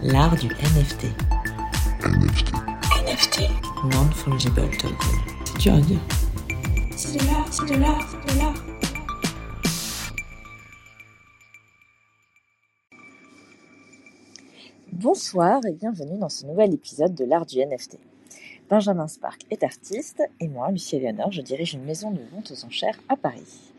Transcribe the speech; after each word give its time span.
L'art 0.00 0.36
du 0.36 0.46
NFT. 0.46 1.06
NFT. 2.04 2.52
NFT. 3.04 3.40
Non-fungible 3.92 4.70
token. 4.78 4.96
C'est 5.44 5.58
dur 5.58 5.74
à 5.74 5.80
dire. 5.80 5.98
C'est 6.96 7.18
de 7.18 7.26
l'art, 7.26 7.52
c'est 7.52 7.66
de 7.66 7.80
l'art, 7.80 8.08
c'est 8.08 8.32
de 8.32 8.38
l'art. 8.38 8.54
Bonsoir 14.92 15.60
et 15.66 15.72
bienvenue 15.72 16.18
dans 16.18 16.28
ce 16.28 16.46
nouvel 16.46 16.74
épisode 16.74 17.16
de 17.16 17.24
l'art 17.24 17.44
du 17.44 17.58
NFT. 17.58 17.98
Benjamin 18.70 19.08
Spark 19.08 19.40
est 19.50 19.64
artiste 19.64 20.22
et 20.38 20.46
moi, 20.46 20.70
Lucie 20.70 21.00
Léonard, 21.00 21.32
je 21.32 21.42
dirige 21.42 21.74
une 21.74 21.84
maison 21.84 22.12
de 22.12 22.20
vente 22.32 22.52
aux 22.52 22.64
enchères 22.64 23.00
à 23.08 23.16
Paris. 23.16 23.72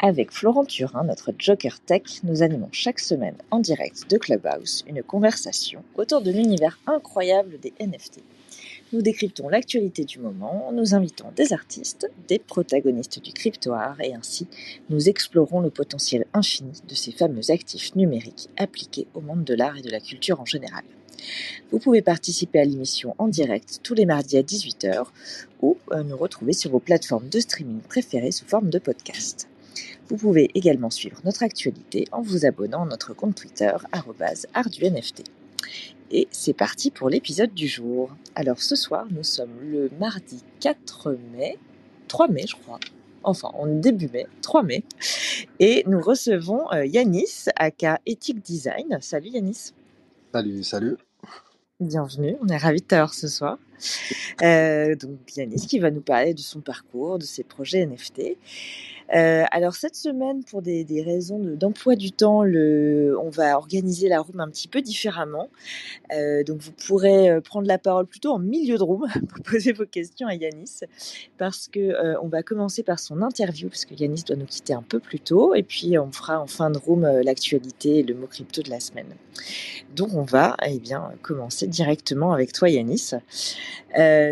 Avec 0.00 0.30
Florent 0.30 0.64
Turin, 0.64 1.02
notre 1.02 1.32
Joker 1.36 1.80
Tech, 1.80 2.02
nous 2.22 2.44
animons 2.44 2.68
chaque 2.70 3.00
semaine 3.00 3.34
en 3.50 3.58
direct 3.58 4.08
de 4.08 4.16
Clubhouse 4.16 4.84
une 4.86 5.02
conversation 5.02 5.82
autour 5.96 6.20
de 6.20 6.30
l'univers 6.30 6.78
incroyable 6.86 7.58
des 7.58 7.72
NFT. 7.80 8.20
Nous 8.92 9.02
décryptons 9.02 9.48
l'actualité 9.48 10.04
du 10.04 10.20
moment, 10.20 10.70
nous 10.72 10.94
invitons 10.94 11.32
des 11.34 11.52
artistes, 11.52 12.08
des 12.28 12.38
protagonistes 12.38 13.20
du 13.20 13.32
cryptoart 13.32 14.00
et 14.00 14.14
ainsi 14.14 14.46
nous 14.88 15.08
explorons 15.08 15.58
le 15.58 15.70
potentiel 15.70 16.26
infini 16.32 16.80
de 16.88 16.94
ces 16.94 17.10
fameux 17.10 17.50
actifs 17.50 17.96
numériques 17.96 18.50
appliqués 18.56 19.08
au 19.14 19.20
monde 19.20 19.42
de 19.42 19.54
l'art 19.54 19.78
et 19.78 19.82
de 19.82 19.90
la 19.90 19.98
culture 19.98 20.40
en 20.40 20.46
général. 20.46 20.84
Vous 21.72 21.80
pouvez 21.80 22.02
participer 22.02 22.60
à 22.60 22.64
l'émission 22.64 23.16
en 23.18 23.26
direct 23.26 23.80
tous 23.82 23.94
les 23.94 24.06
mardis 24.06 24.36
à 24.36 24.42
18h 24.42 25.06
ou 25.60 25.76
euh, 25.90 26.04
nous 26.04 26.16
retrouver 26.16 26.52
sur 26.52 26.70
vos 26.70 26.78
plateformes 26.78 27.28
de 27.28 27.40
streaming 27.40 27.80
préférées 27.80 28.30
sous 28.30 28.46
forme 28.46 28.70
de 28.70 28.78
podcast. 28.78 29.48
Vous 30.08 30.16
pouvez 30.16 30.50
également 30.54 30.90
suivre 30.90 31.20
notre 31.24 31.42
actualité 31.42 32.06
en 32.12 32.22
vous 32.22 32.46
abonnant 32.46 32.84
à 32.84 32.86
notre 32.86 33.14
compte 33.14 33.34
Twitter 33.34 33.72
@artdunft. 33.92 35.22
Et 36.10 36.28
c'est 36.30 36.54
parti 36.54 36.90
pour 36.90 37.10
l'épisode 37.10 37.52
du 37.52 37.68
jour. 37.68 38.16
Alors 38.34 38.62
ce 38.62 38.76
soir, 38.76 39.06
nous 39.10 39.24
sommes 39.24 39.60
le 39.60 39.90
mardi 40.00 40.42
4 40.60 41.16
mai, 41.32 41.58
3 42.08 42.28
mai 42.28 42.44
je 42.46 42.56
crois. 42.56 42.80
Enfin, 43.24 43.50
en 43.54 43.66
début 43.66 44.08
mai, 44.08 44.26
3 44.40 44.62
mai. 44.62 44.84
Et 45.58 45.84
nous 45.86 46.00
recevons 46.00 46.70
euh, 46.72 46.86
Yanis, 46.86 47.46
aka 47.56 48.00
Ethic 48.06 48.42
Design. 48.42 48.98
Salut 49.00 49.28
Yanis. 49.28 49.72
Salut, 50.32 50.64
salut. 50.64 50.96
Bienvenue, 51.80 52.36
on 52.40 52.48
est 52.48 52.56
ravis 52.56 52.80
de 52.80 52.86
t'avoir 52.86 53.14
ce 53.14 53.28
soir. 53.28 53.58
Euh, 54.42 54.96
donc 54.96 55.18
Yanis 55.36 55.66
qui 55.66 55.78
va 55.78 55.90
nous 55.90 56.00
parler 56.00 56.34
de 56.34 56.40
son 56.40 56.60
parcours, 56.60 57.18
de 57.18 57.24
ses 57.24 57.44
projets 57.44 57.86
NFT. 57.86 58.36
Euh, 59.14 59.44
alors 59.50 59.74
cette 59.74 59.94
semaine, 59.94 60.44
pour 60.44 60.62
des, 60.62 60.84
raisons 61.04 61.38
de- 61.38 61.54
d'emploi 61.54 61.96
du 61.96 62.12
temps, 62.12 62.42
on 62.42 63.30
va 63.30 63.56
organiser 63.56 64.08
la 64.08 64.20
room 64.20 64.40
un 64.40 64.48
petit 64.48 64.68
peu 64.68 64.82
différemment. 64.82 65.48
Euh, 66.12 66.44
donc 66.44 66.60
vous 66.60 66.72
pourrez 66.72 67.30
euh, 67.30 67.40
prendre 67.40 67.66
la 67.66 67.78
parole 67.78 68.06
plutôt 68.06 68.32
en 68.32 68.38
milieu 68.38 68.76
de 68.76 68.82
room 68.82 69.06
pour 69.28 69.42
poser 69.42 69.72
vos 69.72 69.86
questions 69.86 70.26
à 70.28 70.34
Yanis, 70.34 70.80
parce 71.38 71.68
que 71.68 72.18
on 72.22 72.28
va 72.28 72.42
commencer 72.42 72.82
par 72.82 72.98
son 72.98 73.22
interview, 73.22 73.68
parce 73.68 73.84
que 73.84 73.94
Yanis 73.94 74.24
doit 74.26 74.36
nous 74.36 74.46
quitter 74.46 74.74
un 74.74 74.82
peu 74.82 75.00
plus 75.00 75.20
tôt, 75.20 75.54
et 75.54 75.62
puis 75.62 75.98
on 75.98 76.12
fera 76.12 76.40
en 76.40 76.46
fin 76.46 76.70
de 76.70 76.78
room 76.78 77.06
l'actualité 77.22 78.00
et 78.00 78.02
le 78.02 78.14
mot 78.14 78.26
crypto 78.26 78.62
de 78.62 78.70
la 78.70 78.80
semaine. 78.80 79.08
Donc 79.94 80.14
on 80.14 80.22
va 80.22 80.56
eh 80.66 80.78
bien 80.78 81.12
commencer 81.22 81.66
directement 81.66 82.32
avec 82.32 82.52
toi 82.52 82.68
Yanis. 82.68 83.12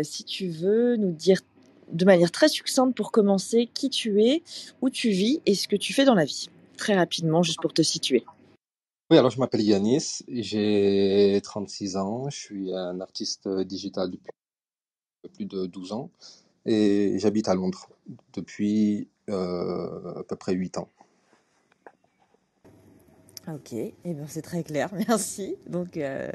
Si 0.03 0.23
tu 0.23 0.49
veux 0.49 0.95
nous 0.97 1.11
dire 1.11 1.41
de 1.91 2.05
manière 2.05 2.31
très 2.31 2.49
succincte 2.49 2.95
pour 2.95 3.11
commencer 3.11 3.69
qui 3.73 3.89
tu 3.89 4.21
es, 4.23 4.43
où 4.81 4.89
tu 4.89 5.09
vis 5.09 5.41
et 5.45 5.55
ce 5.55 5.67
que 5.67 5.75
tu 5.75 5.93
fais 5.93 6.05
dans 6.05 6.15
la 6.15 6.25
vie. 6.25 6.49
Très 6.77 6.95
rapidement, 6.95 7.43
juste 7.43 7.61
pour 7.61 7.73
te 7.73 7.81
situer. 7.81 8.23
Oui, 9.09 9.17
alors 9.17 9.31
je 9.31 9.39
m'appelle 9.39 9.61
Yanis, 9.61 10.19
j'ai 10.27 11.39
36 11.41 11.95
ans, 11.95 12.29
je 12.29 12.37
suis 12.37 12.75
un 12.75 12.99
artiste 12.99 13.47
digital 13.47 14.11
depuis 14.11 14.31
plus 15.33 15.45
de 15.45 15.65
12 15.65 15.93
ans 15.93 16.11
et 16.65 17.17
j'habite 17.17 17.47
à 17.47 17.55
Londres 17.55 17.89
depuis 18.33 19.07
euh, 19.29 20.19
à 20.19 20.23
peu 20.23 20.35
près 20.35 20.53
8 20.53 20.77
ans. 20.77 20.89
Ok, 23.47 23.71
eh 23.73 23.93
bien 24.03 24.27
c'est 24.27 24.41
très 24.41 24.63
clair, 24.63 24.89
merci. 25.07 25.55
Donc 25.67 25.95
euh, 25.95 26.29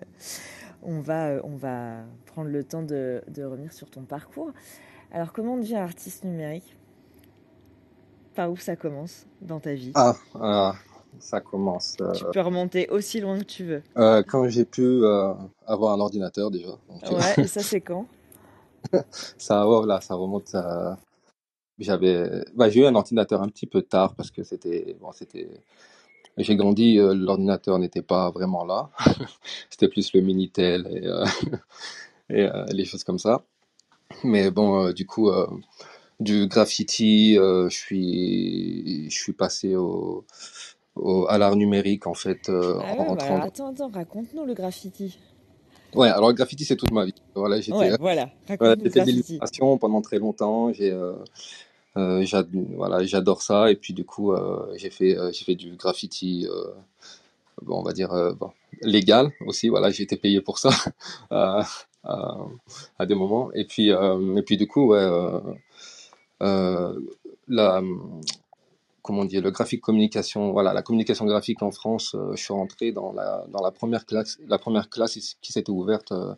on, 0.82 1.00
va, 1.00 1.28
euh, 1.28 1.40
on 1.44 1.56
va 1.56 2.04
prendre 2.24 2.48
le 2.48 2.64
temps 2.64 2.82
de, 2.82 3.22
de 3.28 3.44
revenir 3.44 3.72
sur 3.72 3.90
ton 3.90 4.02
parcours. 4.02 4.50
Alors 5.12 5.32
comment 5.32 5.58
devient 5.58 5.76
artiste 5.76 6.24
numérique? 6.24 6.74
Par 8.34 8.50
où 8.50 8.56
ça 8.56 8.76
commence 8.76 9.26
dans 9.42 9.60
ta 9.60 9.74
vie? 9.74 9.92
Ah, 9.94 10.16
ah, 10.40 10.74
ça 11.18 11.40
commence 11.40 11.96
euh, 12.00 12.14
Tu 12.14 12.24
peux 12.32 12.40
remonter 12.40 12.88
aussi 12.88 13.20
loin 13.20 13.38
que 13.38 13.44
tu 13.44 13.64
veux. 13.64 13.82
euh, 13.98 14.22
quand 14.22 14.48
j'ai 14.48 14.64
pu 14.64 14.80
euh, 14.82 15.34
avoir 15.66 15.92
un 15.92 16.00
ordinateur 16.00 16.50
déjà. 16.50 16.68
Donc, 16.88 17.02
Ouais, 17.10 17.44
et 17.44 17.46
ça 17.46 17.62
c'est 17.62 17.82
quand? 17.82 18.06
Ça, 19.36 19.64
voilà, 19.66 20.00
ça 20.00 20.14
remonte 20.14 20.54
à... 20.54 20.98
J'avais, 21.78 22.44
bah, 22.54 22.70
j'ai 22.70 22.80
eu 22.80 22.86
un 22.86 22.94
ordinateur 22.94 23.42
un 23.42 23.48
petit 23.48 23.66
peu 23.66 23.82
tard 23.82 24.14
parce 24.14 24.30
que 24.30 24.42
c'était, 24.44 24.96
bon, 25.00 25.12
c'était, 25.12 25.48
j'ai 26.38 26.56
grandi, 26.56 26.96
l'ordinateur 26.96 27.78
n'était 27.78 28.02
pas 28.02 28.30
vraiment 28.30 28.64
là. 28.64 28.90
C'était 29.70 29.88
plus 29.88 30.12
le 30.14 30.20
Minitel 30.20 30.86
et, 32.30 32.34
et 32.34 32.48
les 32.72 32.84
choses 32.84 33.04
comme 33.04 33.18
ça. 33.18 33.42
Mais 34.24 34.50
bon, 34.50 34.86
euh, 34.86 34.92
du 34.92 35.06
coup, 35.06 35.30
euh, 35.30 35.46
du 36.20 36.46
graffiti, 36.46 37.36
euh, 37.38 37.68
je 37.68 37.76
suis, 37.76 39.10
je 39.10 39.16
suis 39.16 39.32
passé 39.32 39.76
au, 39.76 40.24
au- 40.96 41.26
à 41.28 41.38
l'art 41.38 41.56
numérique 41.56 42.06
en 42.06 42.14
fait 42.14 42.48
euh, 42.48 42.74
Ah 42.78 42.92
en 42.98 43.14
ouais, 43.14 43.16
bah 43.16 43.24
alors 43.24 43.42
attends, 43.42 43.68
attends, 43.68 43.88
raconte-nous 43.88 44.44
le 44.44 44.54
graffiti. 44.54 45.18
Ouais, 45.94 46.08
alors 46.08 46.28
le 46.28 46.34
graffiti 46.34 46.64
c'est 46.64 46.76
toute 46.76 46.90
ma 46.92 47.04
vie. 47.04 47.14
Voilà, 47.34 47.60
j'étais, 47.60 47.74
Ouais, 47.76 47.96
voilà, 47.98 48.30
raconte-nous 48.48 48.70
le 48.70 48.76
j'ai 48.76 48.90
fait 48.90 48.90
de 48.90 48.94
graffiti. 48.96 49.12
l'illustration 49.12 49.78
pendant 49.78 50.00
très 50.00 50.18
longtemps. 50.18 50.72
J'ai, 50.72 50.90
euh, 50.90 51.14
euh, 51.96 52.24
j'ad- 52.24 52.48
voilà, 52.76 53.04
j'adore 53.04 53.42
ça. 53.42 53.70
Et 53.70 53.76
puis 53.76 53.92
du 53.94 54.04
coup, 54.04 54.32
euh, 54.32 54.72
j'ai 54.76 54.90
fait, 54.90 55.18
euh, 55.18 55.30
j'ai 55.32 55.44
fait 55.44 55.54
du 55.54 55.76
graffiti, 55.76 56.46
euh, 56.50 56.72
bon, 57.62 57.80
on 57.80 57.82
va 57.82 57.92
dire 57.92 58.12
euh, 58.12 58.32
bon, 58.32 58.50
légal 58.82 59.32
aussi. 59.46 59.68
Voilà, 59.68 59.90
j'ai 59.90 60.04
été 60.04 60.16
payé 60.16 60.40
pour 60.40 60.58
ça 60.58 60.70
à, 62.04 62.36
à 62.98 63.06
des 63.06 63.14
moments. 63.14 63.52
Et 63.52 63.64
puis, 63.66 63.92
euh, 63.92 64.36
et 64.36 64.42
puis 64.42 64.56
du 64.56 64.66
coup, 64.66 64.88
ouais, 64.88 64.98
euh, 64.98 65.40
euh, 66.42 67.00
la, 67.48 67.82
comment 69.02 69.24
dire, 69.24 69.42
le 69.42 69.50
graphique 69.50 69.80
communication, 69.82 70.52
voilà, 70.52 70.72
la 70.72 70.82
communication 70.82 71.24
graphique 71.26 71.62
en 71.62 71.70
France. 71.72 72.14
euh, 72.14 72.32
je 72.36 72.42
suis 72.42 72.52
rentré 72.54 72.92
dans 72.92 73.12
la, 73.12 73.44
dans 73.48 73.62
la 73.62 73.70
première 73.70 74.06
classe, 74.06 74.38
la 74.46 74.58
première 74.58 74.88
classe 74.90 75.14
qui 75.40 75.52
s'était 75.52 75.70
ouverte. 75.70 76.12
euh, 76.12 76.34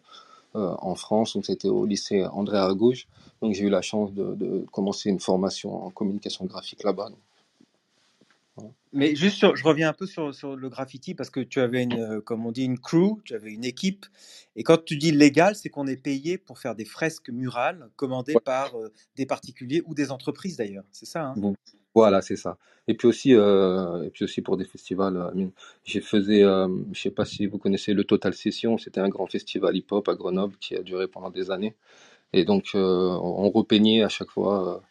euh, 0.57 0.75
en 0.81 0.95
France, 0.95 1.35
donc 1.35 1.47
c'était 1.47 1.69
au 1.69 1.85
lycée 1.85 2.25
André 2.27 2.59
Argouge. 2.59 3.09
Donc 3.43 3.55
j'ai 3.55 3.65
eu 3.65 3.71
la 3.71 3.83
chance 3.83 4.13
de, 4.13 4.35
de 4.37 4.65
commencer 4.73 5.11
une 5.11 5.21
formation 5.21 5.85
en 5.87 5.91
communication 5.91 6.45
graphique 6.47 6.85
là-bas. 6.85 7.11
Mais 8.95 9.15
juste, 9.17 9.37
sur- 9.37 9.57
je 9.57 9.65
reviens 9.65 9.89
un 9.89 9.93
peu 9.93 10.07
sur, 10.07 10.35
sur 10.35 10.57
le 10.57 10.69
graffiti 10.69 11.15
parce 11.15 11.29
que 11.31 11.41
tu 11.41 11.61
avais 11.61 11.83
une, 11.83 11.95
euh, 11.99 12.21
comme 12.21 12.47
on 12.47 12.53
dit, 12.53 12.65
une 12.65 12.79
crew, 12.79 13.21
tu 13.25 13.35
avais 13.35 13.51
une 13.53 13.65
équipe. 13.65 14.07
Et 14.57 14.63
quand 14.63 14.83
tu 14.85 14.97
dis 14.97 15.11
légal, 15.11 15.57
c'est 15.57 15.69
qu'on 15.69 15.87
est 15.87 15.97
payé 15.97 16.39
pour 16.39 16.59
faire 16.59 16.75
des 16.75 16.85
fresques 16.85 17.31
murales 17.31 17.91
commandées 17.97 18.35
Ouais. 18.35 18.41
par 18.45 18.75
euh, 18.77 18.93
des 19.17 19.27
particuliers 19.27 19.83
ou 19.87 19.95
des 19.95 20.11
entreprises 20.13 20.57
d'ailleurs. 20.57 20.85
C'est 20.93 21.07
ça, 21.07 21.27
hein? 21.27 21.35
Bon, 21.37 21.55
Voilà, 21.95 22.23
c'est 22.23 22.37
ça. 22.37 22.57
Et 22.87 22.95
puis 22.95 23.09
aussi, 23.09 23.35
euh, 23.35 24.05
et 24.05 24.11
puis 24.11 24.25
aussi 24.25 24.43
pour 24.43 24.57
des 24.57 24.65
festivals. 24.65 25.17
euh, 25.17 25.31
I 25.35 25.39
mean, 25.39 25.51
j'ai 25.85 26.01
faisais, 26.01 26.43
euh, 26.45 26.69
je 26.93 27.01
sais 27.01 27.11
pas 27.11 27.25
si 27.25 27.47
vous 27.47 27.59
connaissez 27.59 27.95
le 27.95 28.05
Total 28.05 28.33
Session. 28.35 28.79
C'était 28.79 29.01
un 29.01 29.09
grand 29.09 29.27
festival 29.27 29.77
hip-hop 29.77 30.09
à 30.09 30.15
Grenoble 30.15 30.57
qui 30.61 30.77
a 30.77 30.83
duré 30.83 31.09
pendant 31.09 31.31
des 31.31 31.51
années. 31.51 31.75
Et 32.33 32.45
donc 32.45 32.71
on 32.75 32.79
on 32.81 33.51
repeignait 33.51 34.03
à 34.03 34.09
chaque 34.09 34.31
fois 34.31 34.83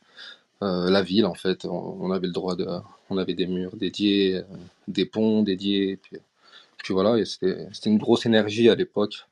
euh, 0.64 0.90
la 0.90 1.02
ville 1.04 1.26
en 1.26 1.34
fait. 1.36 1.66
On, 1.66 1.98
on 2.00 2.12
avait 2.12 2.28
le 2.28 2.34
droit 2.34 2.56
de, 2.56 2.68
on 3.10 3.18
avait 3.18 3.34
des 3.36 3.48
murs 3.48 3.76
dédiés, 3.76 4.38
euh, 4.38 4.44
des 4.88 5.06
ponts 5.06 5.44
dédiés. 5.44 5.98
Puis, 5.98 6.18
puis 6.78 6.94
voilà, 6.94 7.18
et 7.18 7.26
c'était 7.26 7.68
c'était 7.72 7.90
une 7.90 7.98
grosse 8.00 8.26
énergie 8.26 8.70
à 8.70 8.76
l'époque. 8.76 9.28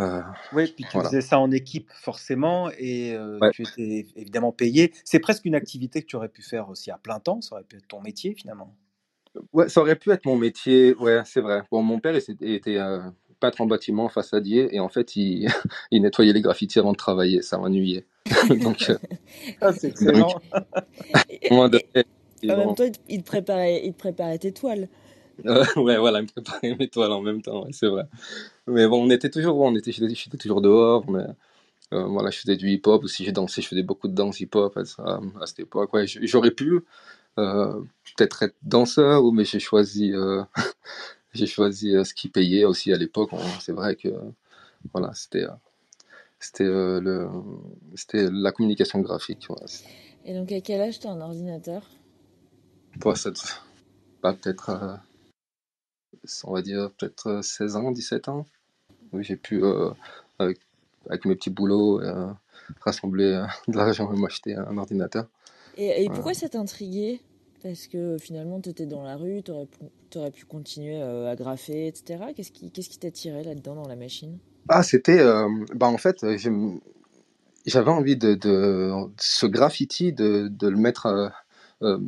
Euh, 0.00 0.22
Oui, 0.54 0.72
puis 0.74 0.84
tu 0.84 0.92
voilà. 0.94 1.10
faisais 1.10 1.20
ça 1.20 1.38
en 1.38 1.50
équipe 1.50 1.90
forcément 1.92 2.70
et 2.78 3.12
euh, 3.14 3.38
Ouais. 3.40 3.50
tu 3.52 3.62
étais 3.62 4.06
évidemment 4.16 4.50
payé. 4.52 4.92
C'est 5.04 5.18
presque 5.18 5.44
une 5.44 5.54
activité 5.54 6.00
que 6.00 6.06
tu 6.06 6.16
aurais 6.16 6.30
pu 6.30 6.42
faire 6.42 6.70
aussi 6.70 6.90
à 6.90 6.96
plein 6.98 7.20
temps. 7.20 7.40
Ça 7.42 7.54
aurait 7.54 7.64
pu 7.64 7.76
être 7.76 7.86
ton 7.88 8.00
métier 8.00 8.34
finalement. 8.34 8.74
Ouais, 9.52 9.68
ça 9.68 9.80
aurait 9.82 9.96
pu 9.96 10.10
être 10.10 10.24
mon 10.24 10.36
métier. 10.36 10.94
Ouais, 10.94 11.20
c'est 11.26 11.40
vrai. 11.42 11.62
Bon, 11.70 11.82
mon 11.82 12.00
père 12.00 12.16
était 12.16 12.78
peintre 13.40 13.60
en 13.60 13.66
bâtiment, 13.66 14.08
façadier, 14.08 14.68
et 14.74 14.80
en 14.80 14.88
fait, 14.88 15.16
il, 15.16 15.48
il 15.90 16.02
nettoyait 16.02 16.32
les 16.32 16.40
graffitis 16.42 16.78
avant 16.78 16.92
de 16.92 16.96
travailler. 16.96 17.42
Ça 17.42 17.58
m'ennuyait. 17.58 18.04
donc, 18.62 18.90
euh, 18.90 18.98
Ah, 19.60 19.72
c'est 19.72 19.88
excellent. 19.88 20.40
Donné, 21.50 22.04
en 22.48 22.56
même 22.56 22.74
temps, 22.74 22.84
il 23.08 23.22
te- 23.22 23.28
préparait, 23.28 23.82
il 23.84 23.92
te 23.92 23.98
préparait 23.98 24.38
tes 24.38 24.52
toiles. 24.52 24.88
Euh, 25.46 25.64
ouais, 25.76 25.96
voilà, 25.98 26.22
me 26.22 26.26
préparer 26.26 26.74
mes 26.76 26.88
toiles 26.88 27.12
en 27.12 27.22
même 27.22 27.42
temps, 27.42 27.64
ouais, 27.64 27.72
c'est 27.72 27.88
vrai. 27.88 28.04
Mais 28.66 28.86
bon, 28.88 29.04
on 29.06 29.10
était 29.10 29.30
toujours, 29.30 29.58
on 29.58 29.74
était, 29.76 29.92
j'étais 29.92 30.38
toujours 30.38 30.60
dehors, 30.60 31.08
mais 31.10 31.24
euh, 31.92 32.04
voilà, 32.06 32.30
je 32.30 32.38
faisais 32.40 32.56
du 32.56 32.68
hip-hop 32.70 33.04
aussi, 33.04 33.24
j'ai 33.24 33.32
dansé, 33.32 33.62
je 33.62 33.68
faisais 33.68 33.82
beaucoup 33.82 34.08
de 34.08 34.14
danse 34.14 34.40
hip-hop 34.40 34.76
à, 34.76 34.84
ça- 34.84 35.20
à 35.40 35.46
cette 35.46 35.60
époque. 35.60 35.92
Ouais, 35.94 36.06
j'aurais 36.06 36.50
pu 36.52 36.80
euh, 37.38 37.80
peut-être 38.16 38.42
être 38.44 38.56
danseur, 38.62 39.24
ou 39.24 39.32
mais 39.32 39.44
j'ai 39.44 39.60
choisi, 39.60 40.12
euh, 40.12 40.42
j'ai 41.32 41.46
choisi 41.46 41.94
euh, 41.94 42.04
ce 42.04 42.14
qui 42.14 42.28
payait 42.28 42.64
aussi 42.64 42.92
à 42.92 42.96
l'époque. 42.96 43.30
On- 43.32 43.60
C'est 43.60 43.72
vrai 43.72 43.96
que 43.96 44.08
voilà, 44.92 45.12
c'était 45.14 45.44
euh, 45.44 45.50
c'était 46.38 46.64
euh, 46.64 47.00
le 47.00 47.28
c'était 47.94 48.28
la 48.30 48.52
communication 48.52 49.00
graphique. 49.00 49.46
Voilà. 49.48 49.66
Et 50.24 50.34
donc, 50.34 50.52
à 50.52 50.60
quel 50.60 50.80
âge 50.80 51.00
t'as 51.00 51.10
un 51.10 51.20
ordinateur? 51.20 51.82
Pour 53.00 53.14
bah, 54.22 54.34
peut-être 54.34 54.70
euh, 54.70 54.96
on 56.44 56.52
va 56.52 56.62
dire 56.62 56.90
peut-être 56.98 57.26
euh, 57.28 57.42
16 57.42 57.76
ans, 57.76 57.90
17 57.90 58.28
ans. 58.28 58.46
Oui, 59.12 59.24
j'ai 59.24 59.36
pu 59.36 59.62
euh, 59.64 59.90
avec, 60.38 60.58
avec 61.08 61.24
mes 61.24 61.34
petits 61.34 61.50
boulots 61.50 62.00
euh, 62.02 62.30
rassembler 62.80 63.44
de 63.68 63.76
l'argent 63.76 64.12
et 64.12 64.16
m'acheter 64.16 64.54
un 64.56 64.76
ordinateur. 64.76 65.26
Et, 65.76 66.04
et 66.04 66.08
pourquoi 66.08 66.34
ça 66.34 66.48
t'intriguait 66.48 67.20
Parce 67.62 67.86
que 67.88 68.16
finalement, 68.18 68.60
t'étais 68.60 68.86
dans 68.86 69.02
la 69.02 69.16
rue, 69.16 69.42
t'aurais 69.42 69.66
pu, 69.66 69.78
t'aurais 70.08 70.30
pu 70.30 70.44
continuer 70.46 71.02
euh, 71.02 71.30
à 71.30 71.36
graffer, 71.36 71.86
etc. 71.86 72.24
Qu'est-ce 72.34 72.52
qui 72.52 72.98
t'attirait 72.98 73.44
là-dedans 73.44 73.74
dans 73.74 73.88
la 73.88 73.96
machine? 73.96 74.38
Ah, 74.68 74.82
c'était 74.82 75.20
euh, 75.20 75.48
bah 75.74 75.88
en 75.88 75.98
fait 75.98 76.22
euh, 76.22 76.36
j'avais 77.66 77.90
envie 77.90 78.16
de, 78.16 78.38
ce 79.18 79.46
graffiti 79.46 80.12
de, 80.12 80.50
le 80.60 80.76
mettre 80.76 81.06
euh, 81.06 81.28
euh, 81.82 81.98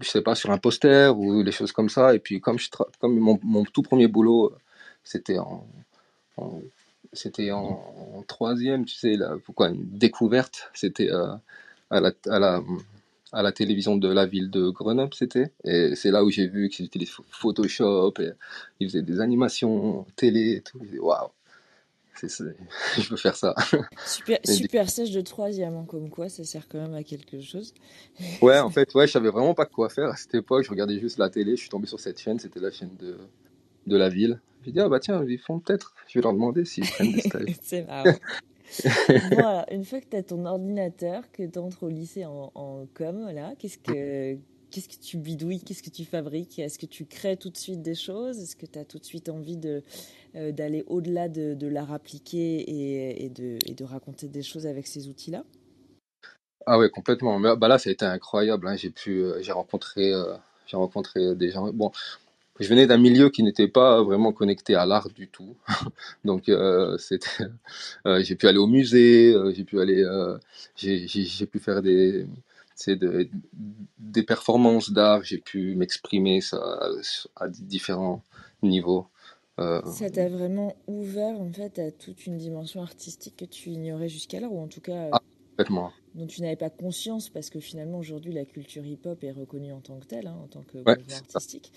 je 0.00 0.08
sais 0.08 0.22
pas 0.22 0.34
sur 0.34 0.50
un 0.50 0.58
poster 0.58 1.16
ou 1.16 1.42
des 1.42 1.52
choses 1.52 1.72
comme 1.72 1.88
ça 1.88 2.14
et 2.14 2.18
puis 2.18 2.40
comme 2.40 2.58
je 2.58 2.68
comme 3.00 3.18
mon, 3.18 3.64
tout 3.64 3.82
premier 3.82 4.08
boulot 4.08 4.52
euh, 4.52 4.58
c'était 5.04 5.38
en, 5.38 5.66
c'était 7.12 7.50
en, 7.50 8.24
troisième 8.26 8.84
tu 8.84 8.94
sais 8.94 9.16
pourquoi 9.44 9.68
une 9.68 9.86
découverte 9.96 10.70
c'était 10.74 11.10
euh, 11.10 11.34
à 11.90 12.00
la 12.00 12.62
à 13.36 13.42
la 13.42 13.52
télévision 13.52 13.96
de 13.96 14.08
la 14.08 14.24
ville 14.24 14.50
de 14.50 14.70
Grenoble 14.70 15.12
c'était 15.14 15.52
et 15.64 15.94
c'est 15.94 16.10
là 16.10 16.24
où 16.24 16.30
j'ai 16.30 16.46
vu 16.46 16.70
qu'ils 16.70 16.86
utilisaient 16.86 17.12
Photoshop 17.30 18.14
et 18.20 18.30
ils 18.80 18.88
faisaient 18.88 19.02
des 19.02 19.20
animations 19.20 20.06
télé 20.16 20.52
et 20.56 20.60
tout 20.62 20.80
waouh 21.00 21.28
je 22.22 23.10
veux 23.10 23.16
faire 23.16 23.36
ça 23.36 23.54
Super, 24.06 24.38
super 24.42 24.88
stage 24.88 25.10
de 25.10 25.20
troisième, 25.20 25.74
hein, 25.76 25.84
comme 25.86 26.08
quoi 26.08 26.30
ça 26.30 26.44
sert 26.44 26.66
quand 26.66 26.80
même 26.80 26.94
à 26.94 27.02
quelque 27.02 27.40
chose. 27.40 27.74
Ouais, 28.40 28.58
en 28.58 28.70
fait, 28.70 28.94
ouais, 28.94 29.06
je 29.06 29.12
savais 29.12 29.28
vraiment 29.28 29.52
pas 29.52 29.66
quoi 29.66 29.90
faire 29.90 30.08
à 30.08 30.16
cette 30.16 30.34
époque. 30.34 30.64
Je 30.64 30.70
regardais 30.70 30.98
juste 30.98 31.18
la 31.18 31.28
télé. 31.28 31.56
Je 31.56 31.60
suis 31.60 31.68
tombé 31.68 31.86
sur 31.86 32.00
cette 32.00 32.18
chaîne. 32.18 32.38
C'était 32.38 32.60
la 32.60 32.70
chaîne 32.70 32.96
de, 32.98 33.18
de 33.86 33.96
la 33.96 34.08
ville. 34.08 34.40
J'ai 34.64 34.72
dit, 34.72 34.80
ah 34.80 34.88
bah 34.88 34.98
tiens, 34.98 35.22
ils 35.28 35.38
font 35.38 35.58
peut-être. 35.58 35.94
Je 36.08 36.18
vais 36.18 36.22
leur 36.22 36.32
demander 36.32 36.64
s'ils 36.64 36.88
prennent 36.88 37.12
des 37.12 37.20
stages. 37.20 37.54
C'est 37.60 37.86
marrant. 37.86 38.10
voilà, 39.30 39.66
une 39.72 39.84
fois 39.84 40.00
que 40.00 40.06
tu 40.08 40.16
as 40.16 40.22
ton 40.22 40.44
ordinateur, 40.46 41.30
que 41.32 41.44
tu 41.44 41.58
entres 41.58 41.82
au 41.84 41.88
lycée 41.88 42.24
en, 42.26 42.52
en 42.54 42.86
com, 42.94 43.28
là, 43.34 43.54
qu'est-ce 43.58 43.78
que 43.78 44.38
qu'est-ce 44.70 44.88
que 44.88 45.02
tu 45.02 45.18
bidouilles, 45.18 45.60
qu'est-ce 45.62 45.82
que 45.82 45.90
tu 45.90 46.04
fabriques? 46.04 46.58
Est-ce 46.58 46.78
que 46.78 46.86
tu 46.86 47.06
crées 47.06 47.36
tout 47.36 47.50
de 47.50 47.56
suite 47.56 47.82
des 47.82 47.94
choses? 47.94 48.38
Est-ce 48.40 48.56
que 48.56 48.66
tu 48.66 48.78
as 48.78 48.84
tout 48.84 48.98
de 48.98 49.04
suite 49.04 49.28
envie 49.28 49.56
de 49.56 49.82
euh, 50.36 50.52
d'aller 50.52 50.84
au-delà 50.88 51.28
de, 51.28 51.54
de 51.54 51.66
l'art 51.68 51.92
appliqué 51.92 52.58
et, 52.60 53.24
et 53.26 53.30
de, 53.30 53.58
et 53.66 53.74
de 53.74 53.84
raconter 53.84 54.28
des 54.28 54.42
choses 54.42 54.66
avec 54.66 54.86
ces 54.86 55.08
outils-là? 55.08 55.44
Ah 56.66 56.78
ouais, 56.78 56.90
complètement. 56.90 57.38
Bah 57.40 57.68
là, 57.68 57.78
ça 57.78 57.90
a 57.90 57.92
été 57.92 58.04
incroyable. 58.04 58.66
hein. 58.68 58.76
J'ai 58.76 58.90
pu, 58.90 59.22
euh, 59.24 59.40
j'ai 59.42 59.52
rencontré, 59.52 60.12
euh, 60.12 60.36
j'ai 60.66 60.76
rencontré 60.76 61.34
des 61.36 61.50
gens. 61.50 61.72
Bon, 61.72 61.92
je 62.60 62.68
venais 62.68 62.86
d'un 62.86 62.98
milieu 62.98 63.30
qui 63.30 63.42
n'était 63.42 63.68
pas 63.68 64.02
vraiment 64.02 64.32
connecté 64.32 64.74
à 64.74 64.86
l'art 64.86 65.08
du 65.10 65.28
tout. 65.28 65.56
Donc, 66.24 66.48
euh, 66.48 66.96
c'était, 66.98 67.28
euh, 68.06 68.22
j'ai 68.22 68.34
pu 68.36 68.46
aller 68.48 68.58
au 68.58 68.66
musée. 68.66 69.34
euh, 69.34 69.52
j'ai 69.54 69.64
pu 69.64 69.80
aller, 69.80 70.02
euh, 70.04 70.38
j'ai, 70.76 71.06
j'ai, 71.08 71.46
pu 71.46 71.58
faire 71.58 71.82
des, 71.82 72.26
de, 72.86 73.28
des 73.98 74.22
performances 74.22 74.90
d'art. 74.90 75.22
J'ai 75.24 75.38
pu 75.38 75.74
m'exprimer 75.76 76.40
ça 76.40 76.58
à, 77.36 77.44
à 77.44 77.48
différents 77.48 78.22
niveaux. 78.62 79.08
Euh, 79.58 79.80
Ça 79.86 80.10
t'a 80.10 80.28
vraiment 80.28 80.76
ouvert 80.86 81.40
en 81.40 81.50
fait 81.52 81.78
à 81.78 81.90
toute 81.90 82.26
une 82.26 82.36
dimension 82.36 82.82
artistique 82.82 83.36
que 83.36 83.44
tu 83.46 83.70
ignorais 83.70 84.08
jusqu'alors, 84.08 84.52
ou 84.52 84.60
en 84.62 84.68
tout 84.68 84.80
cas 84.82 84.92
euh, 85.06 85.10
Ah. 85.12 85.20
Complètement. 85.56 85.92
dont 86.14 86.26
tu 86.26 86.42
n'avais 86.42 86.56
pas 86.56 86.70
conscience, 86.70 87.28
parce 87.30 87.50
que 87.50 87.60
finalement 87.60 87.98
aujourd'hui 87.98 88.32
la 88.32 88.44
culture 88.44 88.84
hip-hop 88.84 89.22
est 89.24 89.32
reconnue 89.32 89.72
en 89.72 89.80
tant 89.80 89.98
que 89.98 90.06
telle, 90.06 90.26
hein, 90.26 90.36
en 90.42 90.46
tant 90.48 90.62
que 90.62 90.78
Ouais, 90.86 90.96
artistique. 91.12 91.72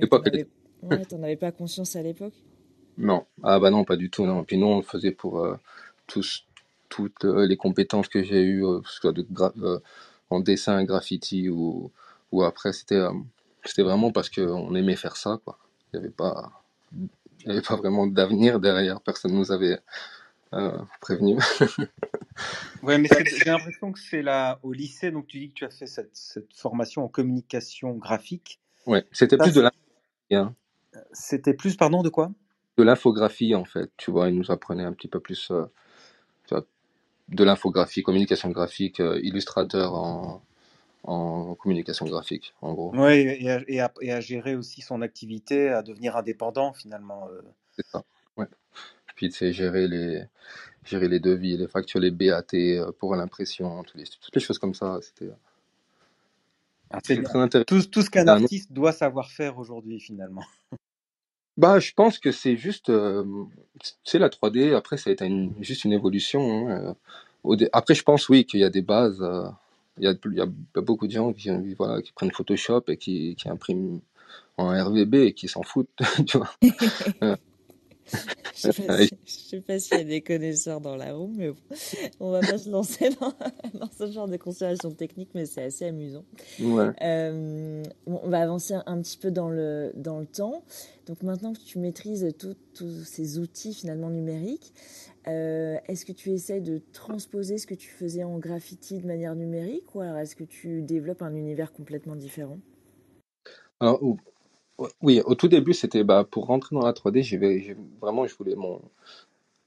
L'époque 0.00 0.24
t'en 0.24 0.30
avais, 0.30 0.46
ouais, 0.82 1.24
avais 1.24 1.36
pas 1.36 1.52
conscience 1.52 1.96
à 1.96 2.02
l'époque? 2.02 2.34
Non, 2.98 3.26
ah 3.42 3.58
bah 3.60 3.70
non, 3.70 3.84
pas 3.84 3.96
du 3.96 4.10
tout, 4.10 4.26
non. 4.26 4.44
Puis 4.44 4.58
nous, 4.58 4.66
on 4.66 4.76
le 4.78 4.82
faisait 4.82 5.12
pour 5.12 5.40
euh, 5.40 5.56
tous, 6.06 6.44
toutes 6.88 7.24
euh, 7.24 7.46
les 7.46 7.56
compétences 7.56 8.08
que 8.08 8.22
j'ai 8.22 8.42
eues, 8.42 8.64
euh, 8.66 8.80
soit 8.84 9.12
de 9.12 9.24
euh, 9.62 9.78
en 10.30 10.40
dessin, 10.40 10.82
graffiti 10.84 11.48
ou, 11.48 11.92
ou 12.32 12.42
après, 12.42 12.72
c'était 12.72 13.06
c'était 13.64 13.82
vraiment 13.82 14.10
parce 14.12 14.30
qu'on 14.30 14.74
aimait 14.74 14.96
faire 14.96 15.16
ça, 15.16 15.40
quoi. 15.44 15.58
Il 15.92 16.00
n'y 16.00 16.04
avait 16.06 16.14
pas, 16.14 16.62
il 16.92 17.48
y 17.48 17.50
avait 17.50 17.62
pas 17.62 17.76
vraiment 17.76 18.06
d'avenir 18.06 18.60
derrière, 18.60 19.00
personne 19.00 19.32
nous 19.34 19.52
avait 19.52 19.78
euh, 20.54 20.78
prévenu. 21.00 21.38
Ouais, 22.82 22.96
mais 22.98 23.08
j'ai 23.26 23.50
l'impression 23.50 23.90
que 23.90 23.98
c'est 23.98 24.22
là 24.22 24.60
au 24.62 24.72
lycée, 24.72 25.10
donc 25.10 25.26
tu 25.26 25.40
dis 25.40 25.48
que 25.48 25.54
tu 25.54 25.64
as 25.64 25.70
fait 25.70 25.86
cette, 25.86 26.14
cette 26.16 26.54
formation 26.54 27.02
en 27.02 27.08
communication 27.08 27.94
graphique. 27.94 28.60
Ouais, 28.86 29.04
c'était 29.10 29.36
plus 29.36 29.52
de 29.52 29.62
l'infographie, 29.62 30.34
hein. 30.34 30.54
C'était 31.12 31.54
plus, 31.54 31.76
pardon, 31.76 32.02
de 32.02 32.08
quoi? 32.08 32.30
De 32.76 32.84
l'infographie 32.84 33.54
en 33.56 33.64
fait, 33.64 33.90
tu 33.96 34.12
vois, 34.12 34.28
ils 34.28 34.36
nous 34.36 34.50
apprenaient 34.52 34.84
un 34.84 34.92
petit 34.92 35.08
peu 35.08 35.18
plus 35.18 35.50
euh, 35.50 35.64
vois, 36.48 36.64
de 37.28 37.44
l'infographie, 37.44 38.02
communication 38.02 38.50
graphique, 38.50 39.00
euh, 39.00 39.20
illustrateur 39.22 39.94
en, 39.94 40.42
en 41.02 41.54
communication 41.56 42.06
graphique, 42.06 42.54
en 42.62 42.74
gros. 42.74 42.94
Ouais, 42.96 43.22
et 43.22 43.80
et 44.00 44.12
à 44.12 44.20
gérer 44.20 44.54
aussi 44.54 44.80
son 44.80 45.02
activité, 45.02 45.68
à 45.68 45.82
devenir 45.82 46.16
indépendant 46.16 46.72
finalement. 46.72 47.28
euh. 47.28 47.42
C'est 47.72 47.86
ça. 47.86 48.02
Ouais. 48.36 48.46
Puis 49.18 49.32
c'est 49.32 49.52
gérer 49.52 49.88
les 49.88 50.24
gérer 50.86 51.08
les 51.08 51.20
devis, 51.20 51.56
les 51.58 51.68
factures, 51.68 52.00
les 52.00 52.12
BAT 52.12 52.44
euh, 52.54 52.92
pour 53.00 53.16
l'impression, 53.16 53.84
toutes 53.84 53.96
les, 53.96 54.04
toutes 54.06 54.34
les 54.36 54.40
choses 54.42 54.58
comme 54.58 54.74
ça. 54.74 54.98
C'était 55.02 55.30
Ah, 56.90 57.00
très 57.02 57.18
intéressant. 57.18 57.64
Tout, 57.66 57.82
tout 57.84 58.02
ce 58.02 58.10
qu'un 58.10 58.28
Ah, 58.28 58.38
artiste 58.38 58.72
doit 58.72 58.92
savoir 58.92 59.30
faire 59.30 59.58
aujourd'hui 59.58 60.00
finalement. 60.00 60.44
Bah, 61.58 61.80
je 61.80 61.92
pense 61.94 62.18
que 62.18 62.32
c'est 62.32 62.56
juste, 62.56 62.90
euh, 62.90 63.24
c'est 64.04 64.18
la 64.18 64.28
3D. 64.30 64.74
Après, 64.74 64.98
ça 64.98 65.10
a 65.10 65.14
été 65.14 65.26
une- 65.26 65.54
juste 65.62 65.84
une 65.84 65.94
évolution. 65.94 66.68
hein, 66.68 66.96
euh. 67.48 67.68
Après, 67.72 67.94
je 67.94 68.02
pense 68.04 68.28
oui 68.30 68.46
qu'il 68.46 68.60
y 68.60 68.64
a 68.64 68.70
des 68.70 68.82
bases. 68.82 69.22
euh, 69.22 69.48
Il 69.98 70.04
y 70.04 70.08
a, 70.08 70.14
il 70.26 70.34
y 70.38 70.42
a 70.42 70.46
beaucoup 70.82 71.06
de 71.08 71.12
gens 71.12 71.32
qui, 71.34 71.50
voilà, 71.76 72.02
qui 72.02 72.12
prennent 72.12 72.32
Photoshop 72.32 72.84
et 72.88 72.96
qui, 72.98 73.36
qui 73.36 73.48
impriment 73.50 74.00
en 74.58 74.68
RVB 74.70 75.14
et 75.16 75.34
qui 75.34 75.48
s'en 75.48 75.62
foutent, 75.64 75.90
tu 76.28 76.38
vois. 76.38 76.50
Je 78.54 78.60
sais 78.60 78.72
pas 78.72 78.88
si- 78.90 79.10
je 79.24 79.32
sais 79.32 79.60
pas 79.60 79.78
s'il 79.78 79.98
y 79.98 80.00
a 80.00 80.04
des 80.04 80.20
connaisseurs 80.22 80.80
dans 80.80 80.96
la 80.96 81.14
room, 81.14 81.34
mais 81.36 81.50
bon, 81.50 81.56
on 82.20 82.30
va 82.30 82.42
pas 82.44 82.58
se 82.58 82.70
lancer 82.70 83.10
dans, 83.20 83.32
dans 83.78 83.90
ce 83.96 84.10
genre 84.10 84.28
de 84.28 84.36
considération 84.36 84.90
technique, 84.92 85.30
mais 85.34 85.46
c'est 85.46 85.62
assez 85.64 85.86
amusant. 85.86 86.24
ouais. 86.58 86.92
Euh, 87.02 87.82
bon, 88.06 88.20
on 88.24 88.28
va 88.28 88.40
avancer 88.42 88.74
un, 88.74 88.82
un 88.86 89.00
petit 89.00 89.18
peu 89.18 89.30
dans 89.30 89.50
le, 89.50 89.92
dans 89.94 90.18
le 90.20 90.26
temps. 90.26 90.64
Donc 91.06 91.22
maintenant 91.22 91.52
que 91.52 91.60
tu 91.60 91.78
maîtrises 91.78 92.26
tous 92.38 92.56
ces 93.04 93.38
outils 93.38 93.74
finalement 93.74 94.10
numériques, 94.10 94.72
euh, 95.28 95.76
est-ce 95.86 96.04
que 96.06 96.12
tu 96.12 96.30
essaies 96.30 96.60
de 96.60 96.80
transposer 96.92 97.58
ce 97.58 97.66
que 97.66 97.74
tu 97.74 97.90
faisais 97.90 98.24
en 98.24 98.38
graffiti 98.38 98.98
de 98.98 99.06
manière 99.06 99.34
numérique 99.36 99.94
ou 99.94 100.00
alors 100.00 100.16
est-ce 100.18 100.36
que 100.36 100.44
tu 100.44 100.82
développes 100.82 101.22
un 101.22 101.34
univers 101.34 101.72
complètement 101.72 102.16
différent? 102.16 102.58
Alors, 103.80 104.02
oui, 105.02 105.20
au 105.24 105.34
tout 105.34 105.48
début, 105.48 105.74
c'était 105.74 106.04
bah, 106.04 106.24
pour 106.30 106.46
rentrer 106.46 106.74
dans 106.76 106.84
la 106.86 106.92
3D, 106.92 107.22
j'y 107.22 107.36
vais- 107.36 107.60
j'ai- 107.60 107.76
vraiment, 108.00 108.26
je 108.26 108.34
voulais 108.36 108.54
mon, 108.54 108.80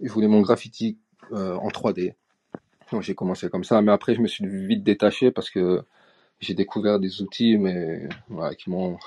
je 0.02 0.12
voulais 0.12 0.28
mon 0.28 0.42
graffiti 0.42 0.98
euh, 1.34 1.56
en 1.56 1.70
3D. 1.70 2.16
Donc, 2.92 3.04
j'ai 3.04 3.16
commencé 3.16 3.50
comme 3.50 3.64
ça, 3.66 3.82
mais 3.82 3.92
après, 3.92 4.16
je 4.16 4.22
me 4.22 4.28
suis 4.28 4.46
vite 4.48 4.84
détaché 4.84 5.32
parce 5.32 5.50
que 5.50 5.84
j'ai 6.42 6.56
découvert 6.56 7.00
des 7.00 7.22
outils, 7.24 7.58
mais 7.58 8.10
voilà, 8.30 8.56
qui 8.56 8.70
m'ont 8.72 8.98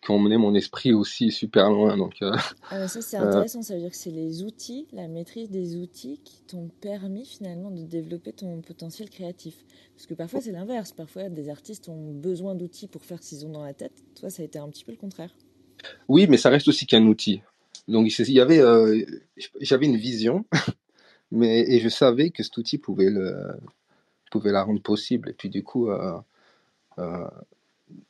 qui 0.00 0.10
ont 0.10 0.18
mené 0.18 0.36
mon 0.36 0.54
esprit 0.54 0.92
aussi 0.92 1.30
super 1.30 1.70
loin. 1.70 1.96
Donc, 1.96 2.22
euh, 2.22 2.32
Ah, 2.70 2.78
mais 2.78 2.88
ça 2.88 3.02
c'est 3.02 3.16
euh, 3.20 3.26
intéressant, 3.26 3.62
ça 3.62 3.74
veut 3.74 3.80
dire 3.80 3.90
que 3.90 3.96
c'est 3.96 4.10
les 4.10 4.42
outils, 4.42 4.86
la 4.92 5.08
maîtrise 5.08 5.50
des 5.50 5.76
outils 5.76 6.20
qui 6.24 6.42
t'ont 6.42 6.70
permis 6.80 7.26
finalement 7.26 7.70
de 7.70 7.82
développer 7.82 8.32
ton 8.32 8.60
potentiel 8.60 9.10
créatif. 9.10 9.56
Parce 9.94 10.06
que 10.06 10.14
parfois 10.14 10.40
c'est 10.40 10.52
l'inverse, 10.52 10.92
parfois 10.92 11.28
des 11.28 11.48
artistes 11.48 11.88
ont 11.88 12.12
besoin 12.12 12.54
d'outils 12.54 12.86
pour 12.86 13.04
faire 13.04 13.22
ce 13.22 13.30
qu'ils 13.30 13.46
ont 13.46 13.50
dans 13.50 13.64
la 13.64 13.74
tête. 13.74 14.04
Toi 14.18 14.30
ça 14.30 14.42
a 14.42 14.44
été 14.44 14.58
un 14.58 14.68
petit 14.68 14.84
peu 14.84 14.92
le 14.92 14.98
contraire. 14.98 15.34
oui, 16.08 16.26
mais 16.28 16.36
ça 16.36 16.50
reste 16.50 16.68
aussi 16.68 16.86
qu'un 16.86 17.04
outil. 17.06 17.42
Donc, 17.88 18.18
il 18.18 18.32
y 18.32 18.40
avait, 18.40 18.60
euh, 18.60 19.02
j'avais 19.60 19.86
une 19.86 19.96
vision, 19.96 20.44
mais 21.32 21.60
et 21.60 21.80
je 21.80 21.88
savais 21.88 22.28
que 22.28 22.42
cet 22.42 22.56
outil 22.58 22.76
pouvait 22.76 23.08
le, 23.08 23.34
pouvait 24.30 24.52
la 24.52 24.62
rendre 24.62 24.82
possible. 24.82 25.30
Et 25.30 25.32
puis, 25.32 25.48
du 25.48 25.62
coup, 25.62 25.88
euh, 25.88 26.20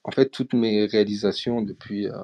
en 0.04 0.10
fait, 0.10 0.30
toutes 0.30 0.54
mes 0.54 0.86
réalisations 0.86 1.62
depuis 1.62 2.08
euh, 2.08 2.14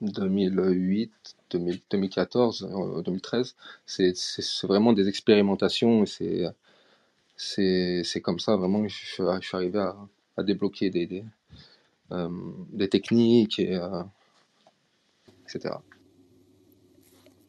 2008, 0.00 1.10
2000 1.50 1.80
2014, 1.90 2.68
euh, 2.70 3.02
2013, 3.02 3.54
c'est 3.86 4.14
vraiment 4.64 4.92
des 4.92 5.08
expérimentations 5.08 6.04
et 6.20 6.46
c'est 7.36 8.20
comme 8.22 8.38
ça 8.38 8.56
vraiment 8.56 8.82
que 8.82 8.88
je, 8.88 8.96
suis 8.96 9.22
je 9.40 9.46
suis 9.46 9.56
arrivé 9.56 9.78
à, 9.78 9.96
à 10.36 10.42
débloquer 10.42 10.90
des 10.90 11.06
des, 11.06 11.24
euh, 12.12 12.28
des 12.72 12.88
techniques 12.88 13.58
et 13.58 13.76
euh, 13.76 14.02
etc. 15.44 15.74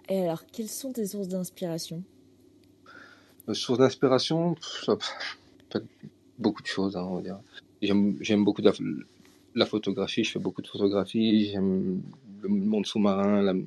Et 0.09 0.23
alors, 0.23 0.45
quelles 0.47 0.69
sont 0.69 0.91
tes 0.91 1.05
sources 1.05 1.27
d'inspiration? 1.27 2.03
Euh, 3.47 3.53
Source 3.53 3.79
d'inspiration, 3.79 4.55
pff, 4.55 4.83
ça 4.85 4.95
peut 5.69 5.79
être 5.79 5.87
beaucoup 6.39 6.61
de 6.61 6.67
choses, 6.67 6.97
hein, 6.97 7.03
on 7.03 7.17
va 7.17 7.21
dire. 7.21 7.39
J'aime 7.81 8.43
beaucoup 8.43 8.61
la, 8.61 8.73
la 9.55 9.65
photographie, 9.65 10.23
je 10.23 10.31
fais 10.31 10.39
beaucoup 10.39 10.61
de 10.61 10.67
photographie, 10.67 11.51
j'aime 11.51 12.01
le 12.41 12.49
monde 12.49 12.85
sous-marin, 12.85 13.65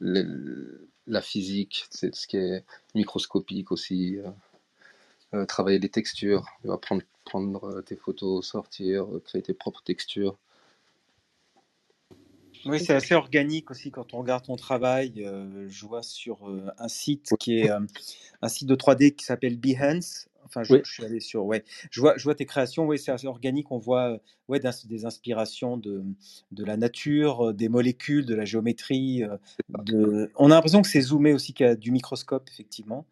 la, 0.00 1.22
physique, 1.22 1.86
c'est 1.90 2.14
ce 2.14 2.26
qui 2.26 2.36
est 2.36 2.64
microscopique 2.94 3.72
aussi. 3.72 4.18
euh, 4.18 4.30
euh, 5.34 5.44
travailler 5.44 5.78
les 5.80 5.88
textures, 5.88 6.46
prendre, 6.82 7.02
prendre 7.24 7.64
euh, 7.64 7.82
tes 7.82 7.96
photos, 7.96 8.46
sortir, 8.46 9.06
créer 9.24 9.42
tes 9.42 9.54
propres 9.54 9.82
textures. 9.82 10.38
Oui, 12.64 12.80
c'est 12.80 12.94
assez 12.94 13.14
organique 13.14 13.70
aussi 13.70 13.90
quand 13.90 14.14
on 14.14 14.18
regarde 14.18 14.44
ton 14.44 14.56
travail. 14.56 15.24
euh, 15.24 15.68
je 15.68 15.86
vois 15.86 16.02
sur 16.02 16.48
euh, 16.48 16.66
un 16.78 16.88
site 16.88 17.34
qui 17.38 17.60
est 17.60 17.70
euh, 17.70 17.80
un 18.42 18.48
site 18.48 18.68
de 18.68 18.74
3D 18.74 19.14
qui 19.14 19.24
s'appelle 19.24 19.56
Behance. 19.56 20.28
Enfin, 20.46 20.62
je, 20.62 20.74
Oui. 20.74 20.80
je 20.84 20.92
suis 20.92 21.04
allé 21.04 21.20
sur. 21.20 21.44
Ouais, 21.44 21.64
je 21.90 22.00
vois, 22.00 22.16
je 22.16 22.24
vois 22.24 22.34
tes 22.34 22.46
créations. 22.46 22.86
Oui, 22.86 22.98
c'est 22.98 23.12
assez 23.12 23.26
organique. 23.26 23.70
On 23.70 23.78
voit 23.78 24.12
euh, 24.12 24.18
ouais, 24.48 24.60
des 24.60 25.04
inspirations 25.04 25.76
de, 25.76 26.04
de 26.52 26.64
la 26.64 26.76
nature, 26.76 27.48
euh, 27.48 27.52
des 27.52 27.68
molécules, 27.68 28.24
de 28.24 28.34
la 28.34 28.44
géométrie. 28.44 29.22
euh, 29.24 29.36
de... 29.84 30.30
On 30.36 30.50
a 30.50 30.54
l'impression 30.54 30.82
que 30.82 30.88
c'est 30.88 31.00
zoomé 31.02 31.32
aussi 31.32 31.52
qu'il 31.52 31.66
y 31.66 31.68
a 31.68 31.76
du 31.76 31.90
microscope, 31.90 32.48
effectivement. 32.50 33.06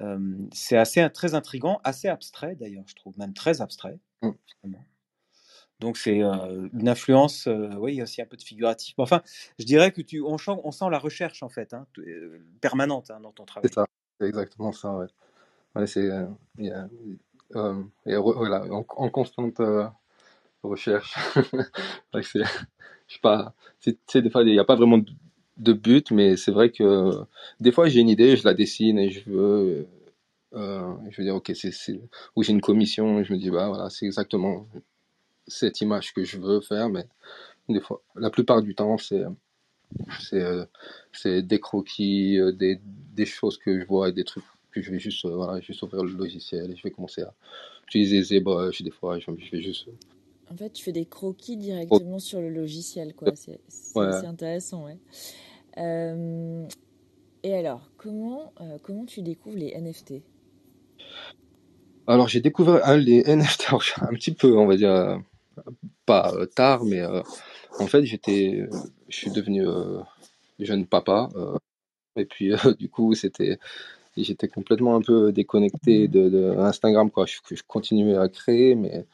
Euh, 0.00 0.18
c'est 0.52 0.76
assez 0.76 1.08
très 1.12 1.34
intrigant, 1.34 1.80
assez 1.84 2.08
abstrait 2.08 2.56
d'ailleurs, 2.56 2.84
je 2.86 2.94
trouve, 2.94 3.16
même 3.18 3.32
très 3.34 3.60
abstrait. 3.60 3.98
Mm. 4.22 4.30
finalement. 4.60 4.84
Donc 5.80 5.96
c'est 5.98 6.22
euh, 6.22 6.68
une 6.72 6.88
influence, 6.88 7.46
euh, 7.46 7.68
oui, 7.78 7.94
il 7.94 7.96
y 7.96 8.00
a 8.00 8.04
aussi 8.04 8.22
un 8.22 8.26
peu 8.26 8.36
de 8.36 8.42
figuratif. 8.42 8.94
Enfin, 8.98 9.22
je 9.58 9.64
dirais 9.64 9.92
que 9.92 10.02
tu, 10.02 10.20
on, 10.22 10.38
sent, 10.38 10.52
on 10.62 10.70
sent 10.70 10.86
la 10.90 10.98
recherche 10.98 11.42
en 11.42 11.48
fait, 11.48 11.74
hein, 11.74 11.86
permanente 12.60 13.10
hein, 13.10 13.20
dans 13.20 13.32
ton 13.32 13.44
travail. 13.44 13.68
C'est 13.68 13.74
ça, 13.74 13.86
c'est 14.20 14.28
exactement 14.28 14.72
ça, 14.72 14.96
ouais. 14.96 15.06
C'est, 15.86 16.08
euh, 16.08 16.26
euh, 17.56 17.82
voilà, 18.04 18.64
en, 18.72 19.10
constante 19.10 19.58
euh, 19.60 19.86
recherche. 20.62 21.16
Je 22.14 23.14
sais 23.14 23.20
pas, 23.20 23.54
c'est, 23.80 24.22
des 24.22 24.30
fois, 24.30 24.42
il 24.44 24.52
n'y 24.52 24.58
a 24.58 24.64
pas 24.64 24.76
vraiment 24.76 24.98
de, 25.58 25.72
but, 25.72 26.10
mais 26.10 26.36
c'est 26.36 26.52
vrai 26.52 26.70
que 26.70 27.10
des 27.60 27.70
fois, 27.70 27.88
j'ai 27.88 28.00
une 28.00 28.08
idée, 28.08 28.36
je 28.36 28.44
la 28.44 28.54
dessine 28.54 28.98
et 28.98 29.10
je 29.10 29.28
veux, 29.28 29.86
je 30.52 31.16
veux 31.18 31.24
dire, 31.24 31.34
ok, 31.34 31.52
c'est, 31.54 32.00
ou 32.34 32.42
j'ai 32.42 32.52
une 32.52 32.62
commission, 32.62 33.20
et 33.20 33.24
je 33.24 33.32
me 33.32 33.38
dis, 33.38 33.50
bah 33.50 33.68
voilà, 33.68 33.90
c'est 33.90 34.06
exactement 34.06 34.66
cette 35.46 35.82
image 35.82 36.14
que 36.14 36.24
je 36.24 36.38
veux 36.38 36.60
faire, 36.62 36.88
mais 36.88 37.06
des 37.68 37.80
fois, 37.80 38.02
la 38.16 38.30
plupart 38.30 38.62
du 38.62 38.74
temps, 38.74 38.96
c'est, 38.96 39.24
c'est, 41.12 41.42
des 41.42 41.60
croquis, 41.60 42.38
des, 42.54 42.80
des 42.82 43.26
choses 43.26 43.58
que 43.58 43.78
je 43.80 43.84
vois 43.86 44.08
et 44.08 44.12
des 44.12 44.24
trucs 44.24 44.44
je 44.82 44.90
vais 44.90 44.98
juste, 44.98 45.24
euh, 45.24 45.34
voilà, 45.34 45.60
juste 45.60 45.82
ouvrir 45.82 46.04
le 46.04 46.12
logiciel 46.12 46.70
et 46.72 46.76
je 46.76 46.82
vais 46.82 46.90
commencer 46.90 47.22
à 47.22 47.34
utiliser 47.88 48.22
ZBrush 48.22 48.82
des 48.82 48.90
fois, 48.90 49.18
je, 49.18 49.26
je 49.38 49.50
vais 49.50 49.62
juste, 49.62 49.88
En 50.50 50.56
fait, 50.56 50.70
tu 50.72 50.84
fais 50.84 50.92
des 50.92 51.06
croquis 51.06 51.56
directement 51.56 52.18
sur 52.18 52.40
le 52.40 52.50
logiciel, 52.50 53.14
quoi. 53.14 53.34
C'est 53.34 53.60
Ouais. 53.94 54.14
intéressant, 54.26 54.84
ouais. 54.84 54.98
Euh, 55.78 56.66
et 57.42 57.54
alors, 57.54 57.90
comment, 57.96 58.52
euh, 58.60 58.78
comment 58.82 59.04
tu 59.06 59.22
découvres 59.22 59.58
les 59.58 59.72
NFT 59.78 60.22
Alors, 62.06 62.28
j'ai 62.28 62.40
découvert 62.40 62.96
les 62.96 63.22
NFT 63.36 63.72
un 63.72 64.14
petit 64.14 64.32
peu, 64.34 64.56
on 64.56 64.66
va 64.66 64.76
dire, 64.76 64.90
euh, 64.90 65.16
pas 66.06 66.32
euh, 66.34 66.46
tard, 66.46 66.84
mais 66.84 67.00
euh, 67.00 67.22
en 67.78 67.86
fait, 67.86 68.04
j'étais, 68.04 68.66
je 69.08 69.16
suis 69.16 69.30
devenu 69.30 69.66
euh, 69.66 70.00
jeune 70.58 70.86
papa, 70.86 71.28
euh, 71.36 71.56
et 72.16 72.26
puis 72.26 72.52
euh, 72.52 72.56
du 72.78 72.88
coup, 72.88 73.14
c'était, 73.14 73.58
j'étais 74.22 74.48
complètement 74.48 74.94
un 74.94 75.02
peu 75.02 75.32
déconnecté 75.32 76.08
de, 76.08 76.28
de 76.28 76.56
Instagram, 76.58 77.10
quoi. 77.10 77.26
Je, 77.26 77.38
je 77.50 77.62
continuais 77.66 78.16
à 78.16 78.28
créer, 78.28 78.74
mais 78.74 79.06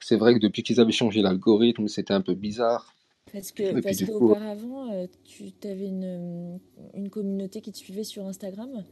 c'est 0.00 0.16
vrai 0.16 0.34
que 0.34 0.40
depuis 0.40 0.62
qu'ils 0.62 0.80
avaient 0.80 0.92
changé 0.92 1.22
l'algorithme, 1.22 1.88
c'était 1.88 2.14
un 2.14 2.20
peu 2.20 2.34
bizarre. 2.34 2.94
Parce 3.32 3.52
que, 3.52 3.80
parce 3.80 4.02
qu'auparavant, 4.04 4.90
euh, 4.92 5.06
tu 5.24 5.52
avais 5.64 5.86
une, 5.86 6.58
une 6.94 7.10
communauté 7.10 7.60
qui 7.60 7.72
te 7.72 7.76
suivait 7.76 8.04
sur 8.04 8.26
Instagram? 8.26 8.84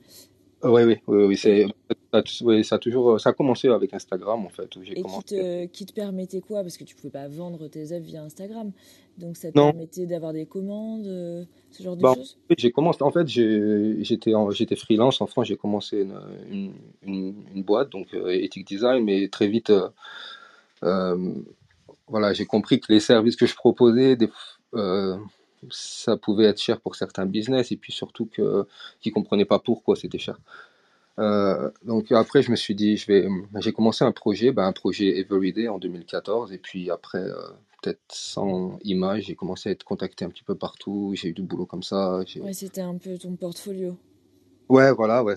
Oui, 0.63 0.83
oui, 0.83 0.97
oui, 1.07 1.25
oui, 1.25 1.35
et, 1.35 1.37
c'est, 1.37 1.67
ça, 2.13 2.23
oui, 2.43 2.65
ça 2.65 2.77
a 2.77 2.79
toujours, 2.79 3.21
ça 3.21 3.31
a 3.31 3.33
commencé 3.33 3.69
avec 3.69 3.93
Instagram, 3.95 4.45
en 4.45 4.49
fait, 4.49 4.75
où 4.77 4.83
et 4.95 5.05
qui 5.05 5.23
te, 5.25 5.67
qui 5.67 5.87
te 5.87 5.93
permettait 5.93 6.41
quoi? 6.41 6.63
Parce 6.63 6.77
que 6.77 6.85
tu 6.85 6.95
pouvais 6.97 7.11
pas 7.11 7.29
vendre 7.29 7.69
tes 7.69 7.93
œuvres 7.93 8.05
via 8.07 8.23
Instagram. 8.23 8.73
Donc 9.19 9.37
ça 9.37 9.51
te 9.51 9.57
Non, 9.57 9.73
permettait 9.73 10.07
d'avoir 10.07 10.33
des 10.33 10.47
commandes, 10.47 11.07
euh, 11.07 11.45
ce 11.71 11.83
genre 11.83 11.97
de 11.97 12.03
Bah, 12.03 12.15
choses? 12.15 12.39
j'ai 12.57 12.71
commencé, 12.71 13.03
en 13.03 13.11
fait, 13.11 13.27
j'étais 13.29 14.77
freelance 14.77 15.21
en 15.21 15.27
France, 15.27 15.47
j'ai 15.47 15.57
commencé 15.57 16.03
une, 16.03 16.21
une, 16.51 16.73
une, 17.03 17.35
une 17.55 17.63
boîte, 17.63 17.91
donc 17.91 18.15
euh, 18.15 18.29
Ethic 18.31 18.67
Design, 18.67 19.05
mais 19.05 19.29
très 19.29 19.49
vite, 19.49 19.71
euh, 19.71 19.89
euh, 20.85 21.33
voilà, 22.09 22.33
j'ai 22.33 22.47
compris 22.47 22.81
que 22.81 22.93
les 22.93 23.01
services 23.01 23.37
que 23.37 23.47
je 23.47 23.55
proposais, 23.55 24.17
des, 24.17 24.29
euh, 24.75 25.17
ça 25.71 26.17
pouvait 26.17 26.45
être 26.45 26.61
cher 26.61 26.81
pour 26.81 26.95
certains 26.97 27.27
business, 27.27 27.73
et 27.73 27.77
puis 27.77 27.93
surtout 27.93 28.27
qu'ils 28.27 29.13
comprenaient 29.13 29.45
pas 29.47 29.59
pourquoi 29.59 29.97
c'était 29.97 30.19
cher. 30.19 30.39
Euh, 31.19 31.71
donc 31.85 32.13
après, 32.13 32.43
je 32.43 32.51
me 32.51 32.57
suis 32.57 32.75
dit, 32.75 32.97
je 32.97 33.07
vais, 33.07 33.29
j'ai 33.61 33.73
commencé 33.73 34.05
un 34.05 34.13
projet, 34.13 34.53
ben, 34.53 34.65
un 34.65 34.73
projet 34.73 35.19
Everyday 35.19 35.69
en 35.69 35.79
2014, 35.79 36.53
et 36.53 36.59
puis 36.59 36.91
après, 36.91 37.19
euh, 37.23 37.35
peut-être 37.83 38.01
100 38.13 38.79
images, 38.85 39.25
j'ai 39.25 39.35
commencé 39.35 39.71
à 39.71 39.73
être 39.73 39.85
contacté 39.85 40.25
un 40.25 40.29
petit 40.29 40.45
peu 40.45 40.55
partout, 40.55 41.13
j'ai 41.15 41.29
eu 41.29 41.33
du 41.33 41.43
boulot 41.43 41.65
comme 41.67 41.83
ça, 41.83 42.21
j'ai 42.27 42.41
Ouais, 42.41 42.53
c'était 42.53 42.83
un 42.83 42.97
peu 42.99 43.17
ton 43.17 43.35
portfolio. 43.37 43.97
Ouais, 44.69 44.93
voilà, 44.93 45.25
ouais. 45.25 45.35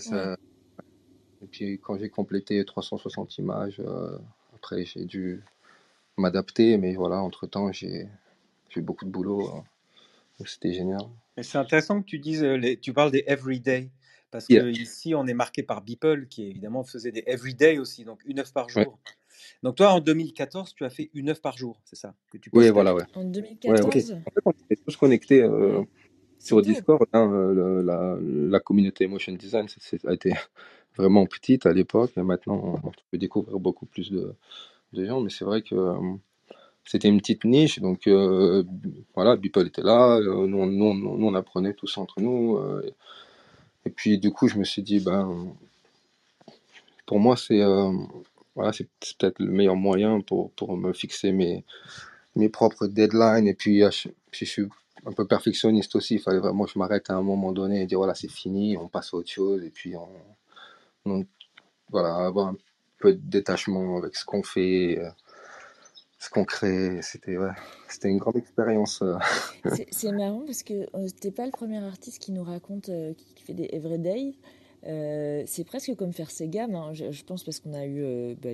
Et 1.41 1.47
puis 1.47 1.79
quand 1.79 1.97
j'ai 1.97 2.09
complété 2.09 2.63
360 2.65 3.37
images, 3.37 3.79
euh, 3.79 4.17
après 4.55 4.83
j'ai 4.83 5.05
dû 5.05 5.41
m'adapter, 6.17 6.77
mais 6.77 6.95
voilà, 6.95 7.17
entre-temps 7.21 7.71
j'ai 7.71 8.07
j'ai 8.69 8.81
eu 8.81 8.83
beaucoup 8.83 9.05
de 9.05 9.09
boulot, 9.09 9.47
hein. 9.47 9.63
donc 10.37 10.49
c'était 10.49 10.73
génial. 10.73 11.01
C'est 11.41 11.57
intéressant 11.57 12.01
que 12.01 12.05
tu 12.05 12.19
dises, 12.19 12.43
les- 12.43 12.77
tu 12.77 12.91
parles 12.91 13.11
des 13.11 13.23
everyday, 13.25 13.89
parce 14.31 14.47
Yeah. 14.49 14.63
que 14.63 14.69
ici 14.69 15.15
on 15.15 15.25
est 15.27 15.33
marqué 15.33 15.63
par 15.63 15.81
Beeple, 15.81 16.27
qui 16.27 16.47
évidemment 16.47 16.83
faisait 16.83 17.11
des 17.11 17.23
everyday 17.27 17.77
aussi, 17.77 18.03
donc 18.03 18.19
une 18.25 18.39
œuvre 18.39 18.51
par 18.51 18.67
Ouais. 18.75 18.83
jour. 18.83 18.99
Donc 19.63 19.75
toi 19.75 19.91
en 19.93 19.99
2014, 19.99 20.73
tu 20.75 20.83
as 20.85 20.89
fait 20.89 21.09
une 21.13 21.29
œuvre 21.29 21.41
par 21.41 21.57
jour, 21.57 21.79
c'est 21.85 21.95
ça, 21.95 22.13
que 22.31 22.37
tu 22.37 22.49
Oui, 22.53 22.69
voilà, 22.69 22.93
ouais. 22.93 23.03
En 23.15 23.21
Ouais, 23.21 23.81
ok. 23.81 23.93
2014 23.93 24.11
En 24.11 24.31
fait, 24.31 24.41
on 24.45 24.51
était 24.51 24.81
tous 24.85 24.97
connectés 24.97 25.41
euh, 25.43 25.81
sur. 26.37 26.61
Discord. 26.61 27.07
hein, 27.13 27.31
euh, 27.31 27.53
le- 27.53 27.81
la, 27.81 28.17
la 28.21 28.59
communauté 28.59 29.07
Motion 29.07 29.33
Design 29.33 29.67
c'est- 29.69 30.05
a 30.05 30.13
été 30.13 30.31
vraiment 30.97 31.25
petite 31.25 31.65
à 31.65 31.73
l'époque, 31.73 32.11
et 32.17 32.21
maintenant 32.21 32.79
on 32.83 32.91
peut 33.11 33.17
découvrir 33.17 33.59
beaucoup 33.59 33.85
plus 33.85 34.11
de, 34.11 34.33
de 34.93 35.05
gens, 35.05 35.21
mais 35.21 35.29
c'est 35.29 35.45
vrai 35.45 35.61
que 35.61 35.75
euh, 35.75 35.95
c'était 36.83 37.07
une 37.07 37.19
petite 37.19 37.45
niche, 37.45 37.79
donc 37.79 38.07
euh, 38.07 38.63
voilà, 39.15 39.35
Beeple 39.37 39.67
était 39.67 39.83
là, 39.83 40.17
euh, 40.17 40.47
nous, 40.47 40.57
on- 40.57 40.65
nous, 40.65 40.85
on- 40.85 40.93
nous, 40.95 41.27
on 41.27 41.35
apprenait 41.35 41.73
tous 41.73 41.97
entre 41.97 42.19
nous, 42.19 42.57
euh, 42.57 42.81
et 43.85 43.89
puis 43.89 44.17
du 44.19 44.31
coup 44.31 44.47
je 44.47 44.57
me 44.57 44.63
suis 44.63 44.81
dit, 44.83 44.99
ben, 45.01 45.53
pour 47.05 47.19
moi 47.19 47.35
c'est 47.37 47.61
euh, 47.61 47.91
voilà, 48.55 48.71
peut-être 48.71 49.39
le 49.39 49.51
meilleur 49.51 49.75
moyen 49.75 50.21
pour, 50.21 50.51
pour 50.51 50.75
me 50.77 50.93
fixer 50.93 51.31
mes, 51.31 51.63
mes 52.35 52.49
propres 52.49 52.87
deadlines, 52.87 53.47
et 53.47 53.53
puis 53.53 53.83
euh, 53.83 53.91
je, 53.91 54.09
je 54.31 54.45
suis 54.45 54.65
un 55.05 55.13
peu 55.13 55.25
perfectionniste 55.27 55.95
aussi, 55.95 56.15
il 56.15 56.21
fallait 56.21 56.39
vraiment 56.39 56.65
que 56.65 56.71
je 56.73 56.79
m'arrête 56.79 57.09
à 57.09 57.15
un 57.15 57.21
moment 57.23 57.53
donné 57.53 57.83
et 57.83 57.87
dire 57.87 57.99
voilà 57.99 58.15
c'est 58.15 58.31
fini, 58.31 58.77
on 58.77 58.87
passe 58.89 59.13
à 59.13 59.17
autre 59.17 59.31
chose, 59.31 59.63
et 59.63 59.69
puis 59.71 59.95
on, 59.97 60.09
on- 61.05 61.25
voilà, 61.91 62.15
avoir 62.27 62.49
un 62.49 62.57
peu 62.99 63.13
de 63.13 63.21
détachement 63.23 63.97
avec 63.99 64.15
ce 64.15 64.25
qu'on 64.25 64.43
fait, 64.43 64.99
euh, 64.99 65.09
ce 66.19 66.29
qu'on 66.29 66.43
crée, 66.43 67.01
c'était 67.01 67.37
ouais, 67.37 67.51
c'était 67.87 68.09
une 68.09 68.17
grande 68.17 68.35
expérience. 68.35 69.01
euh. 69.01 69.15
C'est 69.91 70.11
marrant 70.11 70.43
parce 70.45 70.63
que 70.63 70.73
euh, 70.95 71.07
t'es 71.21 71.31
pas 71.31 71.45
le 71.45 71.51
premier 71.51 71.83
artiste 71.83 72.19
qui 72.19 72.31
nous 72.33 72.43
raconte, 72.43 72.89
euh, 72.89 73.13
qui, 73.13 73.33
qui 73.33 73.43
fait 73.43 73.53
des 73.53 73.69
everyday. 73.71 74.33
Euh, 74.85 75.43
c'est 75.45 75.65
presque 75.65 75.93
comme 75.95 76.13
faire 76.13 76.31
ses 76.31 76.47
gammes, 76.47 76.73
hein. 76.75 76.93
je, 76.93 77.11
je 77.11 77.25
pense, 77.25 77.43
parce 77.43 77.59
qu'on 77.59 77.73
a 77.73 77.85
eu 77.85 78.01
euh, 78.01 78.33
bah, 78.41 78.51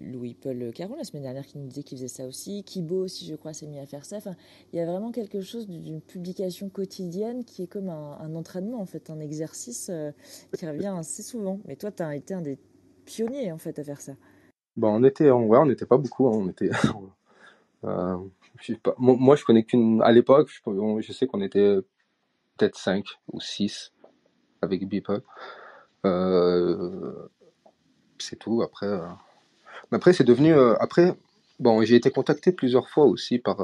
Louis-Paul 0.00 0.72
Caron 0.74 0.96
la 0.96 1.04
semaine 1.04 1.22
dernière 1.22 1.46
qui 1.46 1.58
nous 1.58 1.68
disait 1.68 1.84
qu'il 1.84 1.98
faisait 1.98 2.08
ça 2.08 2.26
aussi. 2.26 2.64
Kibo 2.64 3.04
aussi, 3.04 3.26
je 3.26 3.36
crois, 3.36 3.52
s'est 3.52 3.66
mis 3.66 3.78
à 3.78 3.86
faire 3.86 4.04
ça. 4.04 4.16
Enfin, 4.16 4.34
il 4.72 4.78
y 4.78 4.82
a 4.82 4.86
vraiment 4.86 5.12
quelque 5.12 5.40
chose 5.40 5.68
d'une 5.68 6.00
publication 6.00 6.68
quotidienne 6.68 7.44
qui 7.44 7.62
est 7.62 7.68
comme 7.68 7.90
un, 7.90 8.18
un 8.20 8.34
entraînement, 8.34 8.80
en 8.80 8.86
fait, 8.86 9.08
un 9.08 9.20
exercice 9.20 9.90
qui 10.56 10.66
revient 10.66 10.94
assez 10.98 11.22
souvent. 11.22 11.60
Mais 11.66 11.76
toi, 11.76 11.92
tu 11.92 12.02
as 12.02 12.16
été 12.16 12.34
un 12.34 12.42
des 12.42 12.58
pionniers, 13.04 13.52
en 13.52 13.58
fait, 13.58 13.78
à 13.78 13.84
faire 13.84 14.00
ça. 14.00 14.14
Bon, 14.76 14.88
on 14.96 15.04
était, 15.04 15.30
en 15.30 15.42
ouais, 15.44 15.58
on 15.58 15.66
n'était 15.66 15.86
pas 15.86 15.96
beaucoup, 15.96 16.28
hein, 16.28 16.32
on 16.34 16.48
était, 16.48 16.70
euh, 17.84 18.16
pas, 18.82 18.94
moi, 18.98 19.36
je 19.36 19.44
connais 19.44 19.64
qu'une, 19.64 20.02
à 20.02 20.12
l'époque, 20.12 20.50
je, 20.50 20.60
on- 20.66 21.00
sais 21.02 21.26
qu'on 21.26 21.42
était 21.42 21.76
peut-être 22.58 22.76
5 22.78 23.06
ou 23.32 23.40
6 23.40 23.92
avec 24.62 24.88
Beeple. 24.88 25.22
Euh, 26.06 27.28
c'est 28.18 28.36
tout. 28.38 28.62
Après, 28.62 28.86
euh, 28.86 29.06
après 29.92 30.12
c'est 30.12 30.24
devenu. 30.24 30.52
après, 30.80 31.14
bon, 31.60 31.82
j'ai 31.84 31.96
été 31.96 32.10
contacté 32.10 32.52
plusieurs 32.52 32.88
fois 32.88 33.06
aussi 33.06 33.38
par, 33.38 33.58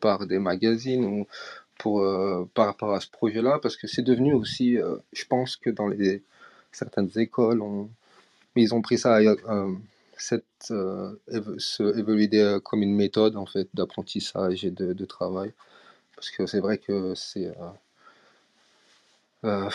par 0.00 0.26
des 0.26 0.38
magazines 0.38 1.04
ou 1.04 1.26
pour, 1.78 2.04
par 2.54 2.66
rapport 2.66 2.94
à 2.94 3.00
ce 3.00 3.10
projet-là, 3.10 3.58
parce 3.62 3.76
que 3.76 3.86
c'est 3.86 4.02
devenu 4.02 4.34
aussi, 4.34 4.78
je 5.12 5.24
pense 5.26 5.56
que 5.56 5.70
dans 5.70 5.88
les, 5.88 6.22
certaines 6.72 7.10
écoles, 7.16 7.62
on, 7.62 7.90
ils 8.56 8.74
ont 8.74 8.82
pris 8.82 8.98
ça, 8.98 9.20
euh, 10.70 11.14
se 11.58 11.98
évoluer 11.98 12.28
comme 12.64 12.82
une 12.82 12.94
méthode 12.94 13.36
en 13.36 13.46
fait 13.46 13.68
d'apprentissage 13.74 14.64
et 14.64 14.70
de, 14.70 15.04
travail, 15.04 15.52
parce 16.16 16.30
que 16.30 16.46
c'est 16.46 16.60
vrai 16.60 16.78
que 16.78 17.14
c'est 17.14 17.48
euh, 17.48 17.70
euh, 19.44 19.70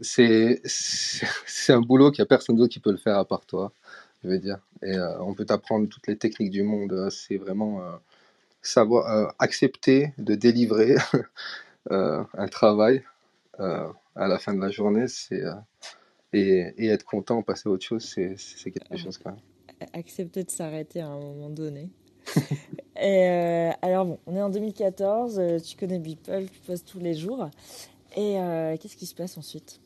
c'est 0.00 1.72
un 1.72 1.80
boulot 1.80 2.10
qu'il 2.10 2.22
n'y 2.22 2.26
a 2.26 2.26
personne 2.26 2.56
d'autre 2.56 2.72
qui 2.72 2.80
peut 2.80 2.90
le 2.92 2.96
faire 2.96 3.18
à 3.18 3.24
part 3.24 3.44
toi, 3.46 3.72
je 4.22 4.28
veux 4.28 4.38
dire. 4.38 4.58
Et 4.82 4.94
euh, 4.96 5.20
on 5.20 5.34
peut 5.34 5.44
t'apprendre 5.44 5.88
toutes 5.88 6.06
les 6.06 6.16
techniques 6.16 6.50
du 6.50 6.62
monde. 6.62 6.92
euh, 6.92 7.10
C'est 7.10 7.36
vraiment 7.36 7.82
euh, 7.82 7.92
savoir 8.62 9.08
euh, 9.10 9.28
accepter 9.38 10.14
de 10.18 10.34
délivrer 10.34 10.96
euh, 11.92 12.24
un 12.34 12.48
travail 12.48 13.04
euh, 13.60 13.88
à 14.16 14.28
la 14.28 14.38
fin 14.38 14.54
de 14.54 14.60
la 14.60 14.70
journée, 14.70 15.08
c'est 15.08 15.42
euh, 15.44 15.54
et, 16.32 16.74
et 16.78 16.88
être 16.88 17.04
content, 17.04 17.42
passer 17.42 17.68
à 17.68 17.72
autre 17.72 17.84
chose, 17.84 18.04
c'est 18.04 18.70
quelque 18.70 18.96
chose 18.96 19.18
quand 19.18 19.30
même. 19.30 19.40
Accepter 19.92 20.44
de 20.44 20.50
s'arrêter 20.50 21.00
à 21.00 21.08
un 21.08 21.18
moment 21.18 21.50
donné. 21.50 21.90
Et 23.00 23.28
euh, 23.28 23.70
alors 23.82 24.04
bon, 24.04 24.18
on 24.26 24.36
est 24.36 24.42
en 24.42 24.50
2014, 24.50 25.38
euh, 25.38 25.58
tu 25.58 25.76
connais 25.76 25.98
Beeple, 25.98 26.44
tu 26.52 26.60
postes 26.60 26.86
tous 26.86 27.00
les 27.00 27.14
jours. 27.14 27.48
Et 28.16 28.38
euh, 28.38 28.76
qu'est-ce 28.76 28.96
qui 28.96 29.06
se 29.06 29.14
passe 29.14 29.38
ensuite? 29.38 29.80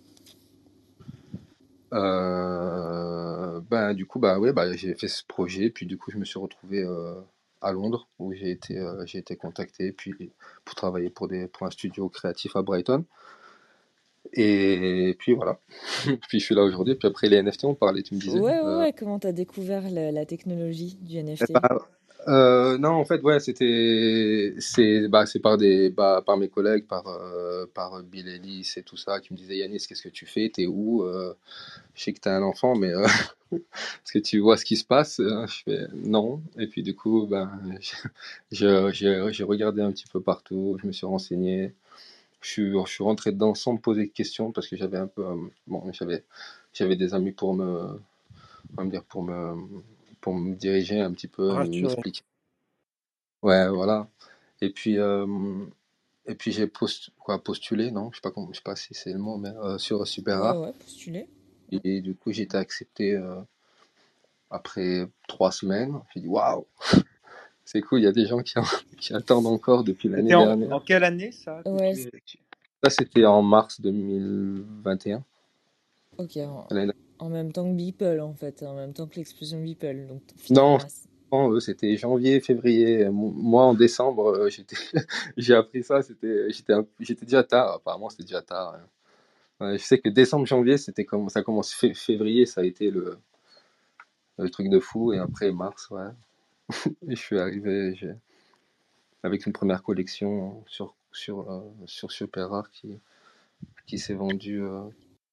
Euh, 1.95 3.61
ben, 3.71 3.95
du 3.95 4.07
coup, 4.07 4.19
bah, 4.19 4.39
ouais, 4.39 4.53
bah, 4.53 4.73
j'ai 4.75 4.95
fait 4.95 5.09
ce 5.09 5.25
projet, 5.25 5.71
puis 5.71 5.87
du 5.87 5.97
coup, 5.97 6.11
je 6.11 6.19
me 6.19 6.25
suis 6.25 6.39
retrouvé 6.39 6.85
à 7.63 7.73
Londres, 7.73 8.09
où 8.19 8.33
j'ai 8.35 8.51
été, 8.51 8.85
j'ai 9.07 9.19
été 9.19 9.37
contacté 9.37 9.93
puis, 9.93 10.13
pour 10.65 10.75
travailler 10.75 11.09
pour, 11.09 11.29
des, 11.29 11.47
pour 11.47 11.67
un 11.67 11.71
studio 11.71 12.09
créatif 12.09 12.57
à 12.57 12.63
Brighton. 12.63 13.05
Et 14.33 15.15
puis 15.19 15.35
voilà, 15.35 15.59
puis 16.29 16.41
je 16.41 16.45
suis 16.45 16.55
là 16.55 16.63
aujourd'hui. 16.63 16.95
Puis 16.95 17.09
après 17.09 17.29
les 17.29 17.37
NFT, 17.37 17.65
on 17.65 17.75
parlait, 17.75 18.03
tu 18.03 18.15
me 18.15 18.21
disais. 18.21 18.39
Ouais, 18.39 18.53
ouais, 18.53 18.59
Euh, 18.59 18.79
ouais, 18.81 18.93
comment 18.93 19.19
t'as 19.19 19.33
découvert 19.33 19.83
le- 19.91 20.11
la 20.11 20.27
technologie 20.27 20.97
du 21.01 21.17
eh 21.17 21.21
NFT 21.21 21.53
ben, 21.53 21.79
euh, 22.29 22.77
non, 22.79 22.91
en 22.91 23.05
fait, 23.05 23.21
ouais, 23.23 23.39
c'était, 23.39 24.55
c'est, 24.59 25.07
bah, 25.09 25.25
par 25.43 25.57
des, 25.57 25.91
bah, 25.91 26.23
par 26.27 26.37
mes 26.37 26.49
collègues, 26.49 26.87
par, 26.87 27.07
euh, 27.07 27.67
par 27.73 28.03
Bill 28.03 28.27
Ellis 28.29 28.73
et 28.77 28.83
tout 28.83 28.97
ça, 28.97 29.21
qui 29.21 29.33
me 29.33 29.39
disaient, 29.39 29.59
Yanis, 29.59 29.87
qu'est-ce 29.89 30.03
que 30.03 30.09
tu 30.09 30.27
fais? 30.27 30.51
T'es 30.53 30.67
où? 30.67 31.05
Euh, 31.05 31.35
je 31.95 32.03
sais 32.03 32.13
que 32.13 32.19
t'es 32.21 32.31
un 32.31 32.43
enfant, 32.43 32.75
mais 32.75 32.91
est-ce 33.53 34.13
que 34.13 34.19
tu 34.19 34.41
vois 34.41 34.57
ce 34.57 34.65
qui 34.65 34.77
se 34.77 34.85
passe? 34.85 35.19
Je 35.21 35.63
fais 35.65 35.87
non. 35.95 36.43
Et 36.59 36.67
puis 36.67 36.83
du 36.83 36.97
coup, 36.97 37.27
ben, 37.27 37.51
j'ai 38.51 39.45
regardé 39.45 39.83
un 39.83 39.93
petit 39.93 40.07
peu 40.13 40.21
partout, 40.21 40.79
je 40.83 40.87
me 40.87 40.93
suis 40.93 41.07
renseigné. 41.07 41.75
Je 42.41 42.51
suis, 42.51 42.73
je 42.73 42.91
suis 42.91 43.05
rentré 43.05 43.33
dedans 43.33 43.55
sans 43.55 43.73
me 43.73 43.79
poser 43.79 44.07
de 44.07 44.13
questions 44.13 44.53
parce 44.53 44.69
que 44.69 44.77
j'avais 44.77 44.99
un 44.99 45.07
peu, 45.09 45.27
euh, 45.27 45.37
bon, 45.67 45.83
j'avais, 45.93 46.25
j'avais 46.73 46.97
des 46.97 47.15
amis 47.15 47.33
pour 47.33 47.55
me, 47.55 48.01
on 48.73 48.77
va 48.77 48.85
me 48.85 48.91
dire 48.91 49.05
pour 49.05 49.23
me, 49.23 49.57
pour 50.21 50.35
me 50.35 50.55
diriger 50.55 51.01
un 51.01 51.13
petit 51.13 51.29
peu, 51.29 51.49
Rassurer. 51.49 51.83
m'expliquer. 51.83 52.23
Ouais, 53.43 53.69
voilà. 53.69 54.09
Et 54.61 54.71
puis, 54.71 54.99
euh, 54.99 55.27
et 56.27 56.35
puis 56.35 56.53
j'ai 56.53 56.67
post, 56.67 57.11
quoi, 57.19 57.43
postulé, 57.43 57.91
non? 57.91 58.11
Je 58.11 58.17
sais 58.17 58.23
pas 58.23 58.31
comment, 58.31 58.49
je 58.51 58.57
sais 58.57 58.63
pas 58.63 58.77
si 58.77 58.95
c'est 58.95 59.13
le 59.13 59.19
mot, 59.19 59.37
mais 59.37 59.51
euh, 59.51 59.79
sur 59.79 60.07
Super 60.07 60.41
Ouais, 60.41 60.67
ouais, 60.67 60.73
postuler. 60.73 61.29
Et 61.71 62.01
du 62.01 62.15
coup, 62.15 62.33
j'ai 62.33 62.43
été 62.43 62.57
accepté 62.57 63.15
euh, 63.15 63.41
après 64.51 65.07
trois 65.29 65.53
semaines. 65.53 66.01
J'ai 66.15 66.21
dit, 66.21 66.29
waouh, 66.29 66.67
c'est 67.67 67.83
cool, 67.83 68.01
il 68.01 68.05
y 68.05 68.07
a 68.07 68.13
des 68.13 68.27
gens 68.27 68.39
qui, 68.39 68.55
qui 68.99 69.13
attendent 69.13 69.49
encore 69.49 69.85
depuis 69.85 70.09
l'année 70.09 70.31
dernière. 70.31 70.73
en 70.73 70.81
quelle 70.81 71.05
année 71.05 71.33
ça 71.33 71.61
Ouais, 71.67 71.95
Ça, 72.83 72.91
c'était 72.91 73.27
en 73.27 73.43
mars 73.43 73.81
2021. 73.81 75.23
Ok, 76.17 76.39
en, 77.19 77.29
même 77.29 77.53
temps 77.53 77.69
que 77.69 77.77
Beeple 77.77 78.21
en 78.21 78.33
fait, 78.33 78.63
en 78.63 78.75
même 78.75 78.95
temps 78.95 79.07
que 79.07 79.17
l'explosion 79.17 79.61
Beeple. 79.63 80.07
Donc 80.07 80.23
Non, 80.49 80.79
eux, 81.51 81.61
c'était 81.61 81.97
janvier, 81.97 82.41
février. 82.41 83.09
Moi, 83.11 83.65
en 83.65 83.75
décembre, 83.75 84.29
euh, 84.29 84.49
j'étais, 84.49 84.77
j'ai 85.37 85.55
appris 85.55 85.83
ça, 85.83 86.03
c'était, 86.03 86.47
j'étais, 86.51 87.27
déjà 87.27 87.43
tard. 87.43 87.75
Apparemment, 87.75 88.09
c'était 88.09 88.23
déjà 88.23 88.43
tard. 88.43 88.77
hein. 88.77 88.87
Ouais, 89.59 89.79
je 89.79 89.83
sais 89.83 89.99
que 89.99 90.09
décembre, 90.09 90.47
janvier, 90.47 90.79
c'était 90.79 91.05
comme, 91.05 91.29
ça 91.31 91.43
commence 91.43 91.73
fé- 91.75 91.95
février, 91.95 92.47
ça 92.47 92.61
a 92.61 92.65
été 92.65 92.91
le, 92.91 93.19
le 94.39 94.51
truc 94.51 94.69
de 94.69 94.79
fou. 94.79 95.13
Et 95.13 95.19
après, 95.19 95.51
mars, 95.51 95.91
ouais. 95.91 96.11
Et 97.09 97.17
je 97.17 97.21
suis 97.21 97.39
arrivé 97.39 97.95
j'ai- 97.95 98.15
avec 99.23 99.47
une 99.47 99.53
première 99.53 99.83
collection 99.83 100.65
sur, 100.67 100.95
sur, 101.13 101.51
euh, 101.51 101.61
sur 101.87 102.13
Super 102.13 102.51
Rare 102.51 102.71
qui, 102.71 102.99
qui 103.87 103.99
s'est 103.99 104.15
vendue 104.15 104.63
euh, 104.63 104.85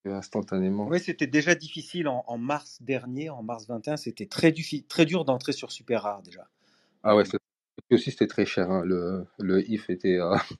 instantanément. 0.05 0.87
Oui, 0.87 0.99
c'était 0.99 1.27
déjà 1.27 1.55
difficile 1.55 2.07
en, 2.07 2.23
en 2.27 2.37
mars 2.37 2.79
dernier, 2.81 3.29
en 3.29 3.43
mars 3.43 3.67
21, 3.67 3.97
c'était 3.97 4.25
très, 4.27 4.51
diffi- 4.51 4.85
très 4.87 5.05
dur 5.05 5.25
d'entrer 5.25 5.53
sur 5.53 5.71
Super 5.71 6.03
Rare 6.03 6.21
déjà. 6.23 6.47
Ah 7.03 7.15
ouais, 7.15 7.25
c'est- 7.25 7.37
et 7.89 7.95
aussi 7.95 8.11
c'était 8.11 8.27
très 8.27 8.45
cher. 8.45 8.69
hein. 8.71 8.83
Le, 8.85 9.25
le 9.39 9.69
IF 9.69 9.89
était, 9.89 10.19
euh, 10.19 10.35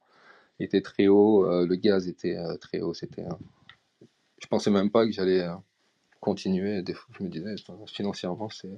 était 0.60 0.82
très 0.82 1.08
haut, 1.08 1.46
euh, 1.46 1.66
le 1.68 1.76
gaz 1.76 2.08
était 2.08 2.38
euh, 2.38 2.58
très 2.58 2.82
haut. 2.82 2.94
C'était, 2.94 3.24
euh, 3.24 3.36
je 4.42 4.48
pensais 4.48 4.72
même 4.72 4.92
pas 4.92 5.06
que 5.06 5.12
j'allais 5.12 5.42
euh, 5.42 5.56
continuer. 6.22 6.82
Des 6.84 6.94
fois, 6.94 7.14
je 7.20 7.24
me 7.24 7.30
disais, 7.30 7.56
financièrement, 7.88 8.50
c'est 8.50 8.72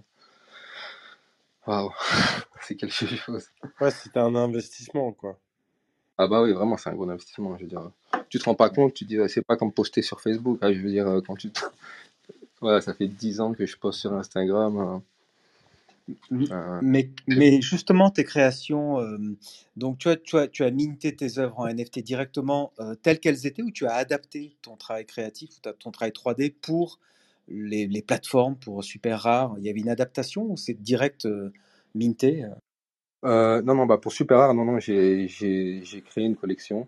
waouh, 1.68 1.92
c'est 2.62 2.76
quelque 2.78 2.94
chose. 2.94 3.50
Ouais, 3.82 3.92
c'était 3.92 4.20
un 4.20 4.36
investissement, 4.36 5.14
quoi. 5.14 5.40
Ah 6.18 6.28
bah 6.28 6.44
oui, 6.44 6.54
vraiment, 6.54 6.78
c'est 6.78 6.90
un 6.92 6.96
gros 6.96 7.10
investissement. 7.10 7.58
Je 7.58 7.64
veux 7.64 7.70
dire, 7.70 7.92
tu 8.30 8.40
te 8.40 8.46
rends 8.46 8.56
pas 8.56 8.72
compte, 8.72 8.94
tu 8.96 9.06
te 9.06 9.10
dis, 9.10 9.20
c'est 9.30 9.44
pas 9.46 9.58
comme 9.58 9.74
poster 9.74 10.02
sur 10.04 10.22
Facebook. 10.22 10.60
hein, 10.64 10.74
je 10.74 10.80
veux 10.82 10.92
dire, 10.92 11.08
euh, 11.08 11.22
quand 11.22 11.36
tu, 11.38 11.52
te- 11.52 11.62
voilà, 12.62 12.82
ça 12.82 12.94
fait 12.96 13.08
10 13.08 13.42
ans 13.42 13.54
que 13.54 13.66
je 13.66 13.78
poste 13.78 14.00
sur 14.02 14.14
Instagram. 14.14 15.04
euh, 16.32 16.52
euh, 16.56 16.82
Mais, 16.82 17.12
mais 17.28 17.62
justement, 17.62 18.12
tes 18.12 18.24
créations, 18.24 19.00
euh, 19.02 19.18
donc 19.78 19.98
tu 20.00 20.10
as, 20.10 20.18
tu, 20.18 20.38
as, 20.38 20.48
tu 20.48 20.64
as 20.64 20.72
minté 20.72 21.16
tes 21.16 21.40
œuvres 21.40 21.60
en 21.60 21.68
NFT 21.68 22.00
directement 22.02 22.74
euh, 22.80 22.96
telles 22.96 23.20
qu'elles 23.20 23.48
étaient 23.48 23.64
ou 23.64 23.72
tu 23.72 23.88
as 23.88 23.96
adapté 23.96 24.56
ton 24.62 24.78
travail 24.78 25.06
créatif 25.08 25.52
ou 25.58 25.72
ton 25.74 25.92
travail 25.92 26.12
3D 26.12 26.54
pour 26.62 27.00
les, 27.48 28.02
plateformes, 28.02 28.56
pour 28.56 28.84
Super 28.84 29.22
Rare 29.22 29.56
Il 29.58 29.66
y 29.66 29.70
avait 29.70 29.80
une 29.80 29.90
adaptation 29.90 30.44
ou 30.44 30.58
c'est 30.58 30.74
direct 30.74 31.26
euh, 31.26 31.52
minté 31.94 32.44
euh? 32.44 32.50
Euh, 33.26 33.62
non, 33.64 33.74
non, 33.74 33.86
bah 33.86 33.98
pour 33.98 34.12
Super 34.12 34.38
Rare, 34.38 34.54
non, 34.54 34.66
non, 34.66 34.80
j'ai, 34.80 35.28
créé 36.06 36.26
une 36.26 36.36
collection 36.36 36.88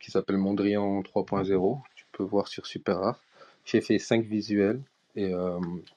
qui 0.00 0.10
s'appelle 0.10 0.38
Mondrian 0.38 1.02
3.0. 1.02 1.80
Tu 1.94 2.06
peux 2.12 2.22
voir 2.22 2.48
sur 2.48 2.66
Super 2.66 2.98
Rare. 2.98 3.20
J'ai 3.66 3.82
fait 3.82 3.98
cinq 3.98 4.24
visuels. 4.24 4.80
Et 5.16 5.34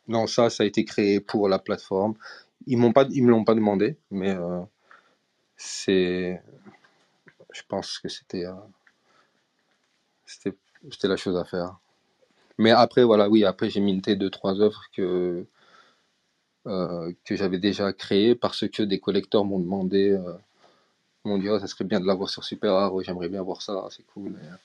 non, 0.09 0.27
ça, 0.27 0.49
ça 0.49 0.63
a 0.63 0.65
été 0.65 0.83
créé 0.83 1.21
pour 1.21 1.47
la 1.47 1.59
plateforme. 1.59 2.15
Ils 2.67 2.77
m'ont 2.77 2.91
pas, 2.91 3.05
ils 3.09 3.23
me 3.23 3.29
l'ont 3.29 3.45
pas 3.45 3.55
demandé, 3.55 3.95
mais 4.11 4.35
c'est, 5.55 6.41
je 7.53 7.61
pense 7.69 7.99
que 7.99 8.09
c'était, 8.09 8.45
c'était 10.25 11.07
la 11.07 11.15
chose 11.15 11.37
à 11.37 11.45
faire. 11.45 11.77
Mais 12.57 12.71
après, 12.71 13.03
voilà, 13.03 13.29
oui, 13.29 13.45
après 13.45 13.69
j'ai 13.69 13.79
minté 13.79 14.15
deux, 14.15 14.29
trois 14.29 14.59
œuvres 14.61 14.83
que 14.95 15.45
euh, 16.67 17.11
que 17.25 17.35
j'avais 17.35 17.59
déjà 17.59 17.91
créées 17.93 18.35
parce 18.35 18.67
que 18.69 18.83
des 18.83 18.99
collecteurs 18.99 19.43
m'ont 19.43 19.59
demandé, 19.59 20.11
euh, 20.11 20.33
m'ont 21.25 21.37
dit, 21.37 21.49
oh, 21.49 21.59
ça 21.59 21.67
serait 21.67 21.83
bien 21.85 21.99
de 21.99 22.05
l'avoir 22.05 22.29
sur 22.29 22.43
Super 22.43 22.93
ouais, 22.93 23.03
j'aimerais 23.03 23.29
bien 23.29 23.41
voir 23.41 23.61
ça, 23.61 23.87
c'est 23.89 24.05
cool. 24.05 24.35
Euh, 24.35 24.55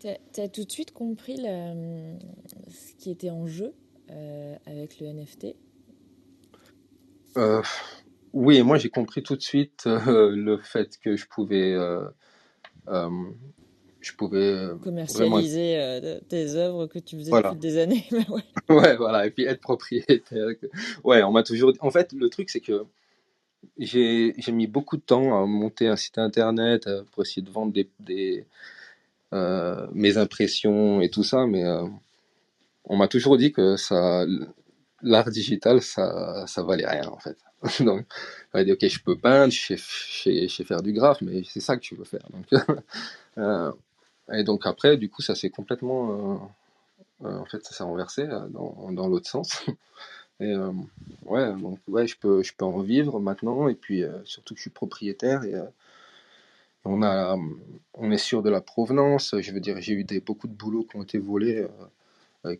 T'as, 0.00 0.16
t'as 0.32 0.48
tout 0.48 0.64
de 0.64 0.72
suite 0.72 0.92
compris 0.92 1.36
le- 1.38 2.18
ce 2.68 2.94
qui 2.98 3.10
était 3.10 3.30
en 3.30 3.46
jeu 3.46 3.72
euh, 4.10 4.56
avec 4.66 5.00
le 5.00 5.06
NFT 5.06 5.56
oui, 8.32 8.62
moi 8.62 8.76
j'ai 8.78 8.90
compris 8.90 9.22
tout 9.22 9.36
de 9.36 9.42
suite 9.42 9.84
le 9.86 10.58
fait 10.58 10.98
que 10.98 11.16
je 11.16 11.26
pouvais, 11.26 11.74
je 14.04 14.14
pouvais 14.14 14.38
euh, 14.38 14.66
vraiment, 14.74 14.80
Commercialiser 14.82 15.76
euh, 15.78 16.20
tes 16.28 16.54
œuvres 16.54 16.86
que 16.86 16.98
tu 16.98 17.16
faisais 17.16 17.30
voilà, 17.30 17.50
depuis 17.50 17.60
des 17.60 17.78
années. 17.78 18.04
Bah 18.12 18.18
ouais. 18.28 18.42
ouais, 18.76 18.96
voilà, 18.96 19.26
et 19.26 19.30
puis 19.30 19.44
être 19.44 19.60
propriétaire. 19.60 20.48
Ouais, 21.04 21.22
on 21.22 21.32
m'a 21.32 21.42
toujours 21.42 21.72
dit. 21.72 21.78
En 21.80 21.90
fait, 21.90 22.12
le 22.12 22.28
truc 22.28 22.50
c'est 22.50 22.60
que 22.60 22.84
j'ai 23.78 24.34
mis 24.52 24.66
beaucoup 24.66 24.96
de 24.96 25.02
temps 25.02 25.42
à 25.42 25.46
monter 25.46 25.88
un 25.88 25.96
site 25.96 26.18
internet 26.18 26.86
euh, 26.86 27.02
pour 27.12 27.22
essayer 27.22 27.42
de 27.42 27.50
vendre 27.50 27.72
des, 27.72 27.88
des 28.00 28.44
euh, 29.32 29.86
mes 29.92 30.16
impressions 30.18 31.00
et 31.00 31.08
tout 31.08 31.24
ça, 31.24 31.46
mais 31.46 31.64
euh, 31.64 31.86
on 32.84 32.96
m'a 32.96 33.08
toujours 33.08 33.36
dit 33.36 33.52
que 33.52 33.76
ça, 33.76 34.24
l'art 35.02 35.30
digital, 35.30 35.82
ça, 35.82 36.46
ça 36.46 36.62
valait 36.62 36.86
rien 36.86 37.08
en 37.08 37.18
fait. 37.18 37.36
Donc, 37.80 38.06
dit 38.54 38.72
ok, 38.72 38.86
je 38.86 39.00
peux 39.02 39.16
peindre, 39.16 39.52
je 39.52 39.60
sais, 39.60 39.76
je 39.76 40.22
sais- 40.22 40.48
je 40.48 40.54
sais 40.54 40.64
faire 40.64 40.82
du 40.82 40.92
graphe, 40.92 41.22
mais 41.22 41.42
c'est 41.48 41.60
ça 41.60 41.76
que 41.76 41.82
tu 41.82 41.94
veux 41.94 42.04
faire. 42.04 42.26
Donc, 42.30 42.46
euh, 43.38 43.72
et 44.32 44.44
donc 44.44 44.66
après, 44.66 44.96
du 44.96 45.10
coup, 45.10 45.22
ça 45.22 45.34
s'est 45.34 45.50
complètement, 45.50 46.42
euh, 47.22 47.26
euh, 47.26 47.38
en 47.38 47.44
fait, 47.44 47.64
ça 47.64 47.74
s'est 47.74 47.84
renversé 47.84 48.22
euh, 48.22 48.48
dans, 48.48 48.90
dans 48.92 49.08
l'autre 49.08 49.28
sens. 49.28 49.64
Et 50.40 50.52
euh, 50.52 50.72
ouais, 51.26 51.52
donc 51.54 51.78
ouais, 51.86 52.06
je 52.06 52.16
peux, 52.18 52.42
je 52.42 52.52
peux 52.56 52.64
en 52.64 52.80
vivre 52.80 53.20
maintenant, 53.20 53.68
et 53.68 53.76
puis 53.76 54.02
surtout 54.24 54.54
que 54.54 54.58
je 54.58 54.62
suis 54.62 54.70
propriétaire 54.70 55.44
et, 55.44 55.54
on, 56.84 57.04
a, 57.04 57.38
on 57.94 58.10
est 58.10 58.18
sûr 58.18 58.42
de 58.42 58.50
la 58.50 58.60
provenance. 58.60 59.36
Je 59.40 59.52
veux 59.52 59.60
dire, 59.60 59.80
j'ai 59.80 59.92
eu 59.92 60.02
des, 60.02 60.20
beaucoup 60.20 60.48
de 60.48 60.52
boulots 60.52 60.82
qui 60.82 60.96
ont 60.96 61.04
été 61.04 61.18
volés. 61.18 61.64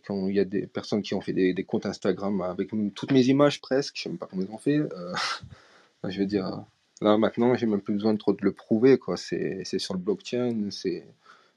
quand 0.07 0.29
il 0.29 0.35
y 0.35 0.39
a 0.39 0.45
des 0.45 0.67
personnes 0.67 1.01
qui 1.01 1.15
ont 1.15 1.21
fait 1.21 1.33
des, 1.33 1.63
comptes 1.65 1.85
Instagram 1.85 2.39
avec 2.41 2.69
toutes 2.95 3.11
mes 3.11 3.25
images 3.25 3.59
presque, 3.59 3.97
je 3.97 4.03
sais 4.03 4.09
même 4.09 4.17
pas 4.17 4.27
comment 4.27 4.43
ils 4.43 4.51
ont 4.51 4.57
fait. 4.57 4.79
je 6.07 6.17
veux 6.17 6.25
dire, 6.25 6.63
là 7.01 7.17
maintenant, 7.17 7.55
j'ai 7.55 7.65
même 7.65 7.81
plus 7.81 7.95
besoin 7.95 8.13
de 8.13 8.19
trop 8.19 8.31
de 8.31 8.41
le 8.41 8.53
prouver, 8.53 8.97
c'est 9.17 9.79
sur 9.79 9.95
le 9.95 9.99
blockchain, 9.99 10.71
c'est 10.71 11.03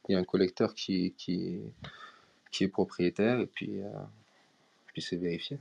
il 0.09 0.13
y 0.13 0.15
a 0.17 0.19
un 0.19 0.25
collecteur 0.25 0.75
qui, 0.75 1.15
qui, 1.17 1.61
qui 2.51 2.65
est 2.65 2.69
propriétaire 2.69 3.41
et 3.41 3.47
puis, 3.47 3.81
euh, 3.83 3.89
puis 4.87 5.03
c'est 5.03 5.17
vérifié. 5.17 5.59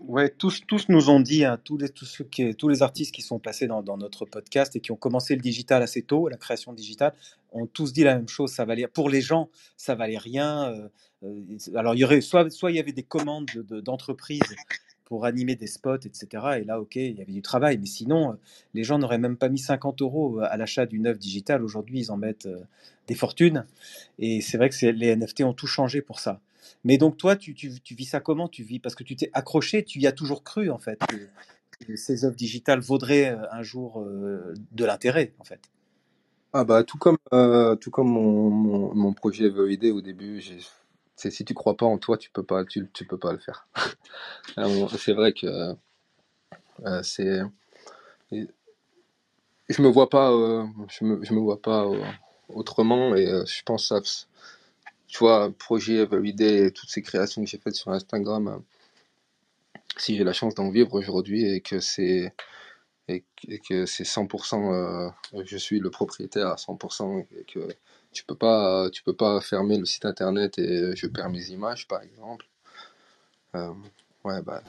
Ouais, 0.00 0.28
tous, 0.30 0.62
tous 0.66 0.88
nous 0.88 1.10
ont 1.10 1.20
dit, 1.20 1.44
hein, 1.44 1.60
tous, 1.62 1.76
les, 1.78 1.88
tous, 1.88 2.06
ceux 2.06 2.24
qui, 2.24 2.54
tous 2.56 2.68
les 2.68 2.82
artistes 2.82 3.14
qui 3.14 3.22
sont 3.22 3.38
passés 3.38 3.68
dans, 3.68 3.82
dans 3.84 3.96
notre 3.96 4.24
podcast 4.26 4.74
et 4.74 4.80
qui 4.80 4.90
ont 4.90 4.96
commencé 4.96 5.36
le 5.36 5.40
digital 5.40 5.80
assez 5.80 6.02
tôt, 6.02 6.28
la 6.28 6.36
création 6.36 6.72
digitale, 6.72 7.14
ont 7.52 7.66
tous 7.68 7.92
dit 7.92 8.02
la 8.02 8.16
même 8.16 8.28
chose. 8.28 8.50
Ça 8.50 8.64
valait, 8.64 8.88
pour 8.88 9.08
les 9.08 9.20
gens, 9.20 9.48
ça 9.76 9.94
valait 9.94 10.18
rien. 10.18 10.72
euh, 10.72 10.88
euh, 11.22 11.56
alors, 11.76 11.94
il 11.94 11.98
y 12.00 12.04
aurait 12.04 12.20
soit, 12.20 12.50
soit 12.50 12.72
il 12.72 12.76
y 12.76 12.80
avait 12.80 12.92
des 12.92 13.04
commandes 13.04 13.46
de- 13.54 13.62
de- 13.62 13.80
d'entreprises 13.80 14.40
pour 15.04 15.24
animer 15.24 15.56
des 15.56 15.66
spots, 15.66 15.96
etc. 16.04 16.26
Et 16.60 16.64
là, 16.64 16.80
ok, 16.80 16.96
il 16.96 17.18
y 17.18 17.22
avait 17.22 17.32
du 17.32 17.42
travail. 17.42 17.78
Mais 17.78 17.86
sinon, 17.86 18.32
euh, 18.32 18.34
les 18.74 18.84
gens 18.84 18.98
n'auraient 18.98 19.18
même 19.18 19.36
pas 19.36 19.48
mis 19.48 19.58
50 19.58 20.02
euros 20.02 20.40
à 20.40 20.56
l'achat 20.56 20.86
d'une 20.86 21.06
œuvre 21.06 21.18
digitale. 21.18 21.64
Aujourd'hui, 21.64 22.00
ils 22.00 22.10
en 22.10 22.16
mettent 22.16 22.46
euh, 22.46 22.60
des 23.06 23.14
fortunes. 23.14 23.66
Et 24.18 24.40
c'est 24.40 24.56
vrai 24.56 24.70
que 24.70 24.86
les 24.86 25.14
NFT 25.16 25.42
ont 25.42 25.54
tout 25.54 25.66
changé 25.66 26.00
pour 26.02 26.20
ça. 26.20 26.40
Mais 26.84 26.98
donc 26.98 27.16
toi, 27.16 27.36
tu, 27.36 27.52
vis 27.52 28.04
ça 28.04 28.20
comment 28.20 28.48
Tu 28.48 28.62
vis? 28.62 28.78
Parce 28.78 28.94
que 28.94 29.04
tu 29.04 29.16
t'es 29.16 29.30
accroché, 29.32 29.84
tu 29.84 30.00
y 30.00 30.06
as 30.06 30.12
toujours 30.12 30.42
cru 30.42 30.70
en 30.70 30.78
fait 30.78 30.98
que, 31.08 31.96
ces 31.96 32.24
œuvres 32.24 32.36
digitales 32.36 32.80
vaudraient 32.80 33.30
euh, 33.30 33.50
un 33.50 33.62
jour 33.62 34.00
euh, 34.00 34.54
de 34.70 34.84
l'intérêt 34.84 35.32
en 35.40 35.44
fait. 35.44 35.60
Ah 36.52 36.64
bah 36.64 36.84
tout 36.84 36.98
comme 36.98 37.16
euh, 37.32 37.74
tout 37.76 37.90
comme 37.90 38.08
mon, 38.08 38.50
mon, 38.50 38.94
mon 38.94 39.12
projet 39.12 39.48
VEID 39.48 39.86
au 39.86 40.00
début, 40.00 40.40
j'ai 40.40 40.58
si 41.30 41.44
tu 41.44 41.54
crois 41.54 41.76
pas 41.76 41.86
en 41.86 41.98
toi, 41.98 42.16
tu 42.18 42.30
peux 42.30 42.42
pas 42.44 42.64
tu, 42.64 42.86
peux 43.08 43.18
pas 43.18 43.32
le 43.32 43.38
faire. 43.38 43.66
C'est 44.98 45.12
vrai 45.12 45.32
que 45.32 45.74
euh, 46.84 47.02
c'est 47.02 47.40
je 49.68 49.82
me 49.82 49.88
vois 49.88 50.08
pas 50.08 50.30
euh, 50.32 50.64
je 50.88 51.04
me 51.04 51.40
vois 51.40 51.60
pas 51.60 51.84
euh, 51.86 52.02
autrement 52.48 53.14
et 53.14 53.26
je 53.26 53.62
pense 53.64 53.92
à 53.92 54.00
tu 55.06 55.18
vois 55.18 55.50
projet 55.58 56.06
VEID 56.06 56.40
et 56.40 56.72
toutes 56.72 56.90
ces 56.90 57.02
créations 57.02 57.42
que 57.42 57.48
j'ai 57.48 57.58
faites 57.58 57.74
sur 57.74 57.90
Instagram 57.92 58.62
si 59.96 60.16
j'ai 60.16 60.24
la 60.24 60.32
chance 60.32 60.54
d'en 60.54 60.70
vivre 60.70 60.94
aujourd'hui 60.94 61.44
et 61.50 61.60
que 61.60 61.80
c'est 61.80 62.34
et, 63.08 63.24
que- 63.68 63.86
c'est 63.86 64.04
100% 64.04 64.72
euh, 64.72 65.10
je 65.44 65.56
suis 65.56 65.80
le 65.80 65.90
propriétaire 65.90 66.48
à 66.48 66.56
100% 66.56 67.26
et 67.36 67.44
que 67.44 67.68
tu 68.12 68.24
peux 68.24 68.36
pas 68.36 68.88
tu 68.90 69.02
peux 69.02 69.14
pas 69.14 69.40
fermer 69.40 69.78
le 69.78 69.84
site 69.84 70.04
internet 70.04 70.58
et 70.58 70.94
je 70.96 71.06
perds 71.06 71.30
mes 71.30 71.46
images 71.50 71.88
par 71.88 72.02
exemple. 72.02 72.46
Euh, 73.54 73.72
ouais 74.24 74.42
bah 74.42 74.62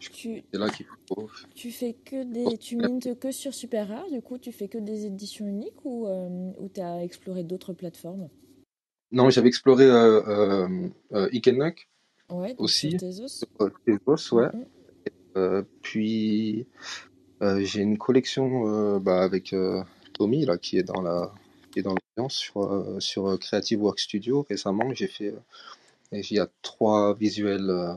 Tu, 0.00 0.44
c'est 0.52 0.58
là 0.58 0.68
qu'il 0.68 0.86
faut 1.08 1.30
tu 1.54 1.72
fais 1.72 1.92
que 1.92 2.22
des, 2.22 2.56
tu 2.58 2.76
mintes 2.76 3.18
que 3.18 3.32
sur 3.32 3.52
Super 3.52 3.88
Rare, 3.88 4.08
du 4.10 4.22
coup, 4.22 4.38
tu 4.38 4.52
fais 4.52 4.68
que 4.68 4.78
des 4.78 5.06
éditions 5.06 5.46
uniques 5.46 5.84
ou, 5.84 6.06
euh, 6.06 6.52
ou 6.58 6.68
tu 6.68 6.80
as 6.80 7.02
exploré 7.02 7.42
d'autres 7.42 7.72
plateformes? 7.72 8.28
Non 9.10 9.30
j'avais 9.30 9.48
exploré 9.48 9.84
euh, 9.84 10.22
euh, 10.28 10.88
euh, 11.12 11.70
Ouais, 12.30 12.54
aussi. 12.58 12.96
Tezos. 12.96 13.44
Tezos, 13.86 14.32
ouais. 14.32 14.50
Puis 15.82 16.66
j'ai 17.42 17.80
une 17.80 17.96
collection 17.96 18.98
bah, 19.00 19.22
avec 19.22 19.54
Tommy 20.12 20.44
là 20.44 20.58
qui 20.58 20.78
est 20.78 20.82
dans 20.82 21.00
la 21.00 21.32
qui 21.70 21.78
est 21.78 21.82
dans 21.82 21.94
l'audience 21.94 22.07
sur 22.28 22.62
euh, 22.64 22.98
sur 22.98 23.28
euh, 23.28 23.36
Creative 23.36 23.80
Work 23.80 24.00
Studio 24.00 24.44
récemment 24.48 24.92
j'ai 24.94 25.06
fait 25.06 25.28
euh, 25.28 25.38
et 26.10 26.20
il 26.20 26.36
y 26.36 26.40
a 26.40 26.48
trois 26.62 27.14
visuels 27.14 27.70
euh, 27.70 27.94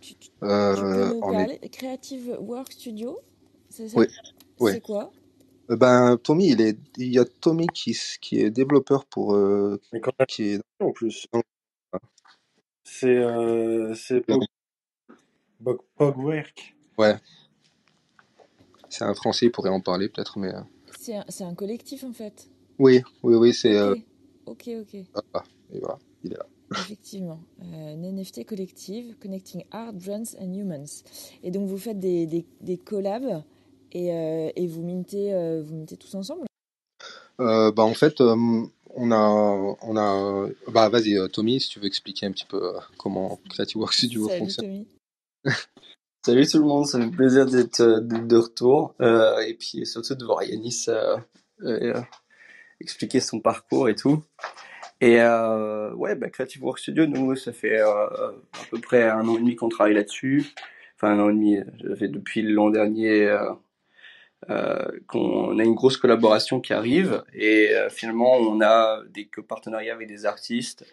Tu, 0.00 0.14
tu- 0.14 0.30
tu 0.30 0.44
euh, 0.44 0.74
peux 0.74 1.14
nous 1.16 1.20
en 1.20 1.32
parler 1.32 1.58
Creative 1.70 2.38
Work 2.40 2.72
Studio, 2.72 3.18
c'est 3.68 3.88
ça? 3.90 3.98
Oui, 3.98 4.06
oui. 4.60 4.72
C'est 4.72 4.80
quoi? 4.80 5.12
Euh, 5.70 5.76
Ben, 5.76 6.16
Tommy, 6.18 6.48
il 6.48 6.60
est, 6.60 6.78
il 6.96 7.12
y 7.12 7.18
a 7.18 7.24
Tommy 7.24 7.66
qui, 7.68 7.96
qui 8.20 8.40
est 8.40 8.50
développeur 8.50 9.04
pour, 9.06 9.34
euh, 9.34 9.80
Mais 9.92 10.00
quand 10.00 10.12
même, 10.18 10.26
qui 10.26 10.44
est, 10.54 10.60
en 10.80 10.92
plus. 10.92 11.26
C'est 12.84 13.16
euh, 13.16 13.94
c'est 13.94 14.20
Pog- 14.26 14.46
Pog- 15.62 15.80
Pogwork. 15.96 16.74
ouais, 16.98 17.16
c'est 18.88 19.04
un 19.04 19.14
Français, 19.14 19.46
il 19.46 19.52
pourrait 19.52 19.70
en 19.70 19.80
parler 19.80 20.08
peut-être, 20.08 20.38
mais 20.38 20.52
C'est 20.98 21.16
un, 21.16 21.24
c'est 21.28 21.44
un 21.44 21.54
collectif 21.54 22.04
en 22.04 22.12
fait. 22.12 22.48
Oui, 22.78 23.02
oui, 23.22 23.34
oui, 23.34 23.54
c'est, 23.54 23.76
euh, 23.76 23.94
Ok, 24.46 24.68
ok, 24.68 24.94
ok. 24.94 25.04
ah, 25.14 25.20
ah, 25.34 25.42
et 25.72 25.78
voilà, 25.80 25.98
il 26.24 26.32
est 26.32 26.36
là. 26.36 26.46
Effectivement. 26.72 27.40
Euh, 27.62 27.94
une 27.94 28.16
NFT 28.16 28.46
collective, 28.46 29.16
Connecting 29.20 29.64
Art, 29.70 29.92
Brands 29.92 30.34
and 30.40 30.54
Humans. 30.54 31.04
Et 31.42 31.50
donc 31.50 31.68
vous 31.68 31.78
faites 31.78 31.98
des, 31.98 32.26
des, 32.26 32.46
des 32.60 32.78
collabs 32.78 33.42
et, 33.92 34.12
euh, 34.12 34.50
et 34.56 34.66
vous, 34.66 34.82
mintez, 34.82 35.34
euh, 35.34 35.62
vous 35.62 35.76
mintez 35.76 35.96
tous 35.96 36.14
ensemble? 36.14 36.46
Euh, 37.40 37.72
bah 37.72 37.82
en 37.84 37.94
fait, 37.94 38.20
euh, 38.20 38.34
on 38.94 39.10
a, 39.10 39.76
on 39.82 39.96
a, 39.96 40.48
bah 40.68 40.88
vas-y, 40.88 41.18
Tommy, 41.30 41.60
si 41.60 41.68
tu 41.68 41.78
veux 41.78 41.86
expliquer 41.86 42.26
un 42.26 42.32
petit 42.32 42.46
peu 42.46 42.72
comment 42.98 43.38
Creative 43.50 43.76
Work 43.78 43.92
Studio 43.92 44.28
Salut 44.28 44.38
fonctionne. 44.40 44.66
Tommy. 44.66 44.86
Salut 46.24 46.46
tout 46.46 46.58
le 46.58 46.64
monde, 46.64 46.86
ça 46.86 47.00
fait 47.00 47.10
plaisir 47.10 47.46
d'être 47.46 47.82
d'être 48.00 48.28
de 48.28 48.36
retour 48.36 48.94
euh, 49.00 49.40
et 49.40 49.54
puis 49.54 49.84
surtout 49.86 50.14
de 50.14 50.24
voir 50.24 50.44
Yanis 50.44 50.84
euh, 50.86 51.16
euh, 51.62 52.00
expliquer 52.82 53.20
son 53.20 53.40
parcours 53.40 53.88
et 53.88 53.94
tout. 53.94 54.22
Et 55.00 55.20
euh, 55.20 55.92
ouais, 55.94 56.14
bah, 56.14 56.30
Creative 56.30 56.62
Work 56.62 56.78
Studio, 56.78 57.06
nous, 57.06 57.34
ça 57.34 57.52
fait 57.52 57.80
euh, 57.80 58.06
à 58.06 58.64
peu 58.70 58.78
près 58.78 59.02
un 59.08 59.26
an 59.26 59.34
et 59.36 59.40
demi 59.40 59.56
qu'on 59.56 59.68
travaille 59.68 59.94
là-dessus. 59.94 60.46
Enfin, 60.94 61.14
un 61.14 61.20
an 61.20 61.30
et 61.30 61.32
demi, 61.32 61.58
ça 61.88 61.96
fait 61.96 62.08
depuis 62.08 62.42
l'an 62.42 62.70
dernier 62.70 63.26
euh, 63.26 63.50
euh, 64.50 64.86
qu'on 65.08 65.58
a 65.58 65.64
une 65.64 65.74
grosse 65.74 65.96
collaboration 65.96 66.60
qui 66.60 66.72
arrive 66.72 67.24
et 67.32 67.74
euh, 67.74 67.88
finalement, 67.90 68.34
on 68.36 68.60
a 68.60 69.02
des 69.10 69.28
partenariats 69.48 69.94
avec 69.94 70.06
des 70.08 70.24
artistes 70.24 70.84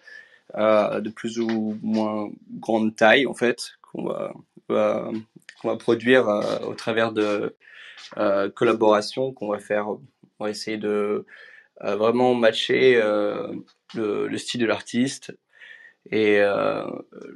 de 0.56 1.10
plus 1.12 1.40
ou 1.40 1.78
moins 1.84 2.32
grande 2.60 2.96
taille, 2.96 3.28
en 3.28 3.36
fait, 3.36 3.74
qu'on 3.84 4.06
va, 4.06 4.34
va- 4.68 5.12
produire 5.78 6.26
au 6.68 6.74
travers 6.74 7.12
de 7.12 7.56
collaborations 8.56 9.32
qu'on 9.32 9.50
va 9.50 9.60
faire. 9.60 9.90
On 10.40 10.46
va 10.46 10.50
essayer 10.50 10.78
de 10.78 11.28
vraiment 11.82 12.36
matcher 12.36 12.98
euh, 12.98 13.54
le, 13.96 14.28
le 14.28 14.38
style 14.38 14.62
de 14.62 14.66
l'artiste. 14.66 15.34
Et 16.12 16.40
euh, 16.40 16.86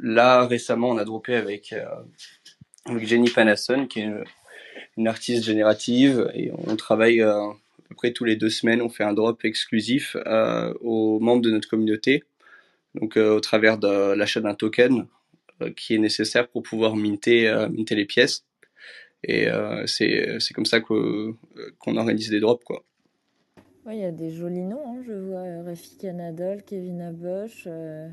là, 0.02 0.48
récemment, 0.48 0.90
on 0.90 0.98
a 0.98 1.06
droppé 1.06 1.36
avec, 1.36 1.74
euh, 1.74 1.86
avec 2.86 3.08
Jenny 3.08 3.30
Panasson, 3.30 3.88
qui 3.88 4.00
est 4.00 4.04
une, 4.04 4.24
une 4.98 5.08
artiste 5.08 5.44
générative, 5.44 6.30
et 6.34 6.52
on 6.68 6.76
travaille 6.76 7.22
à 7.22 7.50
peu 7.88 7.96
près 7.96 8.12
tous 8.12 8.26
les 8.26 8.36
deux 8.36 8.50
semaines. 8.50 8.82
On 8.82 8.90
fait 8.90 9.04
un 9.04 9.14
drop 9.14 9.44
exclusif 9.46 10.16
aux 10.82 11.20
membres 11.20 11.42
de 11.42 11.52
notre 11.52 11.70
communauté, 11.70 12.24
donc 12.96 13.18
au 13.18 13.40
travers 13.40 13.78
de 13.78 14.14
l'achat 14.14 14.42
d'un 14.42 14.56
token 14.56 15.08
qui 15.78 15.96
est 15.96 16.00
nécessaire 16.00 16.48
pour 16.48 16.64
pouvoir 16.64 16.96
minter, 16.96 17.52
minter 17.72 17.96
les 17.96 18.06
pièces. 18.06 18.46
Et 19.24 19.48
euh, 19.48 19.88
c'est 19.88 20.54
comme 20.54 20.66
ça 20.66 20.82
qu'on 20.82 21.38
organise 21.98 22.30
des 22.30 22.40
drops, 22.40 22.64
quoi. 22.64 22.84
Ouais, 23.86 23.98
il 23.98 24.02
y 24.02 24.06
a 24.06 24.12
des 24.12 24.32
jolis 24.32 24.64
noms. 24.64 24.82
hein. 24.86 25.02
Je 25.06 25.14
vois 25.14 25.40
euh, 25.42 25.64
Rafik 25.64 26.04
Anadol, 26.06 26.64
Kevin 26.64 27.02
Abosch, 27.02 27.66
euh, 27.68 28.08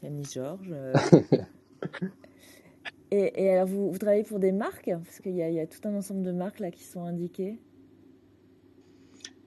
Camille 0.00 0.24
Georges. 0.24 0.70
euh. 0.72 0.94
et, 3.10 3.32
et 3.44 3.50
alors, 3.50 3.66
vous, 3.66 3.90
vous 3.92 3.98
travaillez 3.98 4.22
pour 4.24 4.38
des 4.38 4.52
marques? 4.52 4.90
Parce 5.04 5.20
qu'il 5.20 5.36
y 5.36 5.42
a, 5.42 5.48
il 5.50 5.54
y 5.54 5.60
a 5.60 5.66
tout 5.66 5.80
un 5.86 5.94
ensemble 5.94 6.22
de 6.22 6.32
marques 6.32 6.60
là 6.60 6.70
qui 6.70 6.84
sont 6.84 7.04
indiquées. 7.04 7.58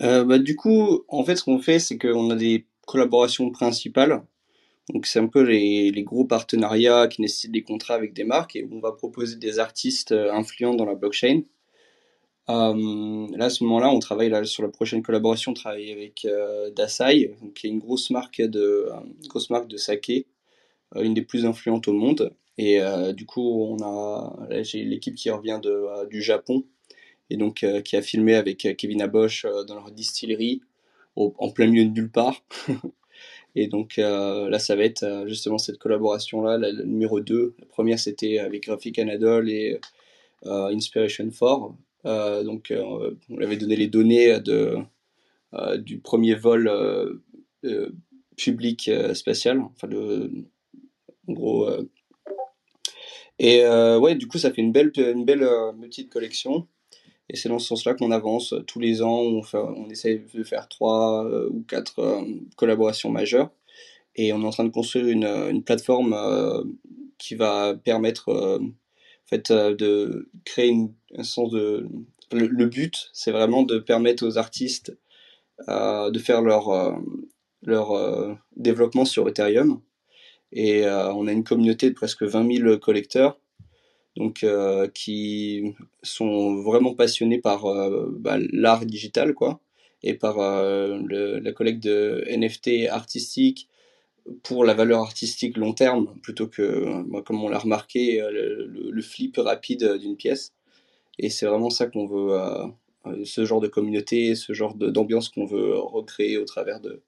Euh, 0.01 0.23
bah, 0.25 0.39
du 0.39 0.55
coup, 0.55 1.03
en 1.07 1.23
fait, 1.23 1.35
ce 1.35 1.43
qu'on 1.43 1.59
fait, 1.59 1.79
c'est 1.79 1.97
qu'on 1.97 2.29
a 2.29 2.35
des 2.35 2.67
collaborations 2.85 3.49
principales. 3.51 4.23
Donc, 4.89 5.05
c'est 5.07 5.19
un 5.19 5.27
peu 5.27 5.41
les, 5.43 5.91
les 5.91 6.03
gros 6.03 6.25
partenariats 6.25 7.07
qui 7.07 7.21
nécessitent 7.21 7.51
des 7.53 7.63
contrats 7.63 7.95
avec 7.95 8.13
des 8.13 8.23
marques 8.25 8.55
et 8.55 8.67
on 8.71 8.79
va 8.79 8.91
proposer 8.93 9.37
des 9.37 9.59
artistes 9.59 10.11
influents 10.13 10.75
dans 10.75 10.85
la 10.85 10.95
blockchain. 10.95 11.43
Euh, 12.49 13.27
là, 13.37 13.45
à 13.45 13.49
ce 13.49 13.63
moment-là, 13.63 13.89
on 13.89 13.99
travaille 13.99 14.45
sur 14.45 14.63
la 14.63 14.69
prochaine 14.69 15.01
collaboration, 15.01 15.51
on 15.51 15.53
travaille 15.55 15.91
avec 15.91 16.25
euh, 16.25 16.69
Dasai, 16.71 17.35
qui 17.55 17.67
est 17.67 17.69
une 17.69 17.79
grosse 17.79 18.09
marque 18.09 18.41
de, 18.41 18.87
euh, 18.91 18.99
une 19.21 19.27
grosse 19.27 19.49
marque 19.49 19.67
de 19.67 19.77
saké, 19.77 20.27
euh, 20.95 21.03
une 21.03 21.13
des 21.13 21.23
plus 21.23 21.45
influentes 21.45 21.87
au 21.87 21.93
monde. 21.93 22.33
Et 22.57 22.81
euh, 22.81 23.13
du 23.13 23.25
coup, 23.25 23.41
on 23.63 23.83
a, 23.83 24.63
j'ai 24.63 24.83
l'équipe 24.85 25.15
qui 25.15 25.29
revient 25.31 25.59
de, 25.63 25.69
euh, 25.71 26.05
du 26.07 26.21
Japon 26.21 26.65
et 27.29 27.37
donc 27.37 27.63
euh, 27.63 27.81
qui 27.81 27.95
a 27.97 28.01
filmé 28.03 28.35
avec 28.35 28.65
euh, 28.65 28.73
Kevin 28.75 29.01
Abosch 29.01 29.45
euh, 29.45 29.63
dans 29.65 29.75
leur 29.75 29.91
distillerie 29.91 30.61
en 31.17 31.51
plein 31.51 31.67
milieu 31.67 31.85
de 31.85 31.91
nulle 31.91 32.11
part. 32.11 32.43
et 33.55 33.67
donc 33.67 33.99
euh, 33.99 34.49
là, 34.49 34.59
ça 34.59 34.75
va 34.75 34.83
être 34.83 35.03
euh, 35.03 35.27
justement 35.27 35.57
cette 35.57 35.77
collaboration-là, 35.79 36.57
la, 36.57 36.71
la 36.71 36.83
numéro 36.85 37.19
2. 37.21 37.55
La 37.59 37.65
première, 37.67 37.99
c'était 37.99 38.39
avec 38.39 38.63
Graphic 38.65 38.99
Anadol 38.99 39.49
et 39.49 39.79
euh, 40.45 40.67
Inspiration 40.67 41.29
4. 41.29 41.73
Donc, 42.03 42.73
on 42.73 43.37
lui 43.37 43.45
avait 43.45 43.57
donné 43.57 43.75
les 43.75 43.87
données 43.87 44.39
de, 44.39 44.77
du 45.77 45.99
premier 45.99 46.35
vol 46.35 47.21
public 48.35 48.91
spatial, 49.13 49.61
enfin, 49.61 49.87
le, 49.87 50.31
en 51.27 51.33
gros. 51.33 51.69
et 53.39 53.65
ouais, 53.65 54.15
du 54.15 54.27
coup, 54.27 54.37
ça 54.37 54.51
fait 54.51 54.61
une 54.61 54.71
belle, 54.71 54.91
une 54.97 55.25
belle 55.25 55.47
petite 55.81 56.09
collection. 56.09 56.67
Et 57.29 57.37
c'est 57.37 57.47
dans 57.47 57.59
ce 57.59 57.67
sens-là 57.67 57.93
qu'on 57.93 58.11
avance 58.11 58.53
tous 58.67 58.79
les 58.79 59.01
ans. 59.01 59.21
On, 59.21 59.41
fait, 59.41 59.57
on 59.57 59.89
essaie 59.89 60.25
de 60.33 60.43
faire 60.43 60.67
trois 60.67 61.25
ou 61.49 61.63
quatre 61.67 62.25
collaborations 62.57 63.09
majeures. 63.09 63.49
Et 64.15 64.33
on 64.33 64.41
est 64.41 64.45
en 64.45 64.51
train 64.51 64.65
de 64.65 64.69
construire 64.69 65.07
une, 65.07 65.63
plateforme 65.63 66.13
qui 67.23 67.35
va 67.35 67.73
permettre 67.73 68.29
euh, 68.29 68.59
en 69.25 69.27
fait, 69.29 69.51
euh, 69.51 69.75
de 69.75 70.29
créer 70.45 70.75
un 71.17 71.23
sens 71.23 71.51
de... 71.51 71.87
Le, 72.31 72.65
but, 72.65 73.11
c'est 73.13 73.31
vraiment 73.31 73.61
de 73.61 73.77
permettre 73.77 74.25
aux 74.25 74.39
artistes 74.39 74.97
euh, 75.67 76.09
de 76.09 76.17
faire 76.17 76.41
leur, 76.41 76.99
leur 77.61 78.39
développement 78.55 79.05
sur 79.05 79.29
Ethereum. 79.29 79.81
Et 80.51 80.83
on 80.87 81.27
a 81.27 81.31
une 81.31 81.43
communauté 81.43 81.89
de 81.89 81.95
presque 81.95 82.23
20 82.23 82.57
000 82.63 82.77
collecteurs 82.79 83.39
donc 84.15 84.43
qui 84.95 85.75
sont 86.01 86.55
vraiment 86.63 86.95
passionnés 86.95 87.39
par 87.39 87.65
bah, 88.13 88.37
l'art 88.51 88.85
digital 88.85 89.35
quoi 89.35 89.59
et 90.01 90.15
par 90.15 90.37
la 90.39 91.51
collecte 91.51 91.83
de 91.83 92.25
NFT 92.29 92.89
artistiques 92.89 93.69
pour 94.43 94.63
la 94.65 94.73
valeur 94.73 95.01
artistique 95.01 95.57
long 95.57 95.73
terme, 95.73 96.15
plutôt 96.21 96.47
que, 96.47 97.03
comme 97.23 97.43
on 97.43 97.49
l'a 97.49 97.59
remarqué, 97.59 98.21
euh, 98.21 98.31
le, 98.31 99.01
flip 99.01 99.37
rapide 99.37 99.97
d'une 99.97 100.15
pièce. 100.15 100.53
Et 101.19 101.29
c'est 101.29 101.45
vraiment 101.45 101.69
ça 101.69 101.87
qu'on 101.87 102.05
veut, 102.05 102.33
euh, 102.33 102.65
euh, 103.05 103.25
ce 103.25 103.45
genre 103.45 103.59
de 103.59 103.67
communauté, 103.67 104.35
ce 104.35 104.53
genre 104.53 104.75
d'ambiance 104.75 105.29
qu'on 105.29 105.45
veut 105.45 105.77
recréer 105.77 106.37
au 106.37 106.45
travers 106.45 106.79
de 106.79 107.01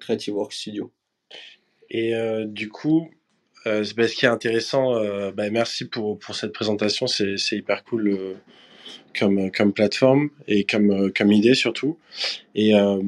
Creative 0.00 0.34
Work 0.34 0.52
Studio. 0.52 0.92
Et 1.90 2.12
du 2.46 2.68
coup, 2.68 3.10
ce 3.64 4.14
qui 4.14 4.24
est 4.24 4.28
intéressant, 4.28 4.92
bah, 5.32 5.50
merci 5.50 5.86
pour, 5.88 6.20
pour 6.20 6.36
cette 6.36 6.52
présentation, 6.52 7.08
c'est 7.08 7.36
hyper 7.50 7.82
cool 7.82 8.36
comme, 9.18 9.50
comme 9.50 9.72
plateforme 9.72 10.30
et 10.48 10.64
comme, 10.64 11.12
comme 11.12 11.32
idée 11.32 11.54
surtout. 11.54 11.98
Et 12.54 12.74
euh, 12.74 13.00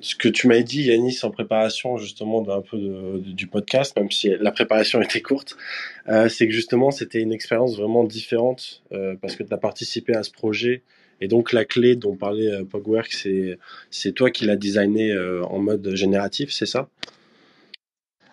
ce 0.00 0.14
que 0.14 0.28
tu 0.28 0.46
m'as 0.46 0.60
dit, 0.60 0.84
Yanis, 0.84 1.20
en 1.22 1.30
préparation 1.30 1.96
justement 1.96 2.42
d'un 2.42 2.60
peu 2.60 3.20
du 3.24 3.46
podcast, 3.46 3.96
même 3.96 4.10
si 4.10 4.30
la 4.40 4.52
préparation 4.52 5.00
était 5.02 5.22
courte, 5.22 5.56
euh, 6.08 6.28
c'est 6.28 6.46
que 6.46 6.52
justement 6.52 6.90
c'était 6.90 7.20
une 7.20 7.32
expérience 7.32 7.76
vraiment 7.76 8.04
différente 8.04 8.82
euh, 8.92 9.14
parce 9.20 9.36
que 9.36 9.42
tu 9.42 9.52
as 9.52 9.58
participé 9.58 10.14
à 10.14 10.22
ce 10.22 10.30
projet. 10.30 10.82
Et 11.20 11.28
donc 11.28 11.52
la 11.52 11.64
clé 11.64 11.96
dont 11.96 12.16
parlait 12.16 12.50
euh, 12.50 12.64
Pogwork, 12.64 13.12
c'est, 13.12 14.12
toi 14.12 14.30
qui 14.30 14.44
l'as 14.44 14.56
designé 14.56 15.10
euh, 15.10 15.44
en 15.44 15.58
mode 15.58 15.94
génératif, 15.94 16.50
c'est 16.52 16.66
ça? 16.66 16.88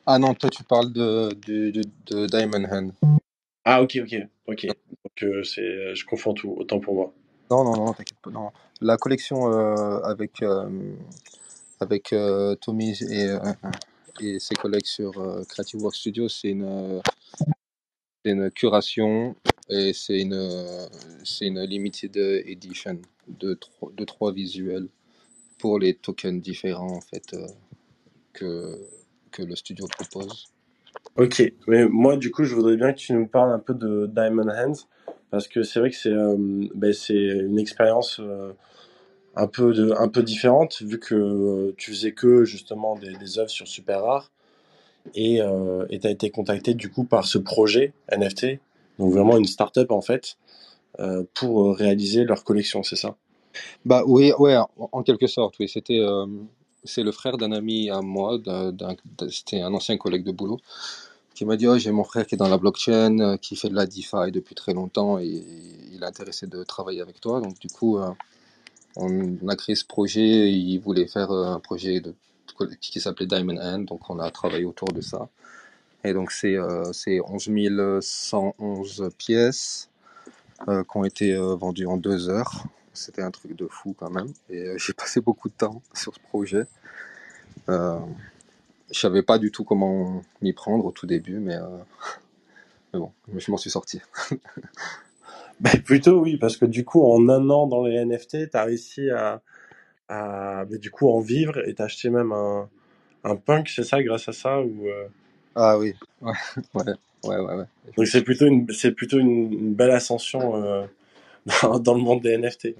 Ah 0.05 0.19
non, 0.19 0.35
toi 0.35 0.49
tu 0.51 0.63
parles 0.63 0.93
de, 0.93 1.29
de 1.47 2.27
Diamond 2.27 2.65
Hand. 2.71 2.91
Ah 3.65 3.81
ok, 3.81 3.97
ok, 4.03 4.15
ok. 4.47 4.67
Euh, 5.23 5.43
c'est, 5.43 5.95
je 5.95 6.05
confonds 6.05 6.33
tout, 6.33 6.53
autant 6.57 6.79
pour 6.79 6.93
moi. 6.93 7.13
Non, 7.49 7.63
non, 7.63 7.75
non, 7.75 7.93
t'inquiète 7.93 8.19
pas. 8.21 8.29
Non. 8.29 8.51
La 8.81 8.97
collection 8.97 9.51
euh, 9.51 9.99
avec, 10.01 10.41
euh, 10.43 10.69
avec 11.79 12.13
Tommy 12.61 12.97
et, 13.09 13.35
et 14.21 14.39
ses 14.39 14.55
collègues 14.55 14.85
sur 14.85 15.13
Creative 15.49 15.81
Work 15.81 15.95
Studio, 15.95 16.29
c'est 16.29 16.49
une, 16.49 17.01
c'est 18.23 18.31
une 18.31 18.51
curation 18.51 19.35
et 19.69 19.93
c'est 19.93 20.21
une, 20.21 20.87
c'est 21.23 21.47
une 21.47 21.61
limited 21.63 22.15
edition 22.17 22.99
de, 23.27 23.55
trois- 23.55 23.91
de 23.93 24.05
trois 24.05 24.31
visuels 24.31 24.87
pour 25.57 25.79
les 25.79 25.95
tokens 25.95 26.41
différents 26.41 26.97
en 26.97 27.01
fait 27.01 27.35
que, 28.33 28.79
que 29.31 29.43
le 29.43 29.55
studio 29.55 29.87
propose. 29.87 30.47
Ok, 31.17 31.41
mais 31.67 31.85
moi 31.85 32.17
du 32.17 32.29
coup 32.29 32.43
je 32.43 32.53
voudrais 32.53 32.75
bien 32.75 32.91
que 32.91 32.97
tu 32.97 33.13
nous 33.13 33.25
parles 33.25 33.53
un 33.53 33.59
peu 33.59 33.73
de 33.73 34.05
Diamond 34.13 34.49
Hands 34.49 34.85
parce 35.31 35.47
que 35.47 35.63
c'est 35.63 35.79
vrai 35.79 35.89
que 35.89 35.95
c'est 35.95 36.09
euh, 36.09 36.35
ben, 36.75 36.93
une 37.09 37.57
expérience 37.57 38.19
euh, 38.19 38.51
un 39.37 39.47
peu 39.47 39.73
de, 39.73 39.93
un 39.97 40.09
peu 40.09 40.23
différente 40.23 40.81
vu 40.81 40.99
que 40.99 41.15
euh, 41.15 41.73
tu 41.77 41.91
faisais 41.91 42.11
que 42.11 42.43
justement 42.43 42.97
des, 42.97 43.15
des 43.15 43.39
œuvres 43.39 43.49
sur 43.49 43.65
Super 43.65 44.03
Rare 44.03 44.29
et 45.13 45.39
et 45.89 45.99
t'as 45.99 46.09
été 46.09 46.31
contacté 46.31 46.73
du 46.73 46.89
coup 46.89 47.05
par 47.05 47.25
ce 47.25 47.37
projet 47.37 47.93
NFT 48.11 48.59
donc 48.99 49.13
vraiment 49.13 49.37
une 49.37 49.45
start-up 49.45 49.91
en 49.91 50.01
fait 50.01 50.37
pour 51.35 51.77
réaliser 51.77 52.23
leur 52.25 52.43
collection 52.43 52.81
c'est 52.83 52.95
ça? 52.95 53.15
Bah 53.85 54.03
oui, 54.05 54.33
ouais, 54.39 54.57
en, 54.77 55.03
quelque 55.03 55.27
sorte, 55.27 55.55
oui. 55.59 55.69
C'était, 55.69 56.03
c'est 56.83 57.03
le 57.03 57.11
frère 57.11 57.37
d'un 57.37 57.51
ami 57.51 57.89
à 57.91 58.01
moi, 58.01 58.39
c'était 59.29 59.61
un 59.61 59.73
ancien 59.75 59.95
collègue 59.97 60.23
de 60.23 60.31
boulot, 60.31 60.59
qui 61.35 61.45
m'a 61.45 61.57
dit, 61.57 61.67
oh, 61.67 61.77
j'ai 61.77 61.91
mon 61.91 62.05
frère 62.05 62.25
qui 62.25 62.35
est 62.35 62.37
dans 62.37 62.47
la 62.47 62.57
blockchain, 62.57 63.19
euh, 63.19 63.37
qui 63.37 63.55
fait 63.55 63.69
de 63.69 63.75
la 63.75 63.85
DeFi 63.85 64.31
depuis 64.31 64.55
très 64.55 64.73
longtemps, 64.73 65.19
et 65.19 65.43
il 65.91 66.01
est 66.01 66.05
intéressé 66.05 66.47
de 66.47 66.63
travailler 66.63 67.01
avec 67.01 67.19
toi. 67.19 67.41
Donc 67.41 67.59
du 67.59 67.67
coup, 67.67 67.97
euh, 67.97 68.09
on 68.95 69.47
a 69.49 69.55
créé 69.55 69.75
ce 69.75 69.85
projet. 69.85 70.51
Il 70.51 70.79
voulait 70.79 71.07
faire 71.07 71.31
euh, 71.31 71.45
un 71.47 71.59
projet 71.59 71.99
de, 71.99 72.15
qui 72.79 72.99
s'appelait 73.01 73.27
Diamond 73.27 73.57
Hand, 73.57 73.85
donc 73.85 74.09
on 74.09 74.17
a 74.19 74.31
travaillé 74.31 74.65
autour 74.65 74.87
de 74.87 75.01
ça. 75.01 75.27
Et 76.05 76.13
donc 76.13 76.31
c'est 76.31 76.55
euh, 76.55 76.93
c'est 76.93 77.19
11 77.19 77.99
111 78.01 79.09
pièces 79.17 79.89
qui 80.65 80.97
ont 80.97 81.03
été 81.03 81.35
vendues 81.35 81.85
en 81.85 81.97
deux 81.97 82.29
heures. 82.29 82.63
C'était 82.93 83.21
un 83.21 83.31
truc 83.31 83.57
de 83.57 83.67
fou 83.67 83.93
quand 83.97 84.09
même. 84.09 84.31
Et 84.49 84.77
j'ai 84.77 84.93
passé 84.97 85.19
beaucoup 85.19 85.49
de 85.49 85.53
temps 85.53 85.81
sur 85.93 86.13
ce 86.15 86.19
projet. 86.19 86.65
Je 88.91 88.99
savais 88.99 89.23
pas 89.23 89.39
du 89.39 89.51
tout 89.51 89.63
comment 89.63 90.21
m'y 90.41 90.53
prendre 90.53 90.85
au 90.85 90.91
tout 90.91 91.07
début, 91.07 91.39
mais, 91.39 91.55
euh, 91.55 91.77
mais 92.93 92.99
bon, 92.99 93.11
je 93.35 93.51
m'en 93.51 93.57
suis 93.57 93.71
sorti. 93.71 94.01
Ben 95.61 95.81
plutôt 95.81 96.19
oui 96.19 96.37
parce 96.37 96.57
que 96.57 96.65
du 96.65 96.83
coup 96.83 97.01
en 97.03 97.29
un 97.29 97.49
an 97.49 97.65
dans 97.67 97.85
les 97.85 98.03
NFT 98.05 98.49
t'as 98.51 98.65
réussi 98.65 99.09
à 99.09 99.41
à 100.09 100.65
ben, 100.65 100.77
du 100.77 100.91
coup 100.91 101.09
en 101.09 101.21
vivre 101.21 101.67
et 101.67 101.73
t'as 101.73 101.85
acheté 101.85 102.09
même 102.09 102.31
un 102.33 102.69
un 103.23 103.35
punk 103.37 103.69
c'est 103.69 103.83
ça 103.83 104.03
grâce 104.03 104.27
à 104.29 104.33
ça 104.33 104.61
ou 104.61 104.87
euh, 104.87 105.07
Ah 105.55 105.77
oui, 105.79 105.93
ouais, 106.21 106.33
ouais, 106.73 106.83
ouais, 107.23 107.37
ouais. 107.37 107.55
ouais. 107.55 107.65
Donc 107.97 108.07
c'est 108.07 108.23
plutôt 108.23 108.47
une 108.47 108.67
c'est 108.71 108.91
plutôt 108.91 109.19
une, 109.19 109.53
une 109.53 109.73
belle 109.73 109.91
ascension 109.91 110.61
euh, 110.63 110.85
dans, 111.63 111.79
dans 111.79 111.93
le 111.93 112.01
monde 112.01 112.21
des 112.21 112.37
NFT. 112.37 112.75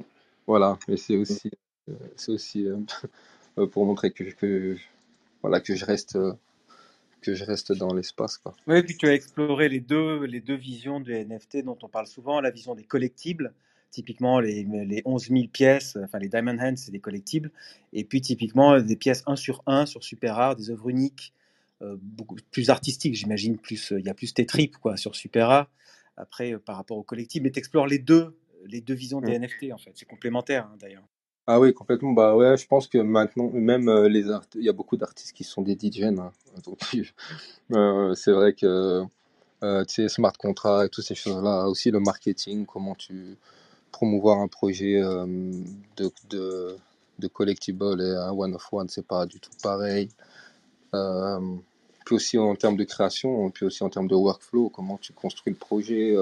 Voilà, 0.48 0.78
mais 0.88 0.98
c'est 0.98 1.18
aussi, 1.18 1.52
c'est 2.16 2.32
aussi 2.32 2.68
pour 3.72 3.86
montrer 3.86 4.12
que, 4.12 4.24
que, 4.26 4.78
voilà, 5.46 5.62
que 5.62 5.76
je 5.76 5.86
reste, 5.86 6.16
euh, 6.16 6.34
que 7.22 7.36
je 7.36 7.44
reste 7.44 7.72
dans 7.72 7.94
l'espace, 7.94 8.40
quoi. 8.40 8.56
Oui, 8.66 8.82
puis 8.82 8.98
tu 8.98 9.08
as 9.08 9.14
exploré 9.14 9.70
les 9.70 9.80
deux, 9.80 10.26
les 10.26 10.42
deux 10.42 10.56
visions 10.56 11.00
du 11.00 11.14
NFT 11.14 11.64
dont 11.64 11.78
on 11.84 11.88
parle 11.88 12.08
souvent, 12.08 12.42
la 12.42 12.50
vision 12.50 12.74
des 12.74 12.84
collectibles, 12.84 13.54
typiquement 13.92 14.40
les, 14.40 14.64
les 14.64 15.04
11 15.06 15.30
000 15.30 15.48
pièces, 15.54 16.00
enfin 16.04 16.18
les 16.18 16.30
Diamond 16.30 16.58
Hands, 16.60 16.76
c'est 16.76 16.92
des 16.92 17.00
collectibles, 17.00 17.52
et 17.94 18.04
puis 18.06 18.22
typiquement 18.22 18.82
des 18.82 18.96
pièces 18.96 19.22
1 19.28 19.36
sur 19.36 19.62
1 19.68 19.86
sur 19.86 20.04
Super 20.04 20.36
Rare, 20.36 20.56
des 20.56 20.72
œuvres 20.72 20.90
uniques, 20.90 21.32
euh, 21.84 21.96
beaucoup 22.02 22.38
plus 22.50 22.72
artistiques, 22.72 23.14
j'imagine, 23.14 23.60
plus 23.60 23.92
euh, 23.92 24.00
il 24.00 24.06
y 24.08 24.10
a 24.10 24.16
plus 24.16 24.34
T-Trip 24.34 24.78
quoi, 24.78 24.98
sur 24.98 25.16
Super 25.16 25.50
Rare, 25.50 25.70
après 26.18 26.54
euh, 26.54 26.60
par 26.60 26.76
rapport 26.76 26.98
aux 26.98 27.04
collectibles, 27.04 27.44
mais 27.44 27.52
tu 27.52 27.60
explores 27.60 27.86
les 27.86 28.00
deux, 28.00 28.36
les 28.66 28.82
deux 28.82 28.96
visions 28.96 29.22
des 29.22 29.38
Mm. 29.38 29.44
NFT 29.44 29.74
en 29.74 29.78
fait, 29.78 29.92
c'est 29.94 30.08
complémentaire 30.08 30.66
hein, 30.66 30.76
d'ailleurs. 30.80 31.04
Ah 31.48 31.60
oui, 31.60 31.74
complètement. 31.74 32.12
Bah 32.12 32.36
ouais, 32.36 32.58
je 32.58 32.66
pense 32.66 32.88
que 32.88 32.98
maintenant, 32.98 33.52
même 33.54 33.88
euh, 33.88 34.10
les 34.10 34.32
art... 34.32 34.46
il 34.56 34.64
y 34.64 34.70
a 34.70 34.74
beaucoup 34.74 34.98
d'artistes 34.98 35.34
qui 35.34 35.44
sont 35.44 35.62
des 35.62 35.74
DJ. 35.74 36.04
Hein. 36.04 36.32
Donc, 36.66 36.80
euh, 37.72 38.16
c'est 38.16 38.32
vrai 38.32 38.54
que 38.54 39.04
euh, 39.64 39.86
tu 39.86 39.94
sais, 39.94 40.10
smart 40.10 40.34
contract 40.34 40.86
et 40.86 40.90
toutes 40.90 41.06
ces 41.06 41.16
choses-là, 41.16 41.68
aussi 41.68 41.92
le 41.92 42.00
marketing, 42.00 42.66
comment 42.66 42.96
tu 42.96 43.38
promouvoir 43.92 44.40
un 44.40 44.48
projet 44.48 45.02
euh, 45.02 45.26
de, 45.98 46.12
de, 47.20 47.28
collectible 47.28 48.02
et 48.02 48.16
un 48.16 48.32
one 48.32 48.56
of 48.56 48.68
one, 48.74 48.90
c'est 48.90 49.08
pas 49.08 49.26
du 49.26 49.40
tout 49.40 49.52
pareil. 49.64 50.10
Puis 50.92 52.16
aussi 52.16 52.38
en 52.38 52.56
termes 52.56 52.78
de 52.78 52.84
création, 52.84 53.50
puis 53.52 53.66
aussi 53.66 53.84
en 53.84 53.90
termes 53.90 54.08
de 54.08 54.16
workflow, 54.16 54.70
comment 54.70 54.98
tu 54.98 55.14
construis 55.14 55.54
le 55.54 55.60
projet. 55.60 56.16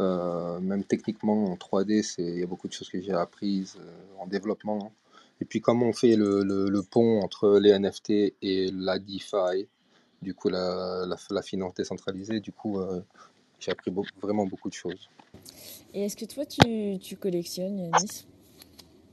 Euh, 0.00 0.60
même 0.60 0.84
techniquement 0.84 1.44
en 1.44 1.54
3D, 1.54 2.02
c'est 2.02 2.22
il 2.22 2.38
y 2.40 2.42
a 2.42 2.46
beaucoup 2.46 2.68
de 2.68 2.72
choses 2.72 2.88
que 2.88 3.00
j'ai 3.00 3.12
apprises 3.12 3.76
euh, 3.80 4.22
en 4.22 4.26
développement. 4.26 4.92
Et 5.40 5.44
puis 5.44 5.60
comment 5.60 5.86
on 5.86 5.92
fait 5.92 6.16
le, 6.16 6.42
le, 6.42 6.68
le 6.68 6.82
pont 6.82 7.20
entre 7.22 7.58
les 7.58 7.78
NFT 7.78 8.10
et 8.42 8.70
la 8.72 8.98
DeFi, 8.98 9.68
du 10.22 10.34
coup 10.34 10.48
la, 10.48 11.04
la, 11.06 11.16
la 11.30 11.42
finance 11.42 11.74
décentralisée, 11.74 12.40
du 12.40 12.52
coup 12.52 12.78
euh, 12.78 13.02
j'ai 13.58 13.72
appris 13.72 13.90
beaucoup, 13.90 14.08
vraiment 14.20 14.46
beaucoup 14.46 14.68
de 14.68 14.74
choses. 14.74 15.08
Et 15.94 16.04
est-ce 16.04 16.16
que 16.16 16.24
toi, 16.24 16.44
tu, 16.44 16.98
tu 16.98 17.16
collectionnes, 17.16 17.78
Yanis? 17.78 18.26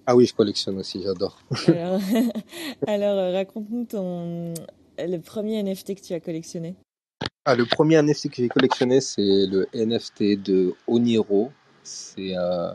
Ah 0.06 0.16
oui, 0.16 0.26
je 0.26 0.34
collectionne 0.34 0.78
aussi, 0.80 1.02
j'adore. 1.02 1.40
Alors, 1.68 2.02
alors 2.88 3.34
raconte-nous 3.34 3.86
ton 3.86 4.54
le 5.00 5.18
premier 5.18 5.64
NFT 5.64 5.96
que 5.96 6.02
tu 6.02 6.14
as 6.14 6.20
collectionné. 6.20 6.76
Ah, 7.46 7.56
le 7.56 7.66
premier 7.66 8.02
NFT 8.02 8.30
que 8.30 8.36
j'ai 8.38 8.48
collectionné, 8.50 9.02
c'est 9.02 9.22
le 9.22 9.68
NFT 9.74 10.42
de 10.42 10.74
Oniro. 10.88 11.52
C'est 11.84 12.38
euh, 12.38 12.74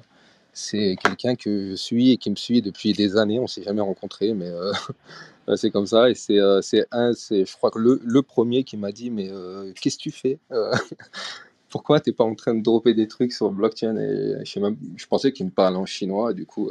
c'est 0.58 0.96
quelqu'un 1.02 1.36
que 1.36 1.70
je 1.70 1.74
suis 1.76 2.10
et 2.10 2.16
qui 2.16 2.30
me 2.30 2.36
suit 2.36 2.62
depuis 2.62 2.92
des 2.92 3.16
années. 3.16 3.38
On 3.38 3.46
s'est 3.46 3.62
jamais 3.62 3.80
rencontrés, 3.80 4.34
mais 4.34 4.48
euh, 4.48 4.72
c'est 5.56 5.70
comme 5.70 5.86
ça. 5.86 6.10
Et 6.10 6.14
c'est 6.14 6.38
euh, 6.38 6.60
un, 6.90 7.12
c'est 7.14 7.46
je 7.46 7.56
crois 7.56 7.70
que 7.70 7.78
le, 7.78 8.00
le 8.04 8.22
premier 8.22 8.64
qui 8.64 8.76
m'a 8.76 8.90
dit 8.90 9.10
mais 9.10 9.28
euh, 9.30 9.72
qu'est-ce 9.80 9.96
que 9.98 10.02
tu 10.02 10.10
fais 10.10 10.38
Pourquoi 11.70 12.00
t'es 12.00 12.12
pas 12.12 12.24
en 12.24 12.34
train 12.34 12.54
de 12.54 12.62
dropper 12.62 12.94
des 12.94 13.06
trucs 13.06 13.32
sur 13.32 13.50
blockchain 13.50 13.96
Et 13.98 14.44
je 14.44 15.06
pensais 15.06 15.32
qu'il 15.32 15.46
me 15.46 15.50
parlait 15.50 15.76
en 15.76 15.86
chinois. 15.86 16.32
Du 16.32 16.46
coup, 16.46 16.70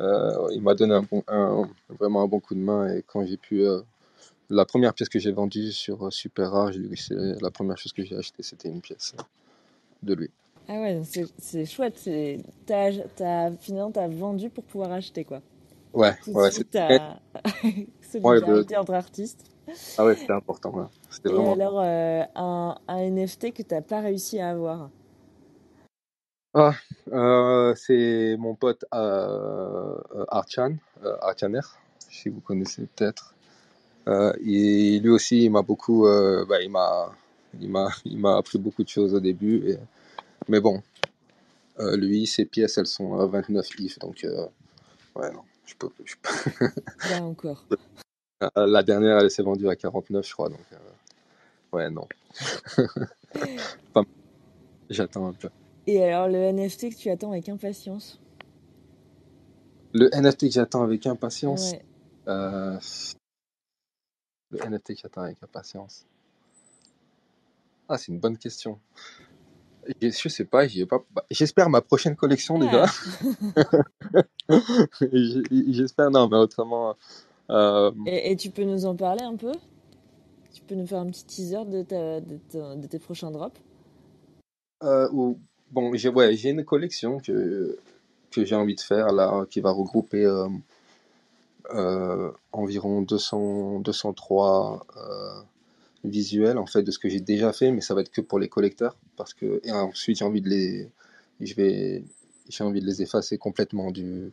il 0.00 0.60
m'a 0.60 0.74
donné 0.74 0.94
un 1.28 1.68
vraiment 1.98 2.22
un 2.22 2.26
bon 2.26 2.40
coup 2.40 2.54
de 2.54 2.60
main. 2.60 2.92
Et 2.92 3.04
quand 3.06 3.24
j'ai 3.24 3.36
pu 3.36 3.64
la 4.50 4.64
première 4.64 4.94
pièce 4.94 5.08
que 5.08 5.18
j'ai 5.18 5.32
vendue 5.32 5.72
sur 5.72 6.06
euh, 6.06 6.10
Super 6.10 6.50
Rare, 6.52 6.72
c'est 6.96 7.14
la 7.42 7.50
première 7.50 7.78
chose 7.78 7.92
que 7.92 8.04
j'ai 8.04 8.16
acheté, 8.16 8.42
c'était 8.42 8.68
une 8.68 8.80
pièce 8.80 9.14
euh, 9.18 9.22
de 10.02 10.14
lui. 10.14 10.30
Ah 10.68 10.80
ouais, 10.80 11.02
c'est 11.04 11.26
c'est 11.38 11.66
chouette. 11.66 11.98
c'est- 11.98 12.40
T'as, 12.66 12.92
t'as, 13.16 13.52
finalement, 13.58 13.90
t'as 13.92 14.08
vendu 14.08 14.50
pour 14.50 14.64
pouvoir 14.64 14.92
acheter, 14.92 15.24
quoi. 15.24 15.42
Ouais, 15.94 16.16
Tout 16.24 16.34
ouais, 16.34 16.50
ouais, 18.24 18.40
le- 18.40 18.66
solidarité 18.68 18.76
entre 18.76 18.94
artistes. 18.94 19.44
ah 19.98 20.04
ouais, 20.06 20.16
c'était 20.16 20.32
important. 20.32 20.70
ouais. 20.74 20.86
C'était 21.10 21.30
Et 21.30 21.46
alors, 21.46 21.80
euh, 21.80 22.22
un, 22.34 22.76
un 22.88 22.98
NFT 22.98 23.52
que 23.52 23.62
t'as 23.62 23.82
pas 23.82 24.00
réussi 24.00 24.40
à 24.40 24.50
avoir? 24.50 24.90
Ah, 26.54 26.74
euh, 27.12 27.74
c'est 27.76 28.36
mon 28.38 28.54
pote 28.56 28.84
euh, 28.94 29.96
Archan, 30.28 30.76
Archaner, 31.20 31.60
si 32.08 32.28
vous 32.28 32.40
connaissez 32.40 32.86
peut-être. 32.86 33.33
Euh, 34.08 34.32
et 34.44 34.98
lui 35.00 35.10
aussi, 35.10 35.44
il 35.44 35.50
m'a 35.50 35.62
beaucoup, 35.62 36.06
euh, 36.06 36.44
bah, 36.46 36.60
il 36.62 36.70
m'a, 36.70 37.10
il 37.60 37.70
m'a, 37.70 37.88
il 38.04 38.18
m'a 38.18 38.36
appris 38.36 38.58
beaucoup 38.58 38.82
de 38.84 38.88
choses 38.88 39.14
au 39.14 39.20
début. 39.20 39.70
et- 39.70 39.78
mais 40.48 40.60
bon, 40.60 40.82
euh, 41.78 41.96
lui, 41.96 42.26
ses 42.26 42.44
pièces, 42.44 42.76
elles 42.78 42.86
sont 42.86 43.18
à 43.18 43.26
29 43.26 43.68
if, 43.80 43.98
donc 43.98 44.22
euh, 44.24 44.46
ouais, 45.16 45.32
non, 45.32 45.42
je 45.64 45.74
peux, 45.74 45.88
je 46.04 46.14
peux- 46.20 46.66
Là 47.10 47.22
encore. 47.22 47.64
Euh, 48.42 48.66
La 48.66 48.82
dernière, 48.82 49.18
elle 49.18 49.30
s'est 49.30 49.42
vendue 49.42 49.68
à 49.68 49.76
49, 49.76 50.26
je 50.26 50.32
crois, 50.32 50.50
donc 50.50 50.60
euh, 50.72 50.76
ouais, 51.72 51.88
non. 51.90 52.06
Pas- 53.94 54.02
J'attends 54.90 55.28
un 55.28 55.32
peu. 55.32 55.48
Et 55.86 56.02
alors, 56.02 56.28
le 56.28 56.36
NFT 56.36 56.90
que 56.90 56.96
tu 56.96 57.10
attends 57.10 57.32
avec 57.32 57.48
impatience? 57.48 58.20
Le 59.94 60.14
NFT 60.14 60.48
que 60.48 60.52
j'attends 60.52 60.82
avec 60.82 61.06
impatience? 61.06 61.72
Ouais. 61.72 61.82
Euh, 62.28 62.78
NFT 64.58 64.94
que 64.94 65.00
j'attends 65.02 65.22
avec 65.22 65.42
impatience. 65.42 66.06
Ah, 67.88 67.98
c'est 67.98 68.12
une 68.12 68.18
bonne 68.18 68.38
question. 68.38 68.78
Je, 70.00 70.28
sais 70.28 70.44
pas, 70.44 70.66
j'y 70.66 70.80
ai 70.82 70.86
pas. 70.86 71.04
bah, 71.12 71.24
J'espère 71.30 71.68
ma 71.68 71.82
prochaine 71.82 72.16
collection 72.16 72.58
déjà. 72.58 72.84
J'espère, 75.70 76.10
non, 76.10 76.28
mais 76.28 76.36
autrement. 76.36 76.96
euh, 77.50 77.92
Et, 78.06 78.32
et 78.32 78.36
tu 78.36 78.50
peux 78.50 78.64
nous 78.64 78.86
en 78.86 78.96
parler 78.96 79.22
un 79.22 79.36
peu? 79.36 79.52
Tu 80.54 80.62
peux 80.62 80.74
nous 80.74 80.86
faire 80.86 81.00
un 81.00 81.06
petit 81.06 81.24
teaser 81.24 81.64
de, 81.66 81.82
ta, 81.82 82.20
de, 82.20 82.38
ta- 82.50 82.76
de 82.76 82.86
tes 82.86 82.98
prochains 82.98 83.30
drops? 83.30 83.60
Euh, 84.82 85.08
ou- 85.12 85.38
bon, 85.70 85.94
j'ai 85.94 86.08
ouais, 86.08 86.34
une 86.36 86.64
collection 86.64 87.18
que, 87.18 87.78
que 88.30 88.44
j'ai 88.44 88.54
envie 88.54 88.74
de 88.74 88.80
faire 88.80 89.12
là, 89.12 89.44
qui 89.50 89.60
va 89.60 89.70
regrouper 89.70 90.24
euh, 90.24 90.48
environ 92.52 93.02
200, 93.02 93.80
203 93.80 94.86
euh, 94.96 95.42
visuels 96.04 96.58
en 96.58 96.66
fait 96.66 96.82
de 96.82 96.90
ce 96.90 96.98
que 96.98 97.08
j'ai 97.08 97.20
déjà 97.20 97.52
fait, 97.52 97.70
mais 97.70 97.80
ça 97.80 97.94
va 97.94 98.02
être 98.02 98.10
que 98.10 98.20
pour 98.20 98.38
les 98.38 98.48
collecteurs 98.48 98.96
parce 99.16 99.32
que 99.34 99.60
et 99.64 99.72
ensuite 99.72 100.18
j'ai 100.18 100.24
envie 100.24 100.42
de 100.42 100.48
les, 100.48 100.90
je 101.40 101.54
vais, 101.54 102.04
j'ai 102.48 102.64
envie 102.64 102.80
de 102.80 102.86
les 102.86 103.00
effacer 103.02 103.38
complètement 103.38 103.90
du, 103.90 104.32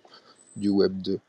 du 0.57 0.69
web 0.69 1.01
2. 1.01 1.19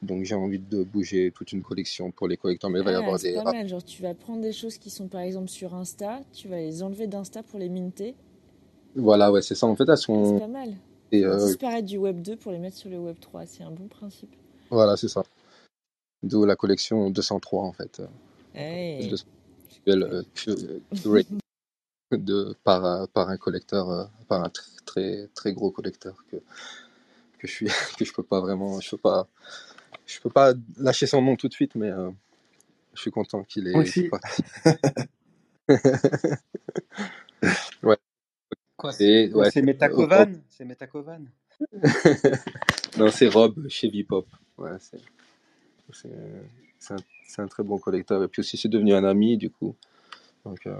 Donc 0.00 0.22
j'ai 0.24 0.36
envie 0.36 0.60
de 0.60 0.84
bouger 0.84 1.32
toute 1.34 1.50
une 1.50 1.62
collection 1.62 2.12
pour 2.12 2.28
les 2.28 2.36
collecteurs, 2.36 2.70
mais 2.70 2.78
il 2.78 2.84
va 2.84 2.92
y 2.92 2.94
Ah, 2.94 2.98
avoir 2.98 3.18
c'est 3.18 3.30
des 3.32 3.34
pas 3.42 3.52
mal. 3.52 3.66
Genre, 3.68 3.82
tu 3.82 4.00
vas 4.00 4.14
prendre 4.14 4.40
des 4.42 4.52
choses 4.52 4.78
qui 4.78 4.90
sont 4.90 5.08
par 5.08 5.22
exemple 5.22 5.48
sur 5.48 5.74
Insta, 5.74 6.20
tu 6.32 6.46
vas 6.46 6.58
les 6.58 6.84
enlever 6.84 7.08
d'Insta 7.08 7.42
pour 7.42 7.58
les 7.58 7.68
minter. 7.68 8.14
voilà 8.94 9.32
ouais 9.32 9.42
c'est 9.42 9.56
ça 9.56 9.66
en 9.66 9.74
fait 9.74 9.88
elles 9.88 9.96
C'est 9.96 10.04
sont 10.04 10.38
pas 10.38 10.46
mal. 10.46 10.74
et, 11.10 11.24
euh, 11.24 11.44
disparaître 11.44 11.86
du 11.86 11.96
Web 11.98 12.22
2 12.22 12.36
pour 12.36 12.52
les 12.52 12.58
mettre 12.58 12.76
sur 12.76 12.90
le 12.90 12.98
Web 12.98 13.16
3. 13.20 13.46
C'est 13.46 13.64
un 13.64 13.72
bon 13.72 13.88
principe. 13.88 14.30
voilà 14.70 14.96
c'est 14.96 15.08
ça. 15.08 15.24
D'où 16.22 16.44
la 16.44 16.56
collection 16.56 17.10
203 17.10 17.62
en 17.62 17.72
fait. 17.72 18.02
Hey. 18.54 19.08
de 19.86 20.02
euh, 20.04 20.22
de, 22.12 22.56
par, 22.64 22.84
un- 22.84 23.06
par 23.06 23.28
un 23.28 23.36
collecteur, 23.36 23.90
euh, 23.90 24.04
par 24.28 24.42
un 24.42 24.48
tr- 24.48 24.82
très, 24.84 25.28
très 25.34 25.52
gros 25.52 25.70
collecteur 25.70 26.16
que, 26.30 26.36
que 27.38 27.46
je 27.46 27.52
suis, 27.52 27.66
que 27.98 28.04
je 28.04 28.12
peux 28.12 28.22
pas 28.22 28.40
vraiment, 28.40 28.80
je 28.80 28.90
peux 28.90 28.96
pas, 28.98 29.28
je 30.06 30.20
peux 30.20 30.30
pas 30.30 30.54
lâcher 30.78 31.06
son 31.06 31.22
nom 31.22 31.36
tout 31.36 31.48
de 31.48 31.52
suite, 31.54 31.74
mais 31.74 31.90
euh, 31.90 32.10
je 32.94 33.00
suis 33.02 33.10
content 33.10 33.44
qu'il 33.44 33.68
ait. 33.68 33.76
Aussi. 33.76 34.10
ouais. 37.82 37.96
Quoi, 38.76 38.92
Et, 39.00 39.32
ouais, 39.34 39.50
c'est 39.50 39.62
Metakovan 39.62 40.40
C'est 40.48 40.64
Metakovan 40.64 41.28
non, 42.98 43.10
c'est 43.10 43.26
Rob 43.28 43.68
chez 43.68 43.88
Vipop. 43.88 44.28
Ouais, 44.56 44.76
c'est, 44.80 45.00
c'est, 45.92 46.94
un, 47.40 47.46
très 47.46 47.62
bon 47.62 47.78
collecteur. 47.78 48.22
Et 48.22 48.28
puis 48.28 48.40
aussi, 48.40 48.56
c'est 48.56 48.68
devenu 48.68 48.94
un 48.94 49.04
ami, 49.04 49.36
du 49.36 49.50
coup. 49.50 49.74
Donc, 50.44 50.66
euh, 50.66 50.74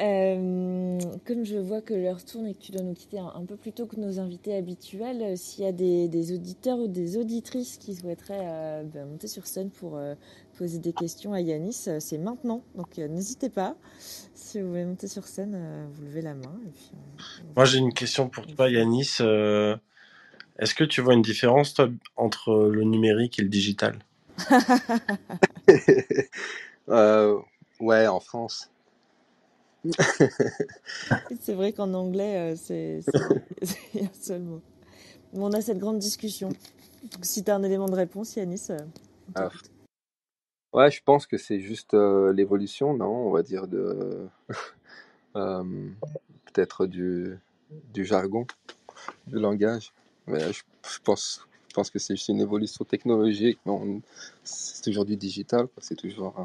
Euh, 0.00 0.98
comme 1.26 1.44
je 1.44 1.56
vois 1.56 1.80
que 1.80 1.92
l'heure 1.92 2.24
tourne 2.24 2.46
et 2.46 2.54
que 2.54 2.60
tu 2.60 2.70
dois 2.70 2.82
nous 2.82 2.94
quitter 2.94 3.18
un, 3.18 3.32
un 3.34 3.44
peu 3.44 3.56
plus 3.56 3.72
tôt 3.72 3.86
que 3.86 3.96
nos 3.96 4.20
invités 4.20 4.54
habituels, 4.54 5.22
euh, 5.22 5.34
s'il 5.36 5.64
y 5.64 5.66
a 5.66 5.72
des, 5.72 6.06
des 6.06 6.32
auditeurs 6.32 6.78
ou 6.78 6.86
des 6.86 7.16
auditrices 7.16 7.78
qui 7.78 7.96
souhaiteraient 7.96 8.46
euh, 8.46 8.84
ben, 8.84 9.06
monter 9.08 9.26
sur 9.26 9.46
scène 9.46 9.70
pour 9.70 9.96
euh, 9.96 10.14
poser 10.56 10.78
des 10.78 10.92
questions 10.92 11.32
à 11.32 11.40
Yanis, 11.40 11.88
c'est 11.98 12.18
maintenant. 12.18 12.62
Donc 12.76 12.98
euh, 13.00 13.08
n'hésitez 13.08 13.48
pas. 13.50 13.74
Si 13.98 14.60
vous 14.60 14.68
voulez 14.68 14.84
monter 14.84 15.08
sur 15.08 15.26
scène, 15.26 15.54
euh, 15.56 15.86
vous 15.92 16.04
levez 16.04 16.22
la 16.22 16.34
main. 16.34 16.60
Et 16.64 16.70
puis, 16.70 16.90
on- 16.94 16.98
on- 17.50 17.52
Moi, 17.56 17.64
j'ai 17.64 17.78
une 17.78 17.92
question 17.92 18.28
pour 18.28 18.46
toi, 18.46 18.70
Yanis. 18.70 19.16
Est-ce 20.58 20.74
que 20.74 20.84
tu 20.84 21.00
vois 21.00 21.14
une 21.14 21.22
différence, 21.22 21.74
toi, 21.74 21.88
entre 22.16 22.68
le 22.72 22.82
numérique 22.84 23.38
et 23.38 23.42
le 23.42 23.48
digital? 23.48 23.98
Euh, 26.90 27.38
ouais, 27.80 28.06
en 28.06 28.18
France. 28.18 28.70
C'est 31.40 31.52
vrai 31.52 31.74
qu'en 31.74 31.92
anglais, 31.92 32.54
euh, 32.54 32.56
c'est 32.56 33.00
un 33.94 34.08
seul 34.18 34.40
mot. 34.40 34.62
Mais 35.34 35.40
on 35.40 35.52
a 35.52 35.60
cette 35.60 35.78
grande 35.78 35.98
discussion. 35.98 36.48
Donc, 36.48 37.24
si 37.24 37.44
tu 37.44 37.50
as 37.50 37.56
un 37.56 37.62
élément 37.62 37.88
de 37.88 37.94
réponse, 37.94 38.36
Yanis, 38.36 38.68
euh, 38.70 38.78
Ah. 39.34 39.50
Ouais, 40.72 40.90
je 40.90 41.02
pense 41.02 41.26
que 41.26 41.38
c'est 41.38 41.60
juste 41.60 41.94
euh, 41.94 42.32
l'évolution, 42.32 42.94
non? 42.94 43.28
On 43.28 43.30
va 43.30 43.42
dire 43.42 43.66
de 43.68 44.26
euh, 45.36 45.90
peut-être 46.46 46.86
du, 46.86 47.38
du 47.92 48.04
jargon, 48.04 48.46
du 49.26 49.38
langage. 49.38 49.92
Mais 50.28 50.52
je, 50.52 50.62
pense, 51.02 51.40
que 51.92 51.98
c'est 51.98 52.28
une 52.28 52.40
évolution 52.40 52.84
technologique. 52.84 53.58
C'est 54.44 54.82
toujours 54.82 55.04
du 55.04 55.16
digital. 55.16 55.68
C'est 55.78 55.96
toujours. 55.96 56.38
euh, 56.38 56.44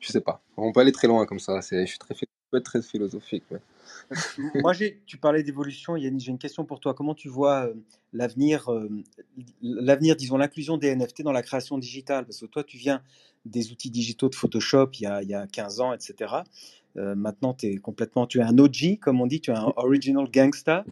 je 0.00 0.10
sais 0.10 0.20
pas. 0.20 0.42
On 0.56 0.72
peut 0.72 0.80
aller 0.80 0.92
très 0.92 1.06
loin 1.06 1.24
comme 1.26 1.38
ça. 1.38 1.60
Je 1.60 1.86
suis 1.86 1.98
très, 1.98 2.60
très 2.60 2.82
philosophique. 2.82 3.44
Moi, 4.54 4.72
tu 5.06 5.16
parlais 5.16 5.42
d'évolution, 5.42 5.96
j'ai 5.96 6.08
une 6.08 6.38
question 6.38 6.64
pour 6.64 6.80
toi. 6.80 6.92
Comment 6.92 7.14
tu 7.14 7.28
vois 7.28 7.66
euh, 7.66 7.74
l'avenir, 8.12 8.70
euh, 8.70 8.88
l'avenir, 9.62 10.16
disons, 10.16 10.36
l'inclusion 10.36 10.76
des 10.76 10.94
NFT 10.94 11.22
dans 11.22 11.32
la 11.32 11.42
création 11.42 11.78
digitale? 11.78 12.24
Parce 12.24 12.40
que 12.40 12.46
toi, 12.46 12.64
tu 12.64 12.76
viens 12.76 13.00
des 13.44 13.70
outils 13.70 13.90
digitaux 13.90 14.28
de 14.28 14.34
Photoshop 14.34 14.90
il 14.94 15.28
y 15.28 15.34
a 15.34 15.46
15 15.46 15.80
ans, 15.80 15.92
etc. 15.92 16.34
Euh, 16.96 17.14
maintenant, 17.14 17.54
tu 17.54 17.66
es 17.66 17.76
complètement, 17.76 18.26
tu 18.26 18.40
es 18.40 18.42
un 18.42 18.58
OG, 18.58 18.98
comme 19.00 19.20
on 19.20 19.26
dit, 19.26 19.40
tu 19.40 19.50
es 19.50 19.54
un 19.54 19.72
original 19.76 20.30
gangsta. 20.30 20.84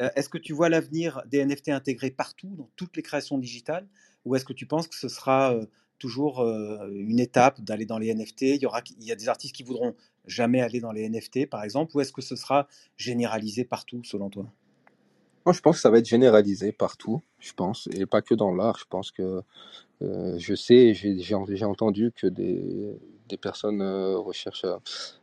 Euh, 0.00 0.08
est-ce 0.16 0.28
que 0.28 0.38
tu 0.38 0.52
vois 0.52 0.68
l'avenir 0.68 1.22
des 1.26 1.44
NFT 1.44 1.68
intégrés 1.68 2.10
partout, 2.10 2.54
dans 2.56 2.70
toutes 2.76 2.96
les 2.96 3.02
créations 3.02 3.38
digitales 3.38 3.86
Ou 4.24 4.34
est-ce 4.34 4.44
que 4.44 4.52
tu 4.52 4.66
penses 4.66 4.88
que 4.88 4.96
ce 4.96 5.08
sera 5.08 5.54
euh, 5.54 5.66
toujours 5.98 6.42
une 6.90 7.20
étape 7.20 7.60
d'aller 7.60 7.86
dans 7.86 7.98
les 7.98 8.12
NFT 8.12 8.42
il 8.42 8.62
y, 8.62 8.66
aura, 8.66 8.82
il 8.98 9.06
y 9.06 9.12
a 9.12 9.14
des 9.14 9.28
artistes 9.28 9.54
qui 9.54 9.62
voudront 9.62 9.94
jamais 10.26 10.60
aller 10.60 10.80
dans 10.80 10.90
les 10.90 11.08
NFT, 11.08 11.48
par 11.48 11.62
exemple, 11.62 11.96
ou 11.96 12.00
est-ce 12.00 12.12
que 12.12 12.22
ce 12.22 12.34
sera 12.34 12.66
généralisé 12.96 13.64
partout, 13.64 14.02
selon 14.02 14.28
toi? 14.28 14.46
Moi, 15.46 15.52
je 15.52 15.60
pense 15.60 15.76
que 15.76 15.80
ça 15.80 15.90
va 15.90 15.98
être 15.98 16.08
généralisé 16.08 16.72
partout, 16.72 17.22
je 17.38 17.52
pense, 17.52 17.88
et 17.92 18.04
pas 18.04 18.20
que 18.20 18.34
dans 18.34 18.52
l'art. 18.52 18.78
Je 18.80 18.84
pense 18.90 19.12
que 19.12 19.42
je 20.00 20.54
sais, 20.56 20.92
j'ai 20.94 21.64
entendu 21.64 22.10
que 22.16 22.26
des, 22.26 22.98
des 23.32 23.38
personnes 23.38 23.80
euh, 23.80 24.18
recherchent 24.18 24.66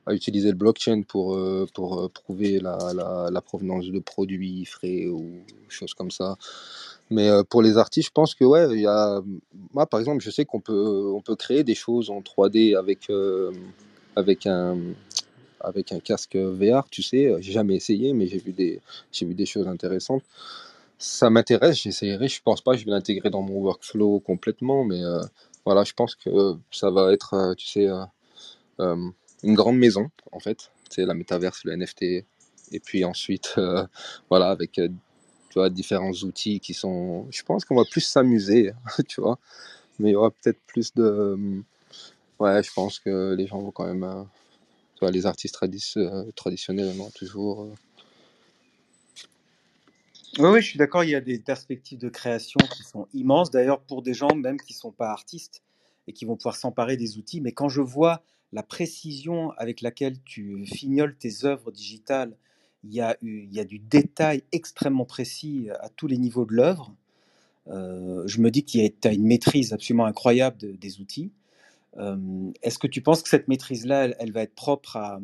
à, 0.08 0.14
utiliser 0.14 0.50
le 0.50 0.56
blockchain 0.56 1.04
pour, 1.04 1.36
euh, 1.36 1.68
pour 1.76 2.00
euh, 2.00 2.10
prouver 2.10 2.60
la, 2.60 3.42
provenance 3.46 3.86
de 3.86 4.00
produits 4.00 4.66
frais 4.66 5.06
ou 5.08 5.24
choses 5.70 5.94
comme 5.94 6.12
ça. 6.12 6.36
Mais 7.12 7.30
pour 7.50 7.62
les 7.62 7.78
artistes, 7.78 8.10
je 8.10 8.14
pense 8.14 8.36
que 8.36 8.44
ouais, 8.44 8.68
il 8.72 8.82
y 8.82 9.24
moi 9.74 9.86
par 9.88 10.00
exemple, 10.00 10.24
je 10.24 10.30
sais 10.30 10.46
qu'on 10.46 10.60
peut, 10.60 11.12
on 11.16 11.22
peut 11.22 11.36
créer 11.36 11.64
des 11.64 11.74
choses 11.76 12.10
en 12.10 12.22
3D 12.22 12.78
avec, 12.78 13.12
avec 14.16 14.46
un, 14.46 14.78
avec 15.60 15.92
un 15.92 16.00
casque 16.00 16.36
VR, 16.36 16.88
tu 16.90 17.02
sais. 17.02 17.34
J'ai 17.40 17.52
jamais 17.52 17.76
essayé, 17.76 18.14
mais 18.14 18.28
j'ai 18.28 18.38
vu 18.38 18.52
des, 18.52 18.80
j'ai 19.12 19.26
vu 19.26 19.34
des 19.34 19.48
choses 19.48 19.68
intéressantes. 19.68 20.24
Ça 21.00 21.30
m'intéresse, 21.32 21.82
j'essayerai. 21.82 22.28
Je 22.28 22.42
pense 22.44 22.62
pas 22.62 22.74
je 22.76 22.86
vais 22.86 22.92
l'intégrer 22.92 23.32
dans 23.32 23.42
mon 23.42 23.58
workflow 23.60 24.20
complètement, 24.20 24.84
mais 24.84 25.02
voilà, 25.66 25.84
je 25.84 25.94
pense 25.94 26.16
que 26.16 26.56
ça 26.72 26.90
va 26.92 27.12
être, 27.14 27.34
euh, 27.34 27.54
tu 27.56 27.68
sais, 27.68 27.88
euh, 27.88 28.04
euh, 28.80 29.10
une 29.44 29.56
grande 29.56 29.78
maison, 29.78 30.10
en 30.32 30.40
fait. 30.40 30.72
C'est 30.90 31.06
la 31.06 31.14
métaverse, 31.14 31.64
le 31.66 31.74
NFT. 31.74 32.26
Et 32.72 32.80
puis 32.80 33.06
ensuite, 33.06 33.56
euh, 33.58 33.86
voilà, 34.30 34.50
avec 34.50 34.80
euh, 34.80 34.90
tu 35.50 35.56
vois, 35.60 35.70
différents 35.70 36.12
outils 36.12 36.60
qui 36.60 36.74
sont. 36.74 37.28
Je 37.32 37.44
pense 37.44 37.66
qu'on 37.66 37.76
va 37.76 37.86
plus 37.90 38.02
s'amuser, 38.02 38.74
tu 39.10 39.22
vois. 39.22 39.40
Mais 40.00 40.12
il 40.12 40.14
y 40.14 40.16
aura 40.16 40.32
peut-être 40.32 40.60
plus 40.68 40.94
de. 40.96 41.38
Ouais, 42.40 42.64
je 42.64 42.72
pense 42.74 43.00
que 43.00 43.34
les 43.36 43.48
gens 43.48 43.60
vont 43.60 43.72
quand 43.72 43.86
même. 43.86 44.04
euh, 44.04 44.24
tu 44.96 45.02
vois, 45.02 45.12
les 45.12 45.26
artistes 45.26 45.56
tradis- 45.56 45.94
euh, 45.98 46.26
traditionnels 46.36 47.00
ont 47.02 47.12
toujours. 47.12 47.70
Oui, 50.38 50.50
oui, 50.50 50.62
je 50.62 50.68
suis 50.68 50.78
d'accord, 50.78 51.04
il 51.04 51.12
y 51.12 51.16
a 51.16 51.22
des 51.22 51.40
perspectives 51.40 51.98
de 51.98 52.10
création 52.10 52.60
qui 52.76 52.84
sont 52.84 53.08
immenses, 53.14 53.52
d'ailleurs 53.52 53.82
pour 53.82 54.02
des 54.02 54.14
gens 54.14 54.36
même 54.36 54.60
qui 54.60 54.74
ne 54.74 54.78
sont 54.78 54.92
pas 54.92 55.10
artistes 55.10 55.64
et 56.08 56.14
qui 56.14 56.26
vont 56.26 56.36
pouvoir 56.36 56.58
s'emparer 56.58 56.98
des 56.98 57.18
outils. 57.18 57.40
Mais 57.42 57.52
quand 57.54 57.70
je 57.70 57.82
vois 57.82 58.22
la 58.52 58.62
précision 58.62 59.52
avec 59.58 59.82
laquelle 59.82 60.22
tu 60.24 60.66
fignoles 60.66 61.16
tes 61.18 61.46
œuvres 61.46 61.72
digitales, 61.72 62.36
il 62.84 62.94
y 62.94 63.02
a, 63.02 63.16
du 63.66 63.80
détail 63.80 64.44
extrêmement 64.52 65.06
précis 65.06 65.70
à 65.80 65.90
tous 65.90 66.08
les 66.08 66.18
niveaux 66.18 66.46
de 66.46 66.54
l'œuvre. 66.54 66.94
Euh, 67.68 68.24
je 68.28 68.42
me 68.42 68.52
dis 68.52 68.66
que 68.66 68.72
tu 68.88 69.08
as 69.08 69.14
une 69.14 69.26
maîtrise 69.28 69.74
absolument 69.74 70.06
incroyable 70.06 70.58
de- 70.58 70.72
des 70.74 71.02
outils. 71.02 71.32
Euh, 71.98 72.52
Est-ce 72.64 72.80
que 72.80 72.88
tu 72.88 73.02
penses 73.02 73.24
que 73.24 73.30
cette 73.30 73.48
maîtrise-là, 73.48 74.10
elle 74.20 74.32
va 74.32 74.44
être 74.44 74.56
propre 74.56 74.98
à, 74.98 75.20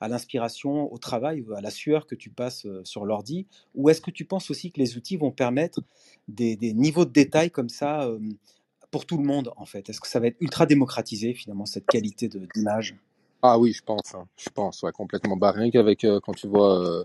à 0.00 0.08
l'inspiration, 0.08 0.92
au 0.92 0.98
travail, 0.98 1.44
à 1.56 1.60
la 1.60 1.70
sueur 1.70 2.06
que 2.06 2.14
tu 2.14 2.30
passes 2.30 2.66
sur 2.84 3.04
l'ordi? 3.04 3.46
Ou 3.74 3.90
est-ce 3.90 4.00
que 4.00 4.10
tu 4.10 4.24
penses 4.24 4.50
aussi 4.50 4.70
que 4.72 4.80
les 4.80 4.96
outils 4.96 5.16
vont 5.16 5.30
permettre 5.30 5.80
des, 6.28 6.56
niveaux 6.74 7.04
de 7.04 7.12
détail 7.12 7.50
comme 7.50 7.68
ça 7.68 8.10
pour 8.90 9.06
tout 9.06 9.18
le 9.18 9.24
monde, 9.24 9.52
en 9.56 9.66
fait? 9.66 9.88
Est-ce 9.88 10.00
que 10.00 10.08
ça 10.08 10.20
va 10.20 10.28
être 10.28 10.36
ultra 10.40 10.66
démocratisé, 10.66 11.34
finalement, 11.34 11.66
cette 11.66 11.86
qualité 11.86 12.28
d'image? 12.54 12.96
Ah 13.42 13.58
oui, 13.58 13.72
je 13.72 13.82
pense, 13.82 14.14
hein. 14.14 14.26
je 14.36 14.48
pense, 14.48 14.82
ouais, 14.82 14.92
complètement. 14.92 15.36
Bah, 15.36 15.52
rien 15.52 15.70
qu'avec 15.70 16.06
quand 16.22 16.32
tu 16.32 16.48
vois 16.48 17.04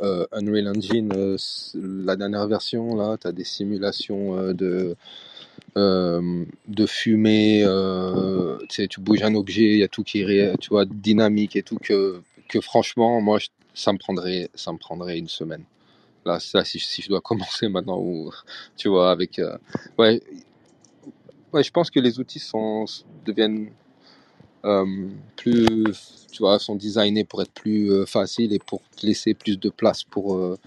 Unreal 0.00 0.68
Engine, 0.68 1.36
la 1.74 2.16
dernière 2.16 2.46
version, 2.46 2.94
là, 2.94 3.16
tu 3.18 3.26
as 3.26 3.32
des 3.32 3.44
simulations 3.44 4.52
de, 4.52 4.96
de 5.76 6.86
fumée, 6.86 7.66
tu 8.68 9.00
bouges 9.00 9.22
un 9.22 9.34
objet, 9.34 9.72
il 9.74 9.78
y 9.78 9.82
a 9.82 9.88
tout 9.88 10.02
qui 10.02 10.20
est, 10.20 10.56
tu 10.58 10.70
vois, 10.70 10.84
dynamique 10.84 11.56
et 11.56 11.62
tout, 11.62 11.76
que, 11.76 12.22
que 12.52 12.60
franchement, 12.60 13.20
moi, 13.22 13.38
ça 13.74 13.92
me 13.92 13.98
prendrait, 13.98 14.50
ça 14.54 14.72
me 14.72 14.78
prendrait 14.78 15.18
une 15.18 15.28
semaine. 15.28 15.64
Là, 16.26 16.38
ça, 16.38 16.64
si, 16.64 16.78
je 16.78 17.08
dois 17.08 17.20
commencer 17.30 17.68
maintenant, 17.68 17.98
ou, 17.98 18.30
tu 18.76 18.88
vois, 18.88 19.10
avec... 19.10 19.38
euh, 19.38 19.56
ouais, 19.98 20.22
ouais, 21.52 21.62
je 21.62 21.70
pense 21.70 21.90
que 21.90 21.98
les 21.98 22.20
outils 22.20 22.38
sont, 22.38 22.84
deviennent 23.24 23.70
euh, 24.66 25.08
plus, 25.36 26.26
tu 26.30 26.38
vois, 26.42 26.58
sont 26.58 26.76
designés 26.76 27.24
pour 27.24 27.40
être 27.42 27.52
plus 27.52 27.90
euh, 27.90 28.06
faciles 28.06 28.52
et 28.52 28.58
pour 28.58 28.82
laisser 29.02 29.32
plus 29.34 29.58
de 29.58 29.70
place 29.70 30.04
pour, 30.04 30.58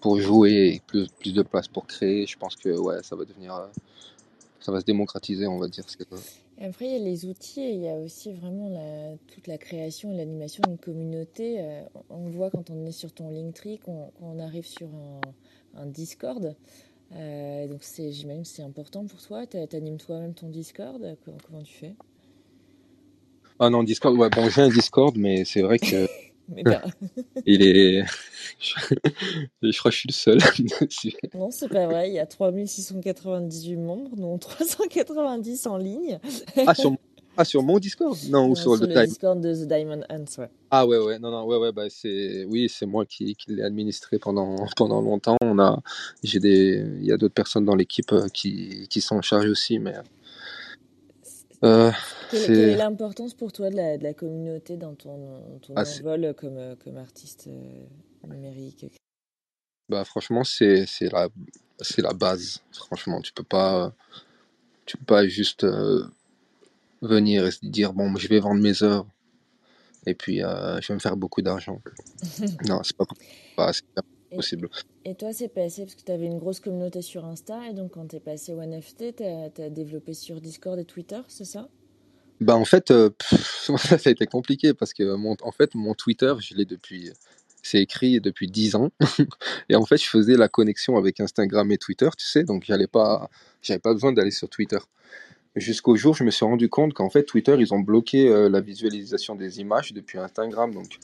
pour 0.00 0.18
jouer 0.18 0.80
plus, 0.86 1.06
plus 1.20 1.34
de 1.34 1.42
place 1.42 1.68
pour 1.68 1.86
créer. 1.86 2.26
Je 2.26 2.38
pense 2.38 2.56
que 2.56 2.70
ouais, 2.70 3.02
ça 3.02 3.14
va 3.14 3.24
devenir, 3.24 3.68
ça 4.58 4.72
va 4.72 4.80
se 4.80 4.86
démocratiser, 4.86 5.46
on 5.46 5.58
va 5.58 5.68
dire. 5.68 5.84
Après, 6.60 6.86
il 6.86 6.92
y 6.92 6.96
a 6.96 6.98
les 6.98 7.26
outils 7.26 7.60
et 7.60 7.72
il 7.74 7.82
y 7.82 7.88
a 7.88 7.96
aussi 7.98 8.32
vraiment 8.32 8.68
la- 8.70 9.16
toute 9.28 9.46
la 9.46 9.58
création 9.58 10.12
et 10.12 10.16
l'animation 10.16 10.62
d'une 10.66 10.78
communauté. 10.78 11.60
Euh, 11.60 11.82
on 12.08 12.24
le 12.26 12.30
voit 12.30 12.50
quand 12.50 12.70
on 12.70 12.86
est 12.86 12.92
sur 12.92 13.12
ton 13.12 13.30
Linktree, 13.30 13.78
qu'on 13.78 14.38
arrive 14.38 14.66
sur 14.66 14.88
un, 14.94 15.34
un 15.74 15.86
Discord. 15.86 16.56
Euh, 17.12 17.68
donc, 17.68 17.82
c'est- 17.84 18.12
j'imagine 18.12 18.42
que 18.42 18.48
c'est 18.48 18.62
important 18.62 19.06
pour 19.06 19.20
toi. 19.22 19.46
Tu 19.46 19.58
animes 19.76 19.98
toi-même 19.98 20.34
ton 20.34 20.48
Discord? 20.48 21.16
Comment, 21.24 21.38
comment 21.46 21.62
tu 21.62 21.74
fais? 21.74 21.94
Ah 23.58 23.68
non, 23.70 23.82
Discord, 23.82 24.16
ouais, 24.16 24.30
bon, 24.30 24.48
j'ai 24.48 24.62
un 24.62 24.68
Discord, 24.70 25.16
mais 25.18 25.44
c'est 25.44 25.62
vrai 25.62 25.78
que 25.78 26.06
Mais 26.48 26.62
il 27.46 27.62
est, 27.62 28.04
je 28.60 29.78
crois 29.78 29.90
que 29.90 29.94
je 29.94 30.00
suis 30.00 30.08
le 30.08 30.12
seul. 30.12 30.38
Non, 31.34 31.50
c'est 31.50 31.68
pas 31.68 31.86
vrai. 31.86 32.08
Il 32.08 32.14
y 32.14 32.18
a 32.18 32.26
3698 32.26 33.76
membres, 33.76 34.16
dont 34.16 34.38
390 34.38 35.66
en 35.66 35.76
ligne. 35.76 36.18
ah, 36.66 36.74
sur, 36.74 36.96
ah, 37.36 37.44
sur 37.44 37.62
mon 37.62 37.78
Discord? 37.78 38.16
Non, 38.30 38.48
ou 38.48 38.56
sur, 38.56 38.76
sur 38.76 38.86
le 38.86 38.88
le 38.88 38.94
Time? 38.94 39.06
Discord 39.06 39.40
de 39.40 39.54
The 39.54 39.68
Diamond 39.68 40.02
Hunt, 40.08 40.24
ouais. 40.38 40.48
Ah 40.70 40.86
ouais, 40.86 40.98
ouais, 40.98 41.18
non, 41.18 41.30
non, 41.30 41.44
ouais, 41.44 41.58
ouais, 41.58 41.72
bah 41.72 41.84
c'est, 41.88 42.44
oui, 42.44 42.68
c'est 42.68 42.86
moi 42.86 43.04
qui, 43.06 43.34
qui 43.34 43.52
l'ai 43.52 43.62
administré 43.62 44.18
pendant, 44.18 44.56
pendant 44.76 45.00
longtemps. 45.00 45.36
On 45.42 45.58
a, 45.58 45.80
j'ai 46.22 46.38
des, 46.38 46.84
il 47.00 47.06
y 47.06 47.12
a 47.12 47.16
d'autres 47.16 47.34
personnes 47.34 47.64
dans 47.64 47.74
l'équipe 47.76 48.12
euh, 48.12 48.28
qui, 48.28 48.86
qui 48.88 49.00
sont 49.00 49.20
chargées 49.20 49.48
aussi, 49.48 49.78
mais, 49.78 49.94
euh, 51.64 51.90
Quelle, 52.30 52.50
est 52.50 52.76
l'importance 52.76 53.34
pour 53.34 53.52
toi 53.52 53.70
de 53.70 53.76
la, 53.76 53.98
de 53.98 54.02
la 54.02 54.14
communauté 54.14 54.76
dans 54.76 54.94
ton, 54.94 55.58
ton 55.62 55.74
Ah, 55.76 55.84
envol 55.84 56.34
comme, 56.36 56.76
comme 56.82 56.96
artiste 56.96 57.48
euh, 57.48 58.28
numérique? 58.28 58.86
Bah 59.88 60.04
franchement, 60.04 60.42
c'est, 60.44 60.86
la, 61.12 62.12
base. 62.12 62.62
Franchement, 62.72 63.20
tu 63.20 63.32
peux 63.32 63.44
pas, 63.44 63.94
tu 64.84 64.96
peux 64.96 65.04
pas 65.04 65.28
juste 65.28 65.64
euh, 65.64 66.04
venir 67.02 67.46
et 67.46 67.50
se 67.50 67.64
dire 67.64 67.92
bon, 67.92 68.14
je 68.16 68.28
vais 68.28 68.40
vendre 68.40 68.60
mes 68.60 68.82
œuvres 68.82 69.06
et 70.06 70.14
puis 70.14 70.42
euh, 70.42 70.80
je 70.80 70.88
vais 70.88 70.94
me 70.94 71.00
faire 71.00 71.16
beaucoup 71.16 71.42
d'argent. 71.42 71.80
non, 72.68 72.82
c'est 72.82 72.96
pas, 72.96 73.06
pas 73.56 73.72
possible. 74.36 74.68
et 75.04 75.14
toi, 75.14 75.32
c'est 75.32 75.48
passé 75.48 75.82
parce 75.82 75.94
que 75.94 76.02
tu 76.02 76.12
avais 76.12 76.26
une 76.26 76.38
grosse 76.38 76.60
communauté 76.60 77.02
sur 77.02 77.24
Insta 77.24 77.68
et 77.68 77.74
donc 77.74 77.92
quand 77.92 78.06
tu 78.08 78.16
es 78.16 78.20
passé 78.20 78.52
au 78.52 78.62
NFT, 78.62 79.16
tu 79.16 79.24
as, 79.24 79.70
développé 79.70 80.14
sur 80.14 80.40
Discord 80.40 80.78
et 80.78 80.84
Twitter, 80.84 81.20
c'est 81.28 81.44
ça? 81.44 81.68
Bah 82.40 82.56
en 82.56 82.64
fait, 82.64 82.90
euh, 82.90 83.10
pff, 83.10 83.70
ça 83.76 83.96
a 84.04 84.10
été 84.10 84.26
compliqué 84.26 84.74
parce 84.74 84.92
que 84.92 85.14
mon, 85.16 85.36
en 85.42 85.52
fait 85.52 85.74
mon 85.74 85.94
Twitter, 85.94 86.34
je 86.38 86.54
l'ai 86.54 86.64
depuis, 86.64 87.10
c'est 87.62 87.80
écrit 87.80 88.20
depuis 88.20 88.46
10 88.46 88.76
ans 88.76 88.90
et 89.68 89.76
en 89.76 89.84
fait 89.84 89.96
je 89.96 90.08
faisais 90.08 90.36
la 90.36 90.48
connexion 90.48 90.96
avec 90.96 91.20
Instagram 91.20 91.70
et 91.72 91.78
Twitter, 91.78 92.08
tu 92.16 92.26
sais, 92.26 92.44
donc 92.44 92.64
j'allais 92.64 92.86
pas, 92.86 93.30
j'avais 93.62 93.80
pas 93.80 93.92
besoin 93.92 94.12
d'aller 94.12 94.30
sur 94.30 94.48
Twitter. 94.48 94.78
Jusqu'au 95.56 95.96
jour, 95.96 96.14
je 96.14 96.22
me 96.22 96.30
suis 96.30 96.44
rendu 96.44 96.68
compte 96.68 96.92
qu'en 96.92 97.08
fait 97.08 97.24
Twitter 97.24 97.56
ils 97.58 97.72
ont 97.72 97.80
bloqué 97.80 98.28
euh, 98.28 98.50
la 98.50 98.60
visualisation 98.60 99.34
des 99.34 99.60
images 99.60 99.94
depuis 99.94 100.18
Instagram, 100.18 100.74
donc 100.74 100.98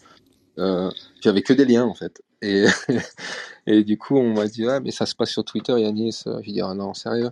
euh, 0.59 0.91
j'avais 1.23 1.43
que 1.43 1.53
des 1.53 1.65
liens 1.65 1.85
en 1.85 1.95
fait. 1.95 2.23
Et, 2.43 2.67
et 3.67 3.85
du 3.85 3.97
coup 3.99 4.17
on 4.17 4.35
m'a 4.35 4.47
dit 4.47 4.67
ah 4.67 4.81
mais 4.81 4.91
ça 4.91 5.07
se 5.07 5.15
passe 5.15 5.31
sur 5.31 5.45
Twitter 5.45 5.79
Yanis, 5.81 6.23
j'ai 6.43 6.53
dit 6.53 6.61
ah 6.61 6.75
non 6.75 6.95
sérieux. 6.95 7.31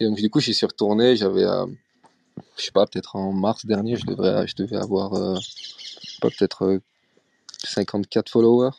Et 0.00 0.06
donc 0.06 0.16
du 0.16 0.30
coup 0.30 0.40
j'y 0.40 0.54
suis 0.54 0.66
retourné, 0.66 1.16
j'avais 1.16 1.44
euh, 1.44 1.66
je 2.56 2.64
sais 2.64 2.72
pas, 2.72 2.86
peut-être 2.86 3.16
en 3.16 3.32
mars 3.32 3.66
dernier, 3.66 3.96
je 3.96 4.06
devrais, 4.06 4.46
je 4.46 4.54
devais 4.56 4.76
avoir, 4.76 5.14
euh, 5.14 5.36
je 6.02 6.10
sais 6.12 6.18
pas, 6.20 6.28
peut-être 6.28 6.64
euh, 6.64 6.78
54 7.64 8.30
followers. 8.30 8.70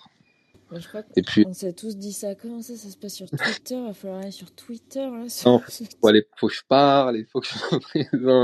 Mais 0.72 0.80
Je 0.80 0.88
crois 0.88 1.04
Et 1.16 1.22
puis, 1.22 1.44
qu'on 1.44 1.54
s'est 1.54 1.74
tous 1.74 1.96
dit 1.98 2.14
ça. 2.14 2.34
Comment 2.36 2.62
ça, 2.62 2.76
ça 2.76 2.90
se 2.90 2.98
passe 2.98 3.14
sur 3.14 3.30
Twitter? 3.30 3.76
Il 3.76 3.86
va 3.88 3.94
falloir 3.94 4.22
aller 4.22 4.32
sur 4.32 4.52
Twitter. 4.52 5.00
Là, 5.02 5.30
sur- 5.30 5.52
non, 5.52 5.60
faut, 6.02 6.08
aller, 6.08 6.26
faut 6.38 6.48
que 6.48 6.54
je 6.54 6.62
parle, 6.68 7.18
il 7.18 7.26
faut 7.26 7.42
que 7.42 7.48
je 7.48 7.54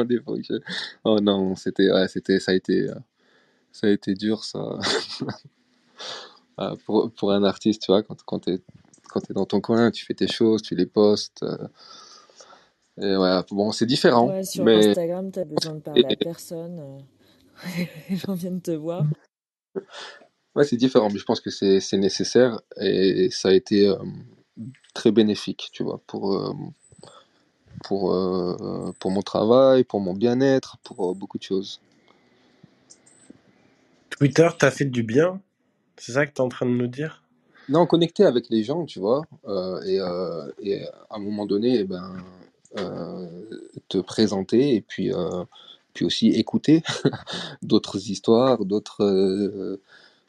il 0.09 0.21
faut 0.23 0.35
que 0.35 0.43
je... 0.43 0.53
Oh 1.03 1.19
non, 1.19 1.55
c'était, 1.55 1.91
ouais, 1.91 2.07
c'était, 2.07 2.39
ça 2.39 2.51
a 2.51 2.55
été, 2.55 2.89
euh, 2.89 2.95
ça 3.71 3.87
a 3.87 3.89
été 3.91 4.13
dur, 4.15 4.43
ça. 4.45 4.79
Ah, 6.57 6.73
pour, 6.85 7.11
pour 7.13 7.31
un 7.33 7.43
artiste, 7.43 7.83
tu 7.83 7.91
vois, 7.91 8.03
quand, 8.03 8.21
quand 8.23 8.39
t'es, 8.39 8.61
quand 9.09 9.21
t'es 9.21 9.33
dans 9.33 9.45
ton 9.45 9.61
coin, 9.61 9.91
tu 9.91 10.05
fais 10.05 10.15
tes 10.15 10.27
choses, 10.27 10.61
tu 10.61 10.75
les 10.75 10.85
postes. 10.87 11.43
euh, 11.43 11.67
et 13.01 13.15
ouais, 13.17 13.41
bon, 13.51 13.71
c'est 13.71 13.85
différent, 13.87 14.29
Ouais, 14.29 14.43
sur 14.43 14.65
mais 14.65 14.71
Instagram, 14.73 15.31
tu 15.31 15.39
as 15.39 15.45
besoin 15.45 15.75
de 15.75 15.81
parler 15.81 16.07
à 16.07 16.15
personne. 16.17 16.79
euh, 16.79 16.99
Les 18.09 18.17
gens 18.17 18.33
viennent 18.35 18.61
te 18.61 18.71
voir. 18.71 19.07
ouais, 20.55 20.65
c'est 20.65 20.77
différent, 20.77 21.09
mais 21.11 21.19
je 21.19 21.25
pense 21.25 21.41
que 21.41 21.49
c'est, 21.51 21.79
c'est 21.81 21.97
nécessaire 21.97 22.61
et 22.77 23.29
ça 23.31 23.49
a 23.49 23.53
été 23.53 23.87
euh, 23.89 23.97
très 24.93 25.11
bénéfique, 25.11 25.69
tu 25.73 25.83
vois, 25.83 26.01
pour, 26.07 26.35
euh, 26.35 26.53
pour, 27.83 28.13
euh, 28.13 28.91
pour 28.99 29.11
mon 29.11 29.21
travail, 29.21 29.83
pour 29.83 29.99
mon 30.01 30.13
bien-être, 30.13 30.77
pour 30.83 31.11
euh, 31.11 31.13
beaucoup 31.13 31.37
de 31.37 31.43
choses. 31.43 31.81
Twitter 34.09 34.49
t'a 34.57 34.71
fait 34.71 34.85
du 34.85 35.03
bien? 35.03 35.41
C'est 35.97 36.13
ça 36.13 36.25
que 36.25 36.31
tu 36.31 36.37
es 36.37 36.41
en 36.41 36.49
train 36.49 36.65
de 36.65 36.71
nous 36.71 36.87
dire? 36.87 37.23
Non, 37.69 37.85
connecter 37.85 38.25
avec 38.25 38.49
les 38.49 38.63
gens, 38.63 38.85
tu 38.85 38.99
vois, 38.99 39.21
euh, 39.47 39.81
et, 39.83 39.99
euh, 39.99 40.51
et 40.59 40.83
à 40.87 41.15
un 41.15 41.19
moment 41.19 41.45
donné, 41.45 41.79
eh 41.79 41.83
ben, 41.83 42.15
euh, 42.77 43.27
te 43.89 43.99
présenter 43.99 44.75
et 44.75 44.81
puis, 44.81 45.11
puis 45.93 46.05
aussi 46.05 46.29
écouter 46.29 46.83
d'autres 47.61 47.97
histoires, 48.09 48.65
d'autres 48.65 49.79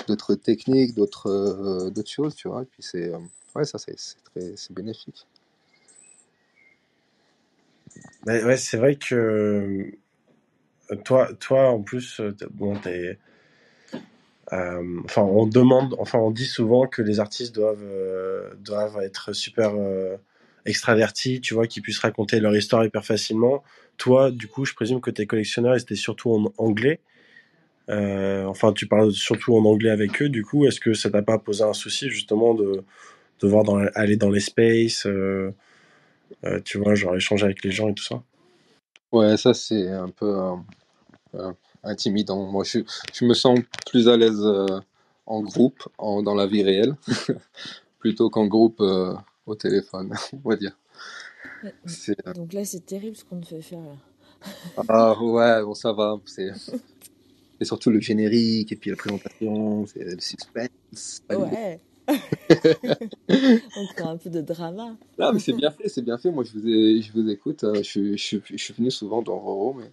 d'autres 0.08 0.34
techniques, 0.34 0.94
d'autres 0.94 1.90
d'autres 1.90 2.10
choses, 2.10 2.34
tu 2.34 2.48
vois. 2.48 2.62
Et 2.62 2.66
puis 2.66 2.82
c'est, 2.82 3.12
ouais, 3.54 3.64
ça 3.64 3.78
c'est 3.78 3.96
très, 4.24 4.54
c'est 4.56 4.72
bénéfique. 4.72 5.26
Ouais, 8.26 8.44
ouais, 8.44 8.56
c'est 8.56 8.76
vrai 8.78 8.96
que 8.96 9.92
toi, 11.04 11.32
toi, 11.34 11.70
en 11.70 11.82
plus, 11.82 12.20
t'es- 12.38 12.46
bon, 12.50 12.76
t'es 12.76 13.18
Euh, 14.52 15.00
enfin, 15.04 15.22
on 15.22 15.46
demande, 15.46 15.94
enfin, 15.98 16.18
on 16.18 16.30
dit 16.30 16.46
souvent 16.46 16.86
que 16.86 17.02
les 17.02 17.20
artistes 17.20 17.54
doivent, 17.54 17.84
euh, 17.84 18.50
doivent 18.58 18.98
être 19.02 19.32
super 19.32 19.72
euh, 19.76 20.16
extravertis, 20.66 21.40
tu 21.40 21.54
vois, 21.54 21.66
qu'ils 21.66 21.82
puissent 21.82 22.00
raconter 22.00 22.40
leur 22.40 22.56
histoire 22.56 22.84
hyper 22.84 23.04
facilement. 23.04 23.62
Toi, 23.96 24.30
du 24.30 24.48
coup, 24.48 24.64
je 24.64 24.74
présume 24.74 25.00
que 25.00 25.10
tes 25.10 25.26
collectionneurs, 25.26 25.76
ils 25.76 25.82
étaient 25.82 25.94
surtout 25.94 26.32
en 26.32 26.52
anglais. 26.58 27.00
Enfin, 27.88 28.72
tu 28.72 28.86
parles 28.86 29.12
surtout 29.12 29.56
en 29.56 29.64
anglais 29.64 29.90
avec 29.90 30.22
eux, 30.22 30.28
du 30.28 30.44
coup, 30.44 30.64
est-ce 30.64 30.78
que 30.78 30.94
ça 30.94 31.10
t'a 31.10 31.22
pas 31.22 31.38
posé 31.38 31.64
un 31.64 31.72
souci 31.72 32.08
justement 32.08 32.54
de 32.54 32.84
devoir 33.40 33.64
aller 33.96 34.16
dans 34.16 34.30
les 34.30 34.38
spaces, 34.38 35.08
tu 36.64 36.78
vois, 36.78 36.94
genre 36.94 37.16
échanger 37.16 37.44
avec 37.44 37.64
les 37.64 37.72
gens 37.72 37.88
et 37.88 37.94
tout 37.94 38.04
ça? 38.04 38.22
Ouais, 39.10 39.36
ça 39.36 39.54
c'est 39.54 39.88
un 39.88 40.08
peu 40.08 40.36
intimidant. 41.84 42.44
Moi, 42.50 42.64
je, 42.64 42.80
je 43.12 43.24
me 43.24 43.34
sens 43.34 43.58
plus 43.90 44.08
à 44.08 44.16
l'aise 44.16 44.40
euh, 44.42 44.66
en 45.26 45.40
groupe, 45.42 45.88
en, 45.98 46.22
dans 46.22 46.34
la 46.34 46.46
vie 46.46 46.62
réelle, 46.62 46.94
plutôt 47.98 48.30
qu'en 48.30 48.46
groupe 48.46 48.80
euh, 48.80 49.14
au 49.46 49.54
téléphone, 49.54 50.14
on 50.44 50.48
va 50.48 50.56
dire. 50.56 50.76
Euh, 51.64 52.32
Donc 52.34 52.52
là, 52.52 52.64
c'est 52.64 52.86
terrible 52.86 53.16
ce 53.16 53.24
qu'on 53.24 53.40
te 53.40 53.46
fait 53.46 53.62
faire 53.62 53.80
là. 53.80 53.96
ah 54.88 55.20
ouais, 55.20 55.62
bon, 55.62 55.74
ça 55.74 55.92
va. 55.92 56.18
C'est 56.24 56.50
et 57.60 57.64
surtout 57.64 57.90
le 57.90 58.00
générique 58.00 58.72
et 58.72 58.76
puis 58.76 58.90
la 58.90 58.96
présentation, 58.96 59.86
c'est 59.86 60.04
le 60.04 60.18
suspense. 60.20 61.22
Ouais. 61.30 61.80
On 63.28 63.86
crée 63.94 64.04
un 64.04 64.16
peu 64.16 64.30
de 64.30 64.40
drama. 64.40 64.96
Non, 65.18 65.32
mais 65.32 65.38
c'est 65.38 65.52
bien 65.52 65.70
fait, 65.70 65.88
c'est 65.88 66.02
bien 66.02 66.18
fait. 66.18 66.30
Moi, 66.30 66.44
je 66.44 66.52
vous, 66.58 66.66
ai- 66.66 67.02
je 67.02 67.12
vous 67.12 67.28
écoute. 67.28 67.64
euh, 67.64 67.82
je, 67.82 68.16
je 68.16 68.56
suis 68.56 68.74
venu 68.74 68.90
souvent 68.90 69.22
dans 69.22 69.38
Roro, 69.38 69.74
mais 69.74 69.90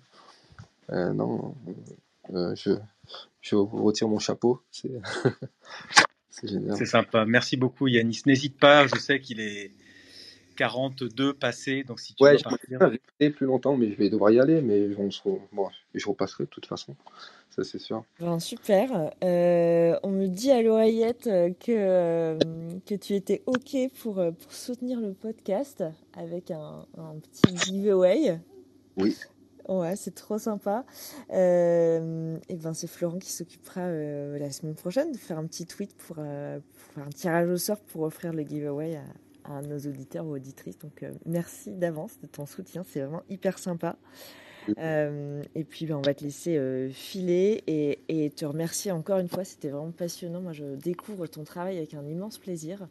euh, 0.92 1.14
non, 1.14 1.56
euh, 2.34 2.54
je, 2.56 2.72
je 3.42 3.56
vous 3.56 3.84
retire 3.84 4.08
mon 4.08 4.20
chapeau. 4.20 4.62
C'est 4.72 4.92
c'est 6.30 6.48
génial. 6.48 6.76
C'est 6.78 6.86
sympa. 6.86 7.26
Merci 7.26 7.58
beaucoup, 7.58 7.88
Yanis. 7.88 8.22
N'hésite 8.26 8.58
pas, 8.60 8.88
je 8.88 8.96
sais 9.00 9.20
qu'il 9.20 9.40
est 9.40 9.72
42 10.56 11.34
passé, 11.34 11.84
donc 11.84 12.00
si 12.00 12.16
tu 12.16 12.24
Ouais, 12.24 12.38
je 12.38 12.44
partir. 12.44 12.80
rester 12.80 13.30
plus 13.30 13.46
longtemps, 13.46 13.78
mais 13.78 13.92
je 13.92 13.96
vais 13.98 14.10
devoir 14.10 14.32
y 14.32 14.40
aller. 14.40 14.62
Mais 14.62 14.90
on 14.98 15.12
se 15.12 15.22
re- 15.22 15.40
bon, 15.52 15.68
je 15.94 16.08
repasserai 16.08 16.46
de 16.46 16.50
toute 16.50 16.66
façon, 16.66 16.96
ça 17.52 17.64
c'est 17.64 17.78
sûr. 17.80 18.04
Ben, 18.20 18.40
super. 18.40 19.12
Euh, 19.24 20.00
on 20.04 20.10
me 20.10 20.26
dit 20.28 20.50
à 20.52 20.62
l'oreillette 20.64 21.28
euh, 21.28 21.52
que, 21.60 21.72
euh, 21.72 22.40
que 22.88 22.96
tu 22.96 23.14
étais 23.14 23.44
OK 23.46 23.76
pour, 24.02 24.18
euh, 24.20 24.32
pour 24.32 24.52
soutenir 24.52 25.00
le 25.00 25.14
podcast 25.14 25.84
avec 26.16 26.50
un, 26.52 26.86
un 26.98 27.16
petit 27.20 27.56
giveaway. 27.58 28.40
Oui. 28.98 29.16
Ouais, 29.68 29.96
c'est 29.98 30.16
trop 30.16 30.38
sympa. 30.40 30.86
Euh, 31.34 32.38
et 32.48 32.56
ben, 32.56 32.74
c'est 32.74 32.88
Florent 32.88 33.20
qui 33.20 33.32
s'occupera 33.32 33.82
euh, 33.82 34.40
la 34.40 34.52
semaine 34.52 34.76
prochaine 34.76 35.12
de 35.12 35.18
faire 35.18 35.38
un 35.38 35.46
petit 35.46 35.66
tweet 35.66 35.94
pour, 35.96 36.18
euh, 36.20 36.60
pour 36.60 36.94
faire 36.94 37.04
un 37.06 37.10
tirage 37.10 37.50
au 37.50 37.58
sort 37.58 37.80
pour 37.80 38.04
offrir 38.04 38.32
le 38.32 38.44
giveaway 38.44 38.98
à, 39.44 39.62
nos 39.62 39.78
auditeurs 39.78 40.26
ou 40.26 40.36
auditrices. 40.36 40.78
Donc, 40.80 41.06
merci 41.26 41.72
d'avance 41.72 42.20
de 42.22 42.28
ton 42.28 42.46
soutien. 42.46 42.84
C'est 42.86 43.00
vraiment 43.00 43.24
hyper 43.30 43.60
sympa. 43.60 43.96
Et 44.68 45.64
puis, 45.64 45.86
ben, 45.86 45.96
on 45.96 46.02
va 46.02 46.14
te 46.14 46.24
laisser 46.24 46.90
filer 46.92 47.64
et, 47.66 48.00
et 48.10 48.30
te 48.30 48.44
remercier 48.44 48.92
encore 48.92 49.20
une 49.20 49.30
fois. 49.30 49.46
C'était 49.46 49.70
vraiment 49.70 49.92
passionnant. 49.92 50.42
Moi, 50.42 50.52
je 50.52 50.76
découvre 50.76 51.28
ton 51.28 51.46
travail 51.46 51.78
avec 51.78 51.94
un 51.94 52.06
immense 52.06 52.38
plaisir 52.38 52.90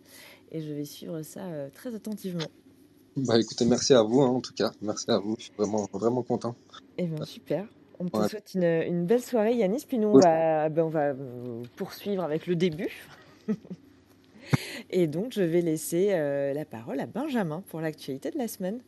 et 0.51 0.63
je 0.63 0.73
vais 0.73 0.87
suivre 0.87 1.21
ça 1.21 1.43
très 1.75 1.95
attentivement. 1.95 2.49
Bah 3.17 3.39
écoutez, 3.39 3.65
merci 3.65 3.95
à 3.95 4.03
vous 4.03 4.21
hein, 4.23 4.29
en 4.29 4.41
tout 4.41 4.53
cas. 4.55 4.71
Merci 4.83 5.11
à 5.11 5.19
vous. 5.19 5.37
Je 5.39 5.45
suis 5.45 5.53
vraiment 5.57 5.89
vraiment 5.93 6.23
content. 6.23 6.55
Et 6.99 7.05
bien, 7.07 7.25
super. 7.25 7.67
On 7.99 8.07
te 8.09 8.19
Ouais. 8.19 8.29
souhaite 8.29 8.53
une, 8.55 8.65
une 8.65 9.07
belle 9.07 9.23
soirée, 9.23 9.55
Yanis. 9.55 9.87
Puis 9.89 9.99
nous, 9.99 10.09
on 10.09 10.15
Ouais. 10.15 10.23
va, 10.23 10.69
ben, 10.69 10.83
on 10.85 10.89
va 10.91 11.09
euh, 11.11 11.63
poursuivre 11.77 12.23
avec 12.23 12.47
le 12.47 12.57
début. 12.57 12.91
et 14.91 15.07
donc, 15.07 15.33
je 15.33 15.43
vais 15.43 15.63
laisser 15.63 16.09
euh, 16.13 16.53
la 16.53 16.67
parole 16.67 17.01
à 17.01 17.07
Benjamin 17.07 17.63
pour 17.69 17.81
l'actualité 17.81 18.31
de 18.31 18.39
la 18.39 18.49
semaine. 18.49 18.81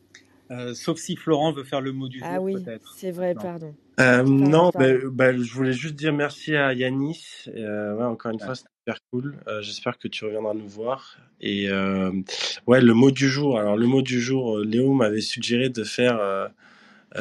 Euh, 0.51 0.73
sauf 0.75 0.99
si 0.99 1.15
Florent 1.15 1.51
veut 1.53 1.63
faire 1.63 1.81
le 1.81 1.91
mot 1.91 2.07
du 2.07 2.19
jour, 2.19 2.27
Ah 2.31 2.39
oui, 2.41 2.55
c'est 2.95 3.11
vrai, 3.11 3.33
Non. 3.33 3.41
pardon. 3.41 3.73
Euh, 3.99 4.23
non, 4.23 4.71
pardon. 4.71 4.93
bah, 5.11 5.31
bah, 5.31 5.37
je 5.37 5.53
voulais 5.53 5.73
juste 5.73 5.95
dire 5.95 6.13
merci 6.13 6.55
à 6.55 6.73
Yanis. 6.73 7.45
Euh, 7.47 7.95
ouais, 7.95 8.05
encore 8.05 8.31
une 8.31 8.39
Ouais. 8.39 8.45
fois, 8.45 8.55
c'était 8.55 8.69
super 8.89 9.01
cool. 9.11 9.35
Euh, 9.47 9.61
J'espère 9.61 9.97
que 9.97 10.07
tu 10.07 10.25
reviendras 10.25 10.53
nous 10.53 10.67
voir. 10.67 11.17
Et 11.41 11.69
euh, 11.69 12.11
ouais, 12.67 12.81
le 12.81 12.93
mot 12.93 13.11
du 13.11 13.29
jour. 13.29 13.59
Alors, 13.59 13.77
le 13.77 13.87
mot 13.87 14.01
du 14.01 14.19
jour, 14.19 14.57
euh, 14.57 14.65
Léo 14.65 14.93
m'avait 14.93 15.21
suggéré 15.21 15.69
de 15.69 15.83
faire 15.83 16.19
euh, 16.19 16.47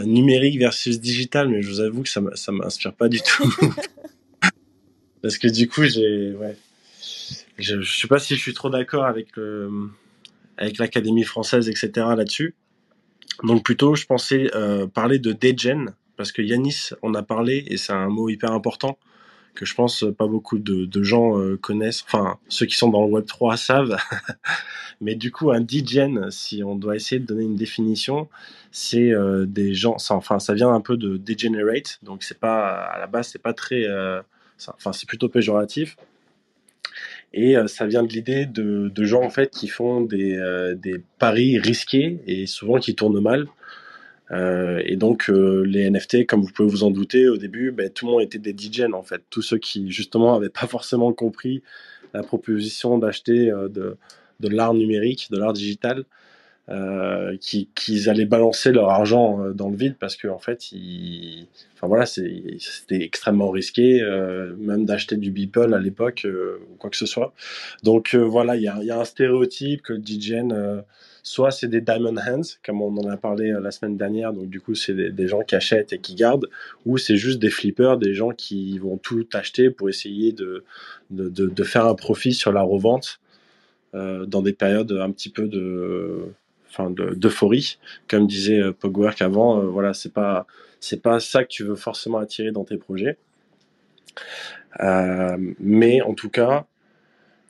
numérique 0.05 0.59
versus 0.59 1.01
digital, 1.01 1.49
mais 1.49 1.63
je 1.63 1.69
vous 1.69 1.81
avoue 1.81 2.03
que 2.03 2.09
ça 2.09 2.53
m'inspire 2.53 2.95
pas 2.95 3.09
du 3.09 3.21
tout. 3.21 3.55
Parce 5.23 5.37
que 5.37 5.49
du 5.49 5.69
coup, 5.69 5.85
j'ai, 5.85 6.33
ouais, 6.33 6.57
je, 7.59 7.81
je 7.81 8.01
sais 8.01 8.09
pas 8.09 8.19
si 8.19 8.35
je 8.37 8.41
suis 8.41 8.55
trop 8.55 8.71
d'accord 8.71 9.05
avec 9.05 9.29
avec 10.57 10.79
l'Académie 10.79 11.25
française, 11.25 11.69
etc. 11.69 11.91
là-dessus. 12.17 12.55
Donc 13.43 13.65
plutôt, 13.65 13.95
je 13.95 14.07
pensais 14.07 14.51
parler 14.95 15.19
de 15.19 15.33
degen 15.33 15.95
parce 16.17 16.31
que 16.31 16.41
Yanis 16.41 16.91
en 17.03 17.15
a 17.15 17.23
parlé 17.23 17.65
et 17.67 17.77
c'est 17.77 17.93
un 17.93 18.09
mot 18.09 18.29
hyper 18.29 18.53
important 18.53 18.97
que 19.59 19.67
je 19.67 19.75
pense 19.75 20.05
euh, 20.05 20.13
pas 20.13 20.29
beaucoup 20.29 20.59
de, 20.59 21.03
gens 21.03 21.37
euh, 21.37 21.57
connaissent. 21.57 22.05
Enfin, 22.07 22.39
ceux 22.49 22.65
qui 22.67 22.77
sont 22.77 22.91
dans 22.91 23.05
le 23.05 23.11
Web 23.11 23.27
3 23.27 23.57
savent. 23.57 23.97
Mais 25.01 25.17
du 25.17 25.33
coup, 25.33 25.51
un 25.51 25.61
degen, 25.61 26.31
si 26.31 26.63
on 26.63 26.77
doit 26.77 26.95
essayer 26.95 27.21
de 27.21 27.27
donner 27.27 27.45
une 27.45 27.57
définition, 27.57 28.29
c'est 28.71 29.11
euh, 29.11 29.47
des 29.47 29.75
gens. 29.75 29.97
enfin, 30.11 30.39
ça 30.39 30.55
vient 30.55 30.73
un 30.73 30.81
peu 30.81 30.97
de 30.97 31.17
degenerate, 31.17 31.99
donc 32.03 32.23
c'est 32.23 32.39
pas 32.39 32.69
à 32.69 32.99
la 33.01 33.07
base, 33.09 33.29
c'est 33.29 33.43
pas 33.43 33.53
très. 33.53 33.85
enfin, 34.67 34.93
c'est 34.93 35.09
plutôt 35.09 35.29
péjoratif. 35.29 35.97
Et 37.35 37.57
ça 37.67 37.87
vient 37.87 38.03
de 38.03 38.09
l'idée 38.09 38.47
de, 38.47 39.05
gens 39.05 39.23
en 39.23 39.31
fait 39.31 39.51
qui 39.51 39.69
font 39.69 40.01
des 40.01 41.03
paris 41.19 41.59
risqués 41.59 42.21
et 42.27 42.47
souvent 42.47 42.79
qui 42.79 42.95
tournent 42.95 43.21
mal. 43.21 43.49
Euh, 44.31 44.83
et 44.85 44.97
donc 44.97 45.31
euh, 45.31 45.63
les 45.67 45.89
NFT, 45.91 46.27
comme 46.27 46.43
vous 46.43 46.53
pouvez 46.53 46.69
vous 46.69 46.85
en 46.85 46.91
douter, 46.91 47.29
au 47.29 47.37
début, 47.37 47.71
ben, 47.71 47.91
tout 47.91 48.07
le 48.07 48.13
monde 48.13 48.23
était 48.23 48.39
des 48.39 48.55
DJs 48.57 48.93
en 48.93 49.03
fait. 49.03 49.23
Tous 49.31 49.43
ceux 49.43 49.59
qui 49.59 49.91
justement 49.91 50.35
avaient 50.35 50.51
pas 50.51 50.67
forcément 50.67 51.13
compris 51.13 51.63
la 52.15 52.23
proposition 52.23 52.99
d'acheter 52.99 53.51
euh, 53.51 53.69
de, 53.69 53.97
de 54.41 54.49
l'art 54.49 54.75
numérique, 54.75 55.29
de 55.31 55.39
l'art 55.39 55.53
digital, 55.53 56.05
euh, 56.71 57.35
qui 57.41 57.71
qu'ils 57.75 58.11
allaient 58.11 58.27
balancer 58.27 58.73
leur 58.73 58.91
argent 58.91 59.43
euh, 59.43 59.53
dans 59.55 59.71
le 59.71 59.77
vide 59.77 59.97
parce 59.99 60.17
que 60.17 60.29
en 60.29 60.39
fait, 60.39 60.59
enfin 61.75 61.87
voilà, 61.87 62.05
c'était 62.05 63.03
extrêmement 63.03 63.49
risqué, 63.49 64.03
euh, 64.03 64.55
même 64.59 64.85
d'acheter 64.85 65.17
du 65.17 65.31
Beeple 65.31 65.73
à 65.73 65.79
l'époque 65.79 66.27
ou 66.27 66.75
quoi 66.77 66.91
que 66.91 66.99
ce 66.99 67.07
soit. 67.07 67.33
Donc 67.85 68.15
voilà, 68.15 68.57
il 68.57 68.63
y 68.63 68.69
a, 68.69 68.83
y 68.83 68.91
a 68.91 69.01
un 69.01 69.05
stéréotype 69.07 69.81
que 69.81 69.95
le 69.95 70.03
DJN, 70.05 70.83
soit 71.23 71.51
c'est 71.51 71.69
des 71.69 71.81
diamond 71.81 72.17
hands, 72.17 72.57
comme 72.65 72.83
on 72.83 72.97
en 72.97 73.09
a 73.09 73.17
parlé 73.17 73.51
euh, 73.51 73.61
la 73.61 73.71
semaine 73.71 73.97
dernière, 73.97 74.33
donc 74.33 74.49
du 74.49 74.61
coup 74.61 74.75
c'est 74.75 74.95
des, 74.95 75.29
gens 75.29 75.43
qui 75.43 75.55
achètent 75.55 75.93
et 75.93 75.99
qui 75.99 76.15
gardent, 76.15 76.49
ou 76.87 76.99
c'est 76.99 77.17
juste 77.17 77.39
des 77.39 77.51
flippers, 77.51 77.99
des 77.99 78.15
gens 78.15 78.31
qui 78.31 78.79
vont 78.79 78.97
tout 78.97 79.27
acheter 79.33 79.71
pour 79.71 79.89
essayer 79.89 80.33
de, 80.33 80.65
de, 81.11 81.65
faire 81.65 81.87
un 81.87 81.95
profit 81.95 82.33
sur 82.33 82.53
la 82.53 82.63
revente 82.63 83.21
euh, 83.95 84.27
dans 84.27 84.43
des 84.43 84.53
périodes 84.53 84.93
un 84.93 85.11
petit 85.11 85.31
peu 85.31 85.49
de 85.49 86.27
enfin 86.71 86.91
de- 86.91 87.15
d'euphorie. 87.15 87.79
Comme 88.09 88.27
disait 88.27 88.61
euh, 88.61 88.73
Pogwork 88.73 89.23
avant 89.23 89.61
euh, 89.61 89.67
voilà 89.67 89.95
c'est 89.95 90.13
pas 90.13 90.47
c'est 90.81 91.03
pas 91.03 91.21
ça 91.21 91.45
que 91.45 91.49
tu 91.49 91.65
veux 91.65 91.77
forcément 91.77 92.19
attirer 92.19 92.53
dans 92.53 92.65
tes 92.65 92.77
projets. 92.77 93.17
Mais 95.59 96.03
en 96.03 96.15
tout 96.15 96.31
cas 96.31 96.67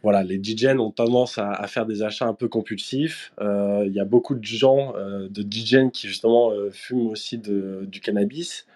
voilà 0.03 0.23
les 0.23 0.41
DJs 0.43 0.79
ont 0.79 0.91
tendance 0.91 1.39
à, 1.39 1.51
à 1.51 1.67
faire 1.67 1.87
des 1.87 2.03
achats 2.03 2.27
un 2.27 2.35
peu 2.35 2.49
compulsifs. 2.49 3.33
Euh, 3.41 3.85
il 3.87 3.93
y 3.93 4.01
a 4.01 4.05
beaucoup 4.05 4.35
de 4.35 4.45
gens 4.45 4.95
euh, 4.97 5.29
de 5.29 5.43
DJs 5.43 5.91
qui 5.93 6.09
justement 6.09 6.53
euh, 6.53 6.71
fument 6.71 7.09
aussi 7.09 7.39
de, 7.39 7.85
du 7.87 8.01
cannabis 8.01 8.67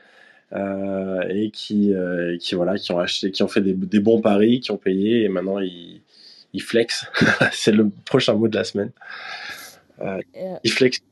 et 0.54 1.50
qui, 1.50 1.94
qui 2.40 2.54
voilà 2.54 2.76
qui 2.76 2.92
ont 2.92 2.98
acheté 2.98 3.30
qui 3.30 3.42
ont 3.42 3.48
fait 3.48 3.62
des, 3.62 3.72
des 3.72 4.00
bons 4.00 4.20
paris 4.20 4.60
qui 4.60 4.70
ont 4.70 4.76
payé 4.76 5.22
et 5.22 5.30
maintenant 5.30 5.58
ils 5.60 6.02
ils 6.52 6.62
flex 6.62 7.06
c'est 7.52 7.72
le 7.72 7.88
prochain 8.04 8.34
mot 8.34 8.48
de 8.48 8.56
la 8.56 8.64
semaine. 8.64 8.90
Euh, 10.00 10.20
Euh, 10.36 11.11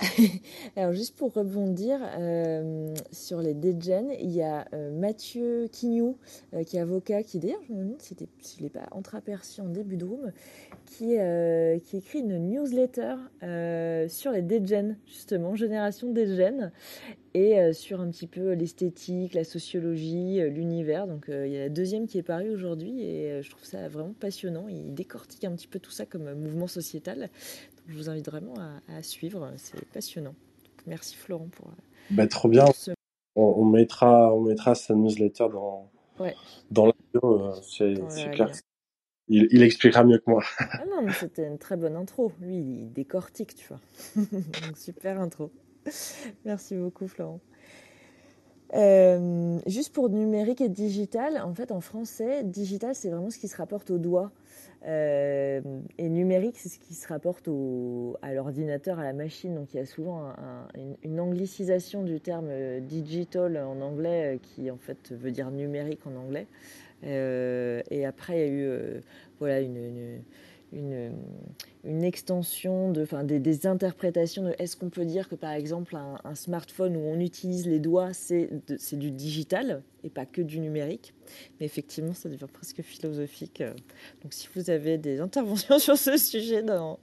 Alors, 0.76 0.92
juste 0.92 1.16
pour 1.16 1.32
rebondir 1.32 2.00
euh, 2.18 2.94
sur 3.12 3.40
les 3.40 3.54
degen, 3.54 4.10
il 4.20 4.30
y 4.30 4.42
a 4.42 4.66
euh, 4.74 4.90
Mathieu 4.90 5.68
Quignou, 5.70 6.18
euh, 6.54 6.64
qui 6.64 6.76
est 6.76 6.80
avocat, 6.80 7.22
qui 7.22 7.38
d'ailleurs, 7.38 7.60
je 7.68 7.72
me 7.72 7.84
demande 7.84 8.00
si 8.00 8.08
c'était- 8.08 8.28
s'il 8.40 8.64
n'est 8.64 8.70
pas 8.70 8.88
entreaperçu 8.90 9.60
en 9.60 9.68
début 9.68 9.96
de 9.96 10.04
room, 10.04 10.32
qui, 10.86 11.14
écrit 11.14 12.20
une 12.20 12.38
newsletter 12.48 13.16
sur 14.08 14.32
les 14.32 14.42
degen, 14.42 14.96
justement, 15.06 15.54
génération 15.54 16.10
degen, 16.12 16.72
et 17.34 17.72
sur 17.72 18.00
un 18.00 18.10
petit 18.10 18.26
peu 18.26 18.52
l'esthétique, 18.52 19.34
la 19.34 19.44
sociologie, 19.44 20.40
l'univers. 20.50 21.06
Donc, 21.06 21.26
il 21.28 21.50
y 21.52 21.56
a 21.56 21.60
la 21.60 21.68
deuxième 21.68 22.06
qui 22.06 22.18
est 22.18 22.22
parue 22.22 22.50
aujourd'hui, 22.50 23.02
et 23.02 23.42
je 23.42 23.50
trouve 23.50 23.64
ça 23.64 23.88
vraiment 23.88 24.14
passionnant. 24.18 24.68
Il 24.68 24.94
décortique 24.94 25.44
un 25.44 25.52
petit 25.52 25.68
peu 25.68 25.78
tout 25.78 25.90
ça 25.90 26.06
comme 26.06 26.32
mouvement 26.34 26.66
sociétal. 26.66 27.28
Je 27.88 27.96
vous 27.96 28.08
invite 28.08 28.26
vraiment 28.26 28.54
à, 28.58 28.96
à 28.96 29.02
suivre, 29.02 29.50
c'est 29.56 29.84
passionnant. 29.86 30.34
Merci 30.86 31.16
Florent 31.16 31.48
pour, 31.48 31.68
euh, 31.68 31.72
bah, 32.10 32.26
trop 32.26 32.48
bien 32.48 32.64
pour 32.64 32.74
ce 32.74 32.92
on, 33.34 33.42
on 33.42 33.64
mettra 33.64 34.32
on 34.34 34.40
mettra 34.42 34.74
sa 34.74 34.94
newsletter 34.94 35.46
dans 35.52 35.90
Ouais. 36.18 36.34
dans 36.70 36.86
la 36.86 36.92
vidéo, 36.98 37.42
euh, 37.42 37.52
c'est 37.62 38.30
clair. 38.30 38.50
Il, 39.28 39.48
il 39.50 39.62
expliquera 39.62 40.02
mieux 40.04 40.18
que 40.18 40.30
moi. 40.30 40.42
Ah 40.60 40.84
non, 40.88 41.02
mais 41.02 41.12
c'était 41.12 41.46
une 41.46 41.58
très 41.58 41.76
bonne 41.76 41.96
intro. 41.96 42.32
Lui, 42.40 42.56
il 42.56 42.92
décortique, 42.92 43.54
tu 43.54 43.68
vois. 43.68 43.80
Donc, 44.16 44.76
super 44.78 45.20
intro. 45.20 45.50
Merci 46.44 46.76
beaucoup, 46.76 47.06
Florent. 47.08 47.40
Euh, 48.74 49.58
juste 49.66 49.92
pour 49.92 50.08
numérique 50.10 50.60
et 50.60 50.68
digital, 50.68 51.40
en 51.44 51.54
fait, 51.54 51.70
en 51.70 51.80
français, 51.80 52.44
digital, 52.44 52.94
c'est 52.94 53.10
vraiment 53.10 53.30
ce 53.30 53.38
qui 53.38 53.48
se 53.48 53.56
rapporte 53.56 53.90
au 53.90 53.98
doigt. 53.98 54.32
Euh, 54.84 55.60
et 55.98 56.08
numérique, 56.08 56.56
c'est 56.58 56.68
ce 56.68 56.78
qui 56.78 56.94
se 56.94 57.08
rapporte 57.08 57.48
au, 57.48 58.16
à 58.22 58.34
l'ordinateur, 58.34 58.98
à 58.98 59.04
la 59.04 59.12
machine. 59.12 59.54
Donc 59.54 59.74
il 59.74 59.78
y 59.78 59.80
a 59.80 59.86
souvent 59.86 60.18
un- 60.20 60.68
un- 60.74 60.96
une, 61.02 61.18
anglicisation 61.18 62.02
du 62.02 62.20
terme 62.20 62.48
euh, 62.50 62.80
digital 62.80 63.56
en 63.56 63.80
anglais, 63.80 64.36
euh, 64.36 64.38
qui 64.40 64.70
en 64.70 64.76
fait 64.76 65.12
veut 65.12 65.30
dire 65.32 65.50
numérique 65.50 66.06
en 66.06 66.14
anglais. 66.16 66.46
Et 67.02 68.04
après, 68.06 68.34
il 68.36 68.40
y 68.40 68.42
a 68.42 68.52
eu 68.52 69.02
voilà, 69.38 69.60
une, 69.60 70.22
une, 70.72 72.02
extension 72.02 72.90
de, 72.90 73.02
enfin, 73.02 73.24
des, 73.24 73.38
des 73.38 73.66
interprétations 73.66 74.44
de 74.44 74.54
est-ce 74.58 74.76
qu'on 74.76 74.90
peut 74.90 75.04
dire 75.04 75.28
que 75.28 75.34
par 75.34 75.52
exemple 75.52 75.96
un, 75.96 76.34
smartphone 76.34 76.96
où 76.96 77.00
on 77.00 77.20
utilise 77.20 77.66
les 77.66 77.78
doigts, 77.78 78.12
c'est 78.12 78.50
du 78.92 79.10
digital 79.10 79.82
et 80.04 80.10
pas 80.10 80.26
que 80.26 80.42
du 80.42 80.58
numérique? 80.60 81.14
Mais 81.58 81.66
effectivement, 81.66 82.14
ça 82.14 82.28
devient 82.28 82.48
presque 82.52 82.82
philosophique. 82.82 83.60
euh. 83.60 83.72
Donc 84.22 84.32
si 84.32 84.48
vous 84.54 84.70
avez 84.70 84.98
des 84.98 85.20
interventions 85.20 85.78
sur 85.80 85.96
ce 85.96 86.16
sujet 86.16 86.62
dans, 86.62 86.98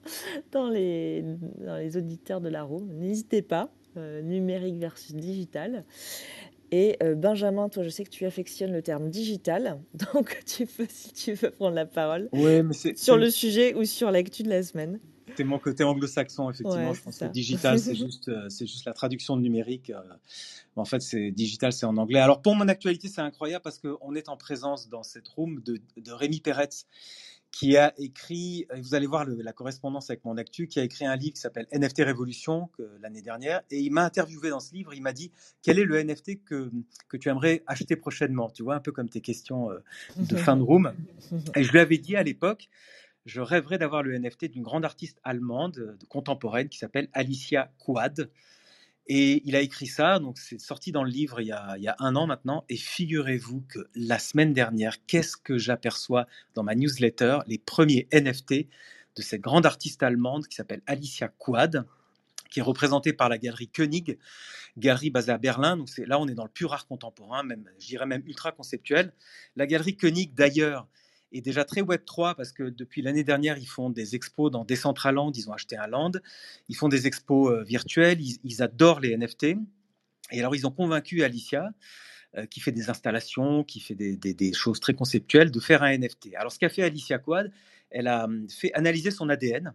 dans, 0.52 0.70
les, 0.70 1.24
dans 1.60 1.78
les 1.78 1.98
auditeurs 1.98 2.42
de 2.42 2.50
la 2.50 2.64
room, 2.64 2.88
n'hésitez 2.94 3.42
pas. 3.42 3.72
euh, 3.98 4.22
numérique 4.22 4.78
versus 4.78 5.16
digital. 5.16 5.84
Et 6.76 6.98
euh, 7.04 7.14
Benjamin, 7.14 7.70
toi, 7.70 7.84
je 7.84 7.90
sais 7.90 8.04
que 8.04 8.10
tu 8.10 8.26
affectionnes 8.26 8.72
le 8.72 8.82
terme 8.82 9.12
digital, 9.12 9.80
donc 10.14 10.42
tu 10.48 10.66
peux, 10.66 10.88
si 10.90 11.14
tu 11.14 11.34
veux 11.34 11.52
prendre 11.52 11.76
la 11.76 11.86
parole 11.86 12.30
Oui, 12.32 12.64
mais 12.64 12.74
c'est 12.74 12.98
sur 12.98 13.16
le 13.16 13.30
sujet 13.30 13.76
ou 13.76 13.86
sur 13.86 14.10
l'actu 14.10 14.42
de 14.42 14.50
la 14.50 14.64
semaine. 14.64 15.00
c'est 15.38 15.44
mon 15.44 15.60
côté 15.60 15.84
anglo-saxon, 15.84 16.50
effectivement. 16.50 16.90
Ouais, 16.90 16.96
je 16.96 17.02
pense 17.04 17.20
que 17.20 17.26
digital, 17.26 17.78
c'est 17.80 17.94
juste, 17.94 18.28
euh, 18.30 18.50
c'est 18.50 18.66
juste 18.66 18.86
la 18.86 18.94
traduction 18.94 19.38
de 19.38 19.44
numérique. 19.44 19.92
euh, 19.92 20.02
en 20.76 20.86
fait, 20.86 21.04
c'est 21.04 21.30
digital, 21.30 21.72
c'est 21.72 21.86
en 21.86 21.96
anglais. 21.98 22.18
Alors, 22.18 22.42
pour 22.42 22.56
mon 22.56 22.68
actualité, 22.68 23.08
c'est 23.08 23.22
incroyable 23.22 23.62
parce 23.62 23.78
qu'on 23.78 24.16
est 24.16 24.28
en 24.28 24.36
présence 24.38 24.90
dans 24.90 25.04
cette 25.04 25.28
room 25.28 25.62
de, 25.64 25.80
de 25.98 26.12
Rémi 26.12 26.40
Peretz, 26.40 26.88
qui 27.54 27.78
a 27.78 27.94
écrit, 28.00 28.66
et 28.76 28.82
vous 28.82 28.96
allez 28.96 29.06
voir 29.06 29.26
le- 29.26 29.36
la 29.36 29.54
correspondance 29.54 30.10
avec 30.10 30.26
mon 30.26 30.38
actu, 30.38 30.68
qui 30.68 30.80
a 30.80 30.84
écrit 30.84 31.06
un 31.06 31.16
livre 31.16 31.36
qui 31.36 31.40
s'appelle 31.40 31.68
NFT 31.72 32.00
Révolution 32.04 32.68
l'année 33.00 33.22
dernière. 33.22 33.62
Et 33.70 33.80
il 33.80 33.92
m'a 33.92 34.04
interviewé 34.04 34.50
dans 34.50 34.60
ce 34.60 34.74
livre. 34.74 34.92
Il 34.96 35.04
m'a 35.04 35.14
dit 35.14 35.32
quel 35.62 35.78
est 35.78 35.86
le 35.86 36.04
NFT 36.04 36.44
que, 36.44 36.72
que 37.08 37.16
tu 37.16 37.30
aimerais 37.30 37.62
acheter 37.68 37.96
prochainement? 37.96 38.50
Tu 38.50 38.64
vois, 38.64 38.74
un 38.76 38.80
peu 38.80 38.92
comme 38.92 39.08
tes 39.08 39.22
questions 39.22 39.70
euh, 39.70 39.78
de 40.18 40.36
fin 40.36 40.58
de 40.58 40.64
room. 40.64 40.94
Et 41.56 41.64
je 41.64 41.72
lui 41.72 41.80
avais 41.80 42.00
dit 42.00 42.16
à 42.16 42.24
l'époque, 42.24 42.70
je 43.28 43.40
rêverais 43.40 43.78
d'avoir 43.78 44.02
le 44.02 44.18
NFT 44.18 44.46
d'une 44.46 44.64
grande 44.64 44.84
artiste 44.84 45.20
allemande 45.24 45.78
euh, 45.78 45.96
contemporaine 46.10 46.70
qui 46.70 46.80
s'appelle 46.80 47.08
Alicia 47.14 47.72
Quad. 47.78 48.32
Et 49.08 49.42
il 49.46 49.56
a 49.56 49.60
écrit 49.60 49.88
ça, 49.88 50.20
donc 50.20 50.38
c'est 50.38 50.60
sorti 50.60 50.94
dans 50.94 51.04
le 51.04 51.10
livre 51.10 51.42
il 51.42 51.48
y, 51.48 51.52
a, 51.52 51.96
un 52.00 52.16
an 52.16 52.26
maintenant. 52.26 52.64
Et 52.70 52.78
figurez-vous 52.78 53.62
que 53.68 53.80
la 53.96 54.18
semaine 54.18 54.54
dernière, 54.54 55.06
qu'est-ce 55.06 55.36
que 55.36 55.58
j'aperçois 55.58 56.26
dans 56.54 56.64
ma 56.64 56.74
newsletter 56.74 57.40
Les 57.48 57.58
premiers 57.58 58.08
NFT 58.14 58.68
de 59.16 59.22
cette 59.22 59.42
grande 59.42 59.66
artiste 59.66 60.04
allemande 60.04 60.48
qui 60.48 60.56
s'appelle 60.56 60.82
Alicia 60.88 61.28
Quad, 61.28 61.86
qui 62.50 62.60
est 62.60 62.64
représentée 62.64 63.12
par 63.12 63.28
la 63.28 63.38
galerie 63.38 63.68
Koenig, 63.68 64.18
galerie 64.78 65.10
basée 65.10 65.32
à 65.32 65.38
Berlin. 65.38 65.76
Donc 65.76 65.90
là, 65.98 66.20
on 66.20 66.28
est 66.28 66.36
dans 66.36 66.46
le 66.46 66.50
pur 66.50 66.74
art 66.74 66.88
contemporain, 66.88 67.44
même, 67.44 67.70
je 67.80 67.88
dirais 67.88 68.06
même 68.06 68.24
ultra 68.26 68.54
conceptuel. 68.54 69.12
La 69.58 69.68
galerie 69.68 69.98
Koenig, 69.98 70.34
d'ailleurs, 70.34 70.88
est 71.34 71.42
déjà 71.42 71.66
très 71.66 71.82
Web3 71.82 72.36
parce 72.36 72.52
que 72.52 72.64
depuis 72.64 73.02
l'année 73.02 73.24
dernière, 73.24 73.58
ils 73.58 73.68
font 73.68 73.90
des 73.90 74.16
expos 74.16 74.52
dans 74.52 74.66
Decentraland, 74.66 75.32
ils 75.36 75.50
ont 75.50 75.54
acheté 75.54 75.78
un 75.78 75.88
land, 75.88 76.12
ils 76.70 76.76
font 76.76 76.90
des 76.90 77.08
expos 77.08 77.52
euh, 77.52 77.64
virtuelles, 77.64 78.20
ils, 78.22 78.62
adorent 78.62 79.00
les 79.00 79.18
NFT. 79.18 79.56
Et 80.32 80.40
alors, 80.40 80.56
ils 80.56 80.66
ont 80.66 80.72
convaincu 80.72 81.24
Alicia, 81.24 81.72
euh, 82.38 82.46
qui 82.46 82.60
fait 82.60 82.72
des 82.72 82.90
installations, 82.90 83.64
qui 83.64 83.80
fait 83.80 83.96
des, 83.96 84.54
choses 84.54 84.80
très 84.80 84.94
conceptuelles, 84.94 85.52
de 85.52 85.60
faire 85.60 85.84
un 85.84 85.98
NFT. 85.98 86.36
Alors, 86.36 86.52
ce 86.52 86.60
qu'a 86.60 86.70
fait 86.70 86.84
Alicia 86.84 87.20
Quad, 87.20 87.52
elle 87.90 88.08
a 88.08 88.26
hum, 88.26 88.48
fait 88.50 88.74
analyser 88.74 89.12
son 89.12 89.30
ADN. 89.30 89.74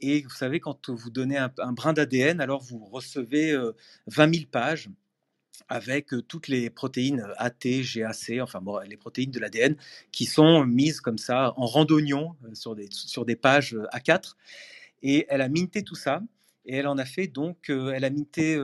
Et 0.00 0.22
vous 0.22 0.30
savez, 0.30 0.60
quand 0.60 0.90
vous 0.90 1.10
donnez 1.10 1.38
un, 1.38 1.72
brin 1.72 1.92
d'ADN, 1.92 2.40
alors 2.40 2.62
vous 2.62 2.84
recevez 2.84 3.52
euh, 3.52 3.72
20 4.08 4.34
000 4.34 4.46
pages 4.50 4.90
avec 5.68 6.10
toutes 6.28 6.48
les 6.48 6.70
protéines 6.70 7.26
AT, 7.36 7.82
GAC, 7.94 8.40
enfin 8.40 8.60
les 8.88 8.96
protéines 8.96 9.30
de 9.30 9.38
l'ADN 9.38 9.76
qui 10.12 10.26
sont 10.26 10.64
mises 10.64 11.00
comme 11.00 11.18
ça 11.18 11.54
en 11.56 11.66
randonnion 11.66 12.34
sur 12.52 12.74
des, 12.74 13.36
pages 13.36 13.74
euh, 13.74 13.86
A4. 13.92 14.34
Et 15.02 15.26
elle 15.28 15.40
a 15.40 15.48
minté 15.48 15.82
tout 15.82 15.94
ça. 15.94 16.22
Et 16.66 16.76
elle 16.76 16.86
en 16.86 16.96
a 16.96 17.04
fait 17.04 17.26
donc, 17.26 17.68
elle 17.68 18.06
a 18.06 18.10
minté 18.10 18.58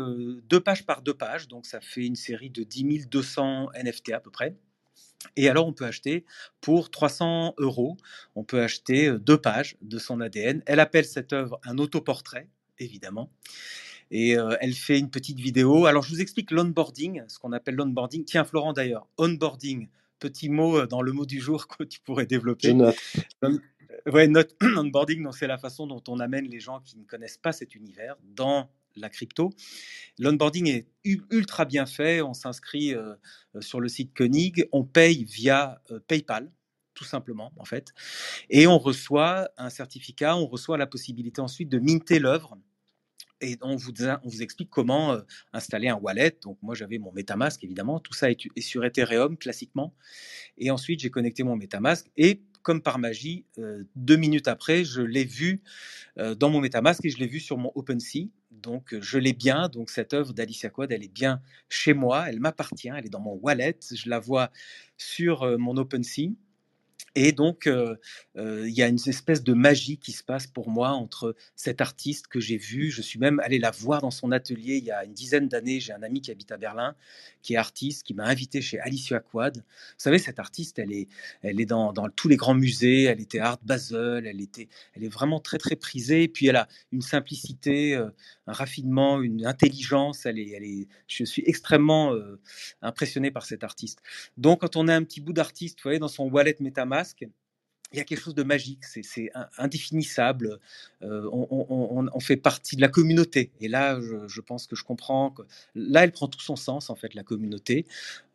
deux 0.49 0.61
pages 0.61 0.87
par 0.87 1.03
deux 1.03 1.13
pages. 1.13 1.49
Donc 1.49 1.67
ça 1.67 1.83
fait 1.83 2.07
une 2.07 2.17
série 2.17 2.49
de 2.49 2.63
10 2.63 3.09
200 3.09 3.73
NFT 3.75 4.13
à 4.13 4.21
peu 4.21 4.31
près. 4.31 4.57
Et 5.37 5.49
alors, 5.49 5.67
on 5.67 5.73
peut 5.73 5.85
acheter 5.85 6.25
pour 6.61 6.91
300 6.91 7.55
euros, 7.59 7.97
on 8.35 8.45
peut 8.45 8.63
acheter 8.63 9.13
deux 9.19 9.39
pages 9.39 9.77
de 9.83 9.99
son 9.99 10.21
ADN. 10.21 10.63
Elle 10.67 10.81
appelle 10.81 11.05
cette 11.05 11.33
œuvre 11.33 11.61
un 11.65 11.79
autoportrait, 11.79 12.49
évidemment. 12.79 13.31
Et 14.11 14.37
euh, 14.37 14.57
elle 14.61 14.75
fait 14.75 14.99
une 14.99 15.11
petite 15.11 15.39
vidéo. 15.39 15.87
Alors, 15.87 16.03
je 16.03 16.11
vous 16.11 16.21
explique 16.21 16.51
l'onboarding, 16.51 17.23
ce 17.29 17.39
qu'on 17.39 17.53
appelle 17.53 17.77
l'onboarding. 17.77 18.25
Tiens, 18.25 18.45
Florent, 18.45 18.73
d'ailleurs, 18.73 19.07
onboarding, 19.19 19.89
petit 20.19 20.49
mot 20.49 20.79
euh, 20.81 20.87
dans 20.87 21.03
le 21.03 21.13
mot 21.13 21.27
du 21.27 21.41
jour 21.41 21.67
que 21.79 21.85
tu 21.85 22.01
pourrais 22.01 22.25
Je 22.25 22.29
développer. 22.29 22.75
note. 22.75 22.97
On- 23.43 23.59
Ouais, 24.11 24.29
note 24.29 24.57
onboarding, 24.63 25.27
c'est 25.33 25.47
la 25.49 25.59
façon 25.59 25.87
dont 25.87 26.03
on 26.09 26.21
amène 26.21 26.47
les 26.47 26.61
gens 26.61 26.81
qui 26.81 26.97
ne 26.97 27.05
connaissent 27.05 27.37
pas 27.37 27.53
cet 27.53 27.75
univers 27.75 28.17
dans 28.23 28.71
la 28.97 29.11
crypto. 29.11 29.51
L'onboarding 30.19 30.69
est 30.69 30.87
ultra 31.31 31.65
bien 31.65 31.87
fait. 31.87 32.23
On 32.23 32.33
s'inscrit 32.33 32.95
euh, 32.95 33.15
euh, 33.57 33.61
sur 33.61 33.79
le 33.81 33.89
site 33.89 34.15
Koenig, 34.15 34.67
on 34.73 34.85
paye 34.85 35.25
via 35.25 35.83
euh, 35.91 36.01
PayPal, 36.07 36.51
tout 36.95 37.05
simplement 37.05 37.53
en 37.59 37.65
fait, 37.65 37.93
et 38.49 38.67
on 38.67 38.79
reçoit 38.79 39.51
un 39.59 39.71
certificat. 39.71 40.37
On 40.37 40.47
reçoit 40.47 40.79
la 40.79 40.87
possibilité 40.87 41.41
ensuite 41.41 41.69
de 41.69 41.79
minter 41.79 42.21
l'œuvre. 42.21 42.57
Et 43.41 43.57
on 43.63 43.77
vous, 43.77 43.93
explique 44.43 44.71
comment 44.71 45.13
euh, 45.13 45.21
installer 45.53 45.89
un 45.89 45.97
wallet. 45.97 46.37
Donc 46.43 46.59
moi 46.63 46.75
j'avais 46.75 46.99
mon 46.99 47.13
MetaMask 47.13 47.63
évidemment. 47.65 48.01
Tout 48.01 48.13
ça 48.13 48.31
est, 48.31 48.61
sur 48.61 48.85
Ethereum 48.85 49.37
classiquement. 49.37 49.95
Et 50.59 50.71
ensuite 50.71 51.01
j'ai 51.01 51.11
connecté 51.11 51.43
mon 51.43 51.57
MetaMask 51.57 52.11
et 52.17 52.43
comme 52.63 52.83
par 52.83 52.99
magie, 52.99 53.47
euh, 53.59 53.85
deux 53.97 54.17
minutes 54.17 54.47
après, 54.47 54.85
je 54.85 55.01
l'ai 55.01 55.25
vu 55.25 55.63
euh, 56.19 56.35
dans 56.35 56.51
mon 56.51 56.61
MetaMask 56.61 57.03
et 57.07 57.09
je 57.09 57.19
l'ai 57.19 57.27
vu 57.27 57.41
sur 57.41 57.57
mon 57.57 57.73
OpenSea. 57.75 58.29
Donc 58.51 58.95
je 59.01 59.19
l'ai 59.19 59.33
bien. 59.33 59.69
Donc 59.69 59.89
cette 59.89 60.13
œuvre 60.13 60.35
d'Alicia 60.35 60.69
Quad, 60.69 60.93
elle 60.93 61.03
est 61.03 61.13
bien 61.13 61.41
chez 61.71 61.95
moi. 61.95 62.27
Elle 62.29 62.41
m'appartient. 62.41 62.91
Elle 62.95 63.07
est 63.07 63.11
dans 63.11 63.21
mon 63.21 63.35
wallet. 63.37 63.79
Je 63.91 64.11
la 64.11 64.19
vois 64.19 64.51
sur 64.99 65.59
mon 65.59 65.77
OpenSea. 65.79 66.33
Et 67.17 67.33
donc, 67.33 67.67
euh, 67.67 67.97
euh, 68.37 68.69
il 68.69 68.75
y 68.75 68.83
a 68.83 68.87
une 68.87 68.99
espèce 69.07 69.43
de 69.43 69.53
magie 69.53 69.99
qui 69.99 70.13
se 70.13 70.23
passe 70.23 70.47
pour 70.47 70.71
moi 70.71 70.91
entre 70.91 71.35
cet 71.57 71.81
artiste 71.81 72.29
que 72.29 72.39
j'ai 72.39 72.57
vu. 72.57 72.91
Je 72.91 73.03
suis 73.03 73.19
même 73.19 73.41
allé 73.41 73.59
la 73.59 73.73
voir 73.73 74.01
dans 74.01 74.13
son 74.13 74.31
atelier 74.31 74.77
il 74.77 74.85
y 74.85 74.93
a 74.93 75.05
une 75.05 75.13
dizaine 75.13 75.49
d'années. 75.49 75.81
J'ai 75.81 75.93
un 75.93 76.05
ami 76.05 76.21
qui 76.21 76.31
habite 76.31 76.53
à 76.53 76.57
Berlin, 76.57 76.95
qui 77.43 77.55
est 77.55 77.57
artiste, 77.57 78.05
qui 78.05 78.15
m'a 78.15 78.27
invité 78.27 78.63
chez 78.63 78.79
Alicia 78.79 79.19
Quad. 79.19 79.57
Vous 79.57 79.63
savez, 79.99 80.19
cette 80.19 80.39
artiste, 80.39 80.79
elle 80.79 80.93
est, 80.93 81.09
elle 81.43 81.61
est 81.61 81.67
dans, 81.67 81.93
tous 82.15 82.29
les 82.29 82.37
grands 82.37 82.55
musées. 82.55 83.05
Elle 83.05 83.21
était 83.21 83.41
Art 83.41 83.59
Basel. 83.65 84.27
Elle, 84.27 84.41
était, 84.41 84.69
elle 84.95 85.03
est 85.03 85.09
vraiment 85.09 85.41
très, 85.41 85.59
très 85.59 85.75
prisée. 85.75 86.23
Et 86.23 86.29
puis, 86.29 86.47
elle 86.47 86.57
a 86.57 86.69
une 86.93 87.03
simplicité, 87.03 87.97
euh, 87.97 88.09
un 88.51 88.55
raffinement, 88.55 89.23
une 89.23 89.47
intelligence. 89.47 90.27
Elle 90.27 90.41
est, 90.41 90.51
elle 90.51 90.65
est, 90.65 90.89
je 91.09 91.25
suis 91.25 91.45
extrêmement 91.47 92.15
euh, 92.15 92.41
impressionné 92.83 93.31
par 93.31 93.47
cette 93.47 93.65
artiste. 93.65 94.01
Donc, 94.39 94.63
quand 94.63 94.77
on 94.77 94.89
a 94.89 94.95
un 94.97 95.05
petit 95.05 95.23
bout 95.23 95.35
d'artiste, 95.35 95.79
vous 95.81 95.85
voyez, 95.85 96.01
dans 96.01 96.09
son 96.09 96.29
wallet 96.31 96.57
MetaMask, 96.61 97.27
il 97.93 97.99
y 97.99 98.01
a 98.01 98.05
quelque 98.05 98.21
chose 98.23 98.37
de 98.37 98.45
magique, 98.45 98.85
c'est, 98.85 99.03
c'est 99.03 99.31
in- 99.35 99.49
indéfinissable. 99.59 100.61
Euh, 101.03 101.29
on, 101.33 101.49
on- 101.51 101.67
on- 101.71 102.11
fait 102.21 102.37
partie 102.37 102.77
de 102.77 102.83
la 102.83 102.89
communauté. 102.89 103.53
Et 103.61 103.69
là, 103.69 104.01
je, 104.01 104.29
je 104.29 104.41
pense 104.43 104.67
que 104.69 104.77
je 104.77 104.85
comprends 104.85 105.35
là, 105.75 106.05
elle 106.05 106.13
prend 106.13 106.29
tout 106.29 106.41
son 106.41 106.57
sens, 106.57 106.91
en 106.91 106.97
fait, 106.97 107.15
la 107.15 107.25
communauté. 107.25 107.87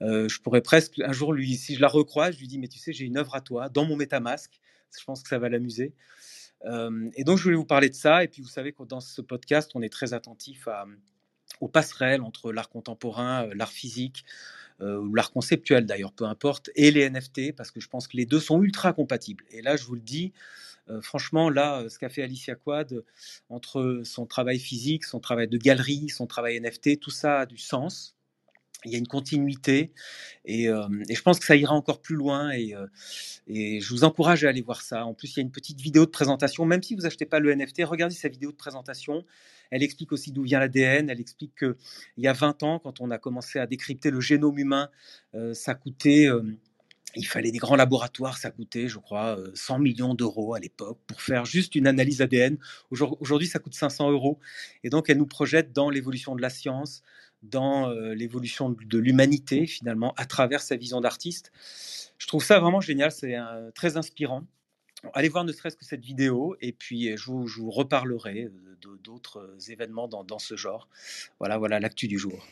Euh, 0.01 0.27
je 0.29 0.41
pourrais 0.41 0.61
presque 0.61 0.99
un 0.99 1.13
jour 1.13 1.33
lui, 1.33 1.55
si 1.57 1.75
je 1.75 1.81
la 1.81 1.87
recroise, 1.87 2.35
je 2.35 2.39
lui 2.41 2.47
dis, 2.49 2.59
mais 2.59 2.67
tu 2.67 2.79
sais, 2.79 2.93
j'ai 2.93 3.05
une 3.05 3.17
œuvre 3.17 3.35
à 3.35 3.41
toi 3.41 3.69
dans 3.69 3.85
mon 3.85 3.95
MetaMask. 3.97 4.59
Je 4.99 5.03
pense 5.05 5.23
que 5.23 5.29
ça 5.29 5.39
va 5.39 5.49
l'amuser. 5.49 5.93
Et 7.15 7.23
donc, 7.23 7.37
je 7.37 7.43
voulais 7.43 7.55
vous 7.55 7.65
parler 7.65 7.89
de 7.89 7.95
ça. 7.95 8.23
Et 8.23 8.27
puis, 8.27 8.41
vous 8.41 8.47
savez 8.47 8.73
que 8.73 8.83
dans 8.83 8.99
ce 8.99 9.21
podcast, 9.21 9.71
on 9.75 9.81
est 9.81 9.89
très 9.89 10.13
attentif 10.13 10.67
aux 11.61 11.67
passerelles 11.67 12.21
entre 12.21 12.51
l'art 12.51 12.69
contemporain, 12.69 13.47
l'art 13.53 13.71
physique, 13.71 14.25
ou 14.81 15.13
l'art 15.13 15.31
conceptuel 15.31 15.85
d'ailleurs, 15.85 16.11
peu 16.11 16.25
importe, 16.25 16.69
et 16.75 16.91
les 16.91 17.09
NFT, 17.09 17.55
parce 17.55 17.71
que 17.71 17.79
je 17.79 17.87
pense 17.87 18.07
que 18.07 18.17
les 18.17 18.25
deux 18.25 18.41
sont 18.41 18.61
ultra 18.61 18.91
compatibles. 18.93 19.45
Et 19.51 19.61
là, 19.61 19.77
je 19.77 19.85
vous 19.85 19.95
le 19.95 20.01
dis, 20.01 20.33
franchement, 21.01 21.49
là, 21.49 21.87
ce 21.87 21.97
qu'a 21.97 22.09
fait 22.09 22.23
Alicia 22.23 22.55
Quad, 22.55 23.03
entre 23.49 24.01
son 24.03 24.25
travail 24.25 24.59
physique, 24.59 25.05
son 25.05 25.19
travail 25.19 25.47
de 25.47 25.57
galerie, 25.57 26.09
son 26.09 26.27
travail 26.27 26.59
NFT, 26.59 26.99
tout 26.99 27.11
ça 27.11 27.41
a 27.41 27.45
du 27.45 27.57
sens. 27.57 28.17
Il 28.85 28.91
y 28.91 28.95
a 28.95 28.97
une 28.97 29.07
continuité 29.07 29.91
et, 30.45 30.69
euh, 30.69 30.87
et, 31.09 31.15
je 31.15 31.21
pense 31.21 31.39
que 31.39 31.45
ça 31.45 31.55
ira 31.55 31.73
encore 31.73 32.01
plus 32.01 32.15
loin 32.15 32.51
et, 32.51 32.75
euh, 32.75 32.85
et, 33.47 33.81
je 33.81 33.89
vous 33.89 34.03
encourage 34.03 34.43
à 34.45 34.49
aller 34.49 34.61
voir 34.61 34.81
ça. 34.81 35.05
En 35.05 35.13
plus, 35.13 35.35
il 35.35 35.37
y 35.37 35.39
a 35.39 35.43
une 35.43 35.51
petite 35.51 35.81
vidéo 35.81 36.05
de 36.05 36.11
présentation, 36.11 36.65
même 36.65 36.83
si 36.83 36.95
vous 36.95 37.05
achetez 37.05 37.25
pas 37.25 37.39
le 37.39 37.53
NFT, 37.53 37.83
regardez 37.83 38.15
sa 38.15 38.29
vidéo 38.29 38.51
de 38.51 38.55
présentation. 38.55 39.25
Elle 39.71 39.83
explique 39.83 40.11
aussi 40.11 40.31
d'où 40.31 40.43
vient 40.43 40.59
l'ADN. 40.59 41.09
Elle 41.09 41.19
explique 41.19 41.55
qu'il 41.57 41.75
y 42.17 42.27
a 42.27 42.33
20 42.33 42.63
ans, 42.63 42.79
quand 42.79 43.01
on 43.01 43.09
a 43.11 43.17
commencé 43.17 43.59
à 43.59 43.65
décrypter 43.65 44.11
le 44.11 44.21
génome 44.21 44.59
humain, 44.59 44.89
euh, 45.33 45.53
ça 45.53 45.73
coûtait 45.73 46.29
il 47.17 47.25
fallait 47.25 47.51
des 47.51 47.59
grands 47.59 47.77
laboratoires, 47.77 48.37
ça 48.37 48.51
coûtait, 48.51 48.89
je 48.89 48.99
crois, 48.99 49.37
100 49.53 49.79
millions 49.79 50.13
d'euros 50.13 50.53
à 50.53 50.59
l'époque 50.59 50.99
pour 51.07 51.21
faire 51.21 51.45
juste 51.45 51.75
une 51.75 51.87
analyse 51.87 52.21
ADN. 52.21 52.57
Aujourd'hui, 52.91 53.47
ça 53.47 53.59
coûte 53.59 53.73
500 53.73 54.11
euros. 54.11 54.39
Et 54.83 54.89
donc, 54.89 55.09
elle 55.09 55.17
nous 55.17 55.25
projette 55.25 55.71
dans 55.71 55.89
l'évolution 55.89 56.35
de 56.35 56.41
la 56.41 56.49
science, 56.49 57.03
dans 57.43 57.89
l'évolution 58.13 58.69
de 58.69 58.97
l'humanité, 58.97 59.67
finalement, 59.67 60.13
à 60.17 60.25
travers 60.25 60.61
sa 60.61 60.75
vision 60.75 61.01
d'artiste. 61.01 61.51
Je 62.17 62.27
trouve 62.27 62.43
ça 62.43 62.59
vraiment 62.59 62.81
génial, 62.81 63.11
c'est 63.11 63.35
très 63.75 63.97
inspirant. 63.97 64.43
Allez 65.13 65.29
voir 65.29 65.43
ne 65.43 65.51
serait-ce 65.51 65.75
que 65.75 65.85
cette 65.85 66.03
vidéo, 66.03 66.55
et 66.61 66.71
puis 66.71 67.15
je 67.15 67.31
vous, 67.31 67.69
reparlerai 67.69 68.49
d'autres 69.03 69.55
événements 69.69 70.07
dans, 70.07 70.39
ce 70.39 70.55
genre. 70.55 70.89
Voilà, 71.39 71.57
voilà 71.57 71.79
l'actu 71.79 72.07
du 72.07 72.17
jour. 72.17 72.45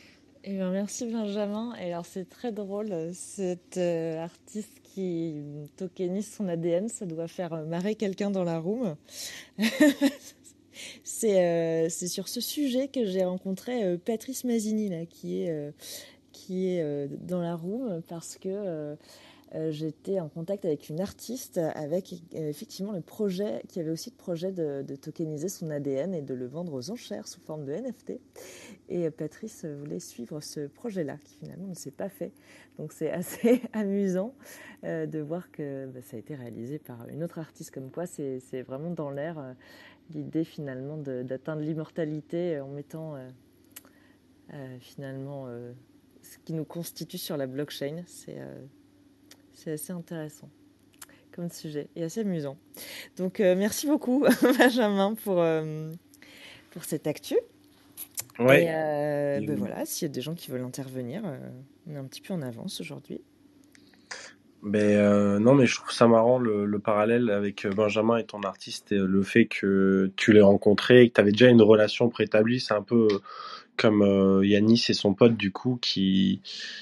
Eh 0.44 0.58
merci 0.58 1.10
Benjamin. 1.10 1.74
Et 1.80 1.94
alors 1.94 2.06
c'est 2.06 2.30
très 2.30 2.52
drôle, 2.52 3.12
cet 3.14 3.78
artiste 3.78 4.82
qui 4.84 5.42
tokenise 5.78 6.32
son 6.32 6.48
ADN, 6.48 6.90
ça 6.90 7.06
doit 7.06 7.28
faire 7.28 7.66
marrer 7.66 7.96
quelqu'un 7.96 8.30
dans 8.30 8.44
la 8.44 8.60
room. 8.60 8.96
c'est 11.04 11.90
sur 11.90 12.28
ce 12.28 12.42
sujet 12.42 12.88
que 12.88 13.06
j'ai 13.06 13.24
rencontré 13.24 13.98
Patrice 13.98 14.44
Mazini, 14.44 14.90
là, 14.90 15.06
qui 15.06 15.42
est, 15.44 15.74
qui 16.32 16.68
est 16.68 17.08
dans 17.22 17.42
la 17.42 17.56
room, 17.56 18.02
parce 18.08 18.38
que 18.38 18.96
euh, 19.56 19.70
j'étais 19.70 20.20
en 20.20 20.30
contact 20.30 20.66
avec 20.66 20.90
une 20.90 21.00
artiste 21.00 21.60
avec 21.60 22.14
euh, 22.34 22.50
effectivement 22.50 22.92
le 22.92 23.02
projet, 23.02 23.62
qui 23.68 23.80
avait 23.80 23.92
aussi 23.92 24.10
le 24.10 24.16
projet 24.16 24.52
de, 24.52 24.84
tokeniser 24.96 25.48
son 25.48 25.70
ADN 25.70 26.16
et 26.16 26.22
de 26.22 26.34
le 26.34 26.48
vendre 26.48 26.74
aux 26.74 26.90
enchères 26.90 27.28
sous 27.28 27.40
forme 27.40 27.66
de 27.66 27.74
NFT. 27.74 28.20
Et 28.90 29.10
Patrice 29.12 29.66
voulait 29.66 30.00
suivre 30.00 30.40
ce 30.42 30.68
projet-là, 30.68 31.18
qui 31.24 31.38
finalement 31.38 31.68
ne 31.68 31.76
s'est 31.76 31.92
pas 31.92 32.10
fait. 32.10 32.32
Donc 32.80 32.94
c'est 32.94 33.12
assez 33.12 33.62
amusant 33.74 34.34
euh, 34.86 35.06
de 35.06 35.20
voir 35.20 35.52
que 35.52 35.86
bah, 35.86 36.02
ça 36.02 36.16
a 36.16 36.20
été 36.20 36.34
réalisé 36.34 36.80
par 36.80 37.08
une 37.10 37.24
autre 37.24 37.38
artiste 37.38 37.72
comme 37.72 37.92
quoi. 37.92 38.08
C'est 38.08 38.64
vraiment 38.64 38.90
dans 38.90 39.12
l'air 39.12 39.56
l'idée 40.12 40.44
finalement 40.44 40.98
d'atteindre 40.98 41.62
l'immortalité 41.62 42.60
en 42.60 42.68
mettant 42.68 43.16
finalement 44.80 45.48
ce 46.22 46.38
qui 46.46 46.54
nous 46.54 46.66
constitue 46.66 47.18
sur 47.18 47.38
la 47.38 47.48
blockchain. 47.48 48.04
C'est 48.06 48.40
assez 49.72 49.94
intéressant 49.94 50.50
comme 51.34 51.50
sujet 51.50 51.90
et 51.96 52.04
assez 52.04 52.22
amusant. 52.22 52.58
Donc 53.18 53.40
euh, 53.40 53.56
merci 53.58 53.88
beaucoup 53.88 54.26
Benjamin 54.58 55.16
pour, 55.16 55.42
euh, 55.42 55.92
pour 56.72 56.86
cette 56.86 57.08
actu. 57.08 57.36
Ouais. 58.40 58.64
Et, 58.64 58.70
euh, 58.70 59.46
ben 59.46 59.56
voilà, 59.58 59.86
s'il 59.86 60.08
y 60.08 60.12
a 60.12 60.14
des 60.14 60.22
gens 60.22 60.34
qui 60.34 60.50
veulent 60.50 60.64
intervenir, 60.64 61.24
on 61.88 61.96
est 61.96 61.98
un 61.98 62.06
petit 62.06 62.22
peu 62.22 62.34
en 62.34 62.42
avance 62.42 62.82
aujourd'hui. 62.82 63.22
Ben, 64.64 65.40
non, 65.40 65.56
mais 65.56 65.66
je 65.66 65.76
trouve 65.76 65.92
ça 65.92 66.08
marrant 66.08 66.40
le, 66.40 66.66
le, 66.66 66.80
parallèle 66.80 67.30
avec 67.30 67.68
Benjamin 67.68 68.18
et 68.18 68.24
ton 68.24 68.42
artiste 68.44 68.94
et 68.94 68.98
le 68.98 69.22
fait 69.22 69.46
que 69.46 70.12
tu 70.16 70.32
l'aies 70.32 70.42
rencontré 70.42 71.04
et 71.04 71.10
que 71.10 71.16
tu 71.16 71.22
avais 71.22 71.32
déjà 71.32 71.50
une 71.50 71.62
relation 71.62 72.10
préétablie. 72.10 72.62
C'est 72.62 72.74
un 72.74 72.82
peu 72.82 73.08
comme 73.76 74.42
Yanis 74.44 74.86
et 74.88 74.94
son 74.94 75.14
pote, 75.14 75.36
du 75.36 75.52
coup, 75.52 75.78
qui, 75.82 76.42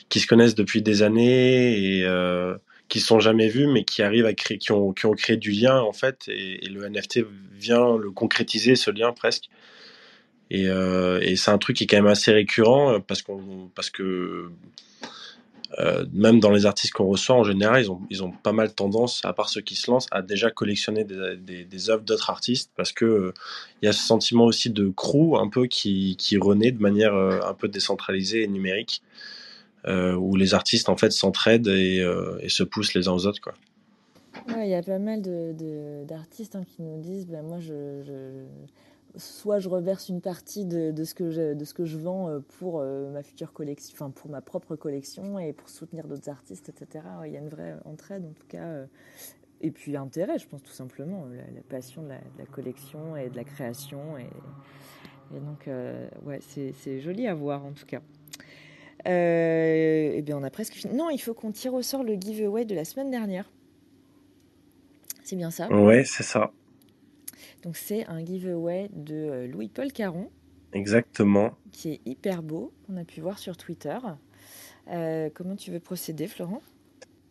qui 0.09 0.19
se 0.19 0.27
connaissent 0.27 0.55
depuis 0.55 0.83
des 0.83 1.01
années 1.01 1.99
et 1.99 2.05
qui 2.91 2.99
sont 2.99 3.21
jamais 3.21 3.47
vus, 3.47 3.67
mais 3.67 3.85
qui 3.85 4.01
arrivent 4.03 4.25
à 4.25 4.33
créer, 4.33 4.57
qui 4.57 4.73
ont, 4.73 4.91
qui 4.91 5.05
ont 5.05 5.13
créé 5.13 5.37
du 5.37 5.51
lien 5.51 5.79
en 5.79 5.93
fait, 5.93 6.27
et, 6.27 6.67
le 6.67 6.89
NFT 6.89 7.21
vient 7.53 7.97
le 7.97 8.11
concrétiser 8.11 8.75
ce 8.75 8.91
lien 8.91 9.13
presque. 9.13 9.45
Et, 10.49 10.67
euh, 10.67 11.21
et 11.21 11.37
c'est 11.37 11.51
un 11.51 11.57
truc 11.57 11.77
qui 11.77 11.85
est 11.85 11.87
quand 11.87 11.95
même 11.95 12.07
assez 12.07 12.33
récurrent 12.33 12.99
parce 12.99 13.21
qu'on, 13.21 13.71
parce 13.73 13.89
que 13.89 14.51
euh, 15.79 16.05
même 16.11 16.39
dans 16.39 16.51
les 16.51 16.65
artistes 16.65 16.93
qu'on 16.93 17.05
reçoit 17.05 17.35
en 17.35 17.43
général, 17.43 17.81
ils 17.81 17.91
ont, 17.91 18.01
ils 18.09 18.23
ont 18.23 18.31
pas 18.31 18.51
mal 18.51 18.73
tendance, 18.73 19.21
à 19.23 19.33
part 19.33 19.49
ceux 19.49 19.61
qui 19.61 19.75
se 19.75 19.89
lancent, 19.89 20.07
à 20.11 20.21
déjà 20.21 20.51
collectionner 20.51 21.05
des, 21.05 21.63
des, 21.65 21.89
œuvres 21.89 22.03
d'autres 22.03 22.29
artistes 22.29 22.71
parce 22.75 22.91
que 22.91 23.33
il 23.81 23.85
y 23.85 23.89
a 23.89 23.93
ce 23.93 24.05
sentiment 24.05 24.45
aussi 24.45 24.69
de 24.69 24.89
crew 24.89 25.37
un 25.37 25.49
peu 25.49 25.67
qui, 25.67 26.15
qui 26.17 26.37
renaît 26.37 26.71
de 26.71 26.81
manière 26.81 27.13
euh, 27.13 27.39
un 27.43 27.53
peu 27.53 27.67
décentralisée 27.67 28.43
et 28.43 28.47
numérique 28.47 29.01
euh, 29.87 30.13
où 30.13 30.35
les 30.35 30.53
artistes 30.53 30.89
en 30.89 30.97
fait 30.97 31.11
s'entraident 31.11 31.67
et, 31.67 32.01
euh, 32.01 32.37
se 32.49 32.63
poussent 32.63 32.93
les 32.93 33.07
uns 33.07 33.13
aux 33.13 33.25
autres 33.25 33.41
quoi. 33.41 33.53
Il 34.57 34.67
y 34.67 34.75
a 34.75 34.81
pas 34.81 34.99
mal 34.99 35.21
d'artistes 36.05 36.55
hein, 36.55 36.63
qui 36.65 36.81
nous 36.81 36.99
disent 37.01 37.27
ben 37.27 37.43
moi 37.43 37.59
je, 37.59 38.45
soit 39.15 39.59
je 39.59 39.69
reverse 39.69 40.09
une 40.09 40.21
partie 40.21 40.65
de, 40.65 41.03
ce 41.03 41.13
que 41.13 41.31
je, 41.31 41.53
de 41.53 41.65
ce 41.65 41.73
que 41.73 41.85
je 41.85 41.97
vends 41.97 42.29
euh, 42.29 42.39
pour 42.59 42.79
euh, 42.79 43.11
ma 43.11 43.23
future 43.23 43.53
collection, 43.53 43.93
enfin 43.93 44.09
pour 44.09 44.29
ma 44.29 44.41
propre 44.41 44.75
collection 44.75 45.39
et 45.39 45.53
pour 45.53 45.69
soutenir 45.69 46.07
d'autres 46.07 46.29
artistes, 46.29 46.69
etc. 46.69 47.05
Il 47.25 47.31
y 47.31 47.37
a 47.37 47.39
une 47.39 47.49
vraie 47.49 47.75
entraide 47.85 48.25
en 48.25 48.33
tout 48.33 48.47
cas. 48.47 48.63
Euh, 48.63 48.85
et 49.61 49.71
puis 49.71 49.95
intérêt, 49.95 50.39
je 50.39 50.47
pense 50.47 50.63
tout 50.63 50.71
simplement, 50.71 51.25
la, 51.25 51.61
passion 51.69 52.01
de 52.01 52.09
la, 52.09 52.45
collection 52.51 53.15
et 53.15 53.29
de 53.29 53.35
la 53.35 53.43
création. 53.43 54.17
Et, 54.17 54.25
donc, 55.39 55.69
ouais, 56.25 56.39
c'est 56.41 56.99
joli 56.99 57.27
à 57.27 57.35
voir 57.35 57.63
en 57.63 57.71
tout 57.71 57.85
cas. 57.85 58.01
Euh, 59.07 60.21
bien, 60.21 60.37
on 60.37 60.43
a 60.43 60.49
presque 60.49 60.73
fini. 60.73 60.93
Non, 60.93 61.09
il 61.09 61.17
faut 61.17 61.33
qu'on 61.33 61.51
tire 61.51 61.73
au 61.73 61.81
sort 61.81 62.03
le 62.03 62.15
giveaway 62.15 62.65
de 62.65 62.75
la 62.75 62.85
semaine 62.85 63.09
dernière. 63.09 63.49
C'est 65.23 65.35
bien 65.35 65.51
ça? 65.51 65.69
Ouais, 65.69 66.03
c'est 66.05 66.23
ça. 66.23 66.51
Donc, 67.63 67.77
c'est 67.77 68.05
un 68.07 68.25
giveaway 68.25 68.89
de 68.93 69.15
euh, 69.15 69.47
Louis-Paul 69.47 69.91
Caron. 69.91 70.29
Exactement. 70.73 71.57
Qui 71.71 71.93
est 71.93 72.01
hyper 72.05 72.43
beau, 72.43 72.73
qu'on 72.85 72.97
a 72.97 73.03
pu 73.03 73.21
voir 73.21 73.37
sur 73.39 73.57
Twitter. 73.57 73.97
Euh, 74.89 75.29
comment 75.33 75.55
tu 75.55 75.71
veux 75.71 75.79
procéder, 75.79 76.27
Florent? 76.27 76.61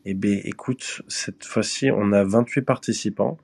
Eh 0.04 0.14
bien, 0.14 0.40
écoute, 0.44 1.02
cette 1.08 1.44
fois-ci, 1.44 1.90
on 1.90 2.12
a 2.12 2.24
28 2.24 2.62
participants. 2.62 3.38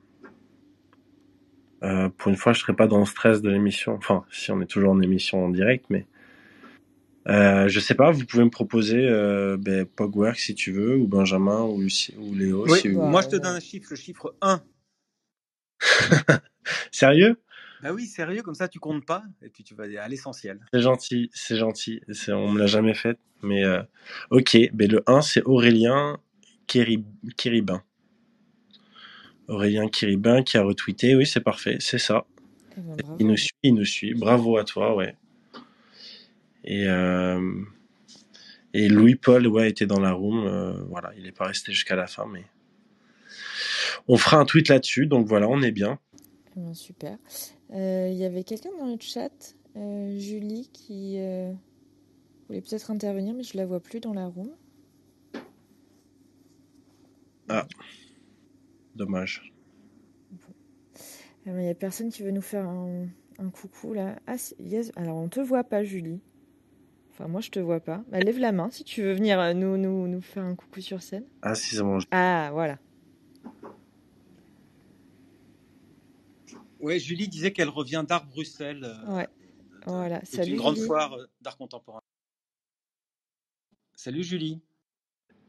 Euh, 1.83 2.09
pour 2.09 2.29
une 2.29 2.37
fois, 2.37 2.53
je 2.53 2.59
ne 2.59 2.61
serai 2.61 2.75
pas 2.75 2.87
dans 2.87 2.99
le 2.99 3.05
stress 3.05 3.41
de 3.41 3.49
l'émission. 3.49 3.93
Enfin, 3.93 4.25
si 4.31 4.51
on 4.51 4.61
est 4.61 4.65
toujours 4.65 4.91
en 4.91 5.01
émission 5.01 5.45
en 5.45 5.49
direct, 5.49 5.85
mais 5.89 6.07
euh, 7.27 7.67
je 7.67 7.79
sais 7.79 7.93
pas, 7.93 8.09
vous 8.11 8.25
pouvez 8.25 8.43
me 8.43 8.49
proposer 8.49 9.07
euh, 9.07 9.57
ben, 9.59 9.85
Pogwork 9.85 10.39
si 10.39 10.55
tu 10.55 10.71
veux, 10.71 10.97
ou 10.97 11.07
Benjamin, 11.07 11.63
ou, 11.63 11.81
Lucie, 11.81 12.15
ou 12.17 12.33
Léo. 12.33 12.65
Oui, 12.67 12.79
si 12.79 12.89
moi 12.89 13.21
je 13.21 13.27
te 13.27 13.35
donne 13.35 13.55
un 13.55 13.59
chiffre, 13.59 13.87
le 13.91 13.95
chiffre 13.95 14.35
1. 14.41 14.61
sérieux? 16.91 17.39
Bah 17.81 17.93
oui, 17.93 18.05
sérieux, 18.05 18.41
comme 18.41 18.55
ça 18.55 18.67
tu 18.67 18.79
comptes 18.79 19.05
pas, 19.05 19.23
et 19.43 19.49
puis 19.49 19.63
tu 19.63 19.75
vas 19.75 19.83
à 19.83 20.07
l'essentiel. 20.07 20.59
C'est 20.73 20.81
gentil, 20.81 21.29
c'est 21.33 21.57
gentil, 21.57 22.01
on 22.29 22.51
me 22.51 22.59
l'a 22.59 22.65
jamais 22.65 22.95
fait, 22.95 23.19
mais 23.43 23.63
euh, 23.63 23.81
ok, 24.31 24.57
ben, 24.73 24.91
le 24.91 25.03
1 25.05 25.21
c'est 25.21 25.43
Aurélien 25.43 26.17
Kiribin. 26.65 27.83
Aurélien 29.47 29.87
Kiribin 29.87 30.41
qui 30.41 30.57
a 30.57 30.63
retweeté, 30.63 31.15
oui 31.15 31.27
c'est 31.27 31.41
parfait, 31.41 31.77
c'est 31.79 31.99
ça. 31.99 32.25
Eh 32.77 32.81
ben, 32.81 33.17
il 33.19 33.27
nous 33.27 33.37
suit, 33.37 33.53
il 33.63 33.75
nous 33.75 33.85
suit, 33.85 34.15
bravo 34.15 34.57
à 34.57 34.63
toi, 34.63 34.95
ouais. 34.95 35.15
Et, 36.63 36.85
euh, 36.87 37.39
et 38.73 38.89
Louis-Paul 38.89 39.47
ouais, 39.47 39.69
était 39.69 39.85
dans 39.85 39.99
la 39.99 40.11
room. 40.11 40.45
Euh, 40.45 40.73
voilà, 40.89 41.11
il 41.17 41.23
n'est 41.23 41.31
pas 41.31 41.45
resté 41.45 41.71
jusqu'à 41.71 41.95
la 41.95 42.07
fin, 42.07 42.25
mais 42.31 42.43
on 44.07 44.17
fera 44.17 44.37
un 44.37 44.45
tweet 44.45 44.67
là-dessus. 44.67 45.07
Donc 45.07 45.27
voilà, 45.27 45.47
on 45.47 45.61
est 45.61 45.71
bien. 45.71 45.97
Super. 46.73 47.17
Euh, 47.71 48.09
il 48.11 48.17
y 48.17 48.25
avait 48.25 48.43
quelqu'un 48.43 48.71
dans 48.79 48.85
le 48.87 48.97
chat, 48.99 49.55
Julie, 49.75 50.69
qui 50.73 51.17
voulait 52.47 52.61
peut-être 52.61 52.91
intervenir, 52.91 53.33
mais 53.33 53.43
je 53.43 53.57
la 53.57 53.65
vois 53.65 53.79
plus 53.79 53.99
dans 53.99 54.13
la 54.13 54.27
room. 54.27 54.49
Ah, 57.49 57.65
dommage. 58.95 59.53
Il 61.45 61.53
n'y 61.53 61.69
a 61.69 61.75
personne 61.75 62.09
qui 62.09 62.23
veut 62.23 62.31
nous 62.31 62.41
faire 62.41 62.67
un, 62.67 63.07
coucou 63.51 63.93
là. 63.93 64.19
Ah, 64.27 64.35
yes. 64.59 64.91
alors 64.97 65.15
on 65.15 65.29
te 65.29 65.39
voit 65.39 65.63
pas, 65.63 65.83
Julie. 65.83 66.19
Enfin, 67.11 67.29
moi, 67.29 67.41
je 67.41 67.49
te 67.49 67.59
vois 67.59 67.79
pas. 67.79 68.03
Bah, 68.11 68.19
lève 68.19 68.37
la 68.37 68.51
main 68.51 68.69
si 68.69 68.83
tu 68.83 69.01
veux 69.01 69.13
venir 69.13 69.39
euh, 69.39 69.53
nous, 69.53 69.77
nous, 69.77 70.07
nous 70.07 70.21
faire 70.21 70.43
un 70.43 70.55
coucou 70.55 70.81
sur 70.81 71.01
scène. 71.01 71.23
Ah, 71.41 71.55
si, 71.55 71.75
c'est 71.75 71.81
bon. 71.81 71.99
Ah, 72.11 72.49
voilà. 72.51 72.77
Ouais, 76.79 76.99
Julie 76.99 77.27
disait 77.27 77.51
qu'elle 77.51 77.69
revient 77.69 78.03
d'Art 78.07 78.25
Bruxelles. 78.25 78.83
Euh, 78.83 79.15
ouais, 79.15 79.27
voilà. 79.85 80.21
C'est 80.23 80.47
une 80.47 80.57
grande 80.57 80.77
foire 80.77 81.13
euh, 81.13 81.25
d'art 81.41 81.57
contemporain. 81.57 82.01
Salut 83.95 84.23
Julie. 84.23 84.61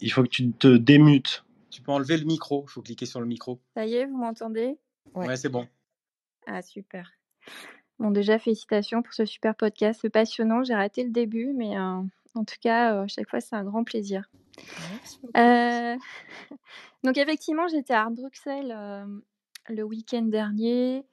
Il 0.00 0.10
faut 0.12 0.22
que 0.22 0.28
tu 0.28 0.50
te 0.52 0.76
démutes. 0.76 1.44
Tu 1.70 1.82
peux 1.82 1.92
enlever 1.92 2.16
le 2.16 2.24
micro, 2.24 2.64
il 2.66 2.70
faut 2.70 2.82
cliquer 2.82 3.04
sur 3.04 3.20
le 3.20 3.26
micro. 3.26 3.60
Ça 3.74 3.84
y 3.84 3.94
est, 3.94 4.06
vous 4.06 4.16
m'entendez? 4.16 4.78
Ouais, 5.14 5.26
ouais 5.26 5.36
c'est 5.36 5.48
bon. 5.48 5.68
Ah, 6.46 6.62
super. 6.62 7.12
Bon, 7.98 8.10
déjà, 8.10 8.38
félicitations 8.38 9.02
pour 9.02 9.12
ce 9.12 9.26
super 9.26 9.54
podcast 9.54 10.08
passionnant. 10.08 10.62
J'ai 10.62 10.74
raté 10.74 11.04
le 11.04 11.10
début, 11.10 11.52
mais 11.52 11.76
euh, 11.76 12.00
En 12.34 12.44
tout 12.44 12.56
cas, 12.60 12.94
euh, 12.94 13.06
chaque 13.08 13.28
fois, 13.28 13.40
c'est 13.40 13.56
un 13.56 13.64
grand 13.64 13.84
plaisir. 13.84 14.30
Merci 14.90 15.18
beaucoup. 15.20 15.38
Euh, 15.38 15.96
donc 17.04 17.18
effectivement, 17.18 17.68
j'étais 17.68 17.94
à 17.94 18.02
Art 18.02 18.10
Bruxelles 18.12 18.74
euh, 18.74 19.06
le 19.68 19.82
week-end 19.82 20.22
dernier. 20.22 21.04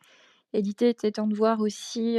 L'idée 0.53 0.89
était 0.89 1.11
de 1.11 1.35
voir 1.35 1.59
aussi 1.59 2.17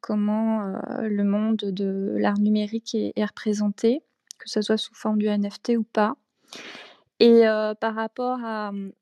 comment 0.00 0.80
le 1.00 1.22
monde 1.22 1.56
de 1.58 2.16
l'art 2.18 2.38
numérique 2.38 2.94
est, 2.94 3.24
représenté, 3.24 4.02
que 4.38 4.50
ce 4.50 4.62
soit 4.62 4.76
sous 4.76 4.94
forme 4.94 5.18
du 5.18 5.28
NFT 5.28 5.74
ou 5.78 5.84
pas. 5.84 6.16
Et 7.20 7.42
par 7.80 7.94
rapport 7.94 8.40
à 8.44 8.70
hum, 8.70 8.92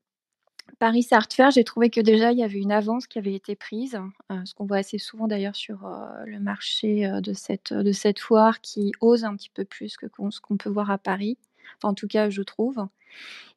Paris 0.79 1.07
Art 1.11 1.29
Fair, 1.33 1.51
j'ai 1.51 1.64
trouvé 1.64 1.89
que 1.89 2.03
déjà 2.03 2.33
il 2.33 2.39
y 2.39 2.43
avait 2.43 2.59
une 2.59 2.72
avance 2.72 3.07
qui 3.07 3.18
avait 3.18 3.33
été 3.33 3.57
prise, 3.57 3.99
euh, 4.31 4.45
ce 4.45 4.53
qu'on 4.53 4.66
voit 4.66 4.79
assez 4.79 4.99
souvent 4.99 5.27
d'ailleurs 5.27 5.57
sur 5.57 5.89
le 6.27 6.39
marché 6.39 7.09
de 7.22 7.33
cette, 7.33 7.72
de 7.72 7.93
cette 7.93 8.18
foire 8.18 8.61
qui 8.61 8.93
ose 9.01 9.24
un 9.24 9.37
petit 9.37 9.51
peu 9.51 9.64
plus 9.64 9.97
que 9.97 10.07
ce 10.31 10.41
qu'on 10.41 10.57
peut 10.59 10.70
voir 10.70 10.91
à 10.91 10.99
Paris. 10.99 11.39
En 11.83 11.95
tout 11.95 12.09
cas, 12.09 12.31
je 12.31 12.43
trouve. 12.43 12.87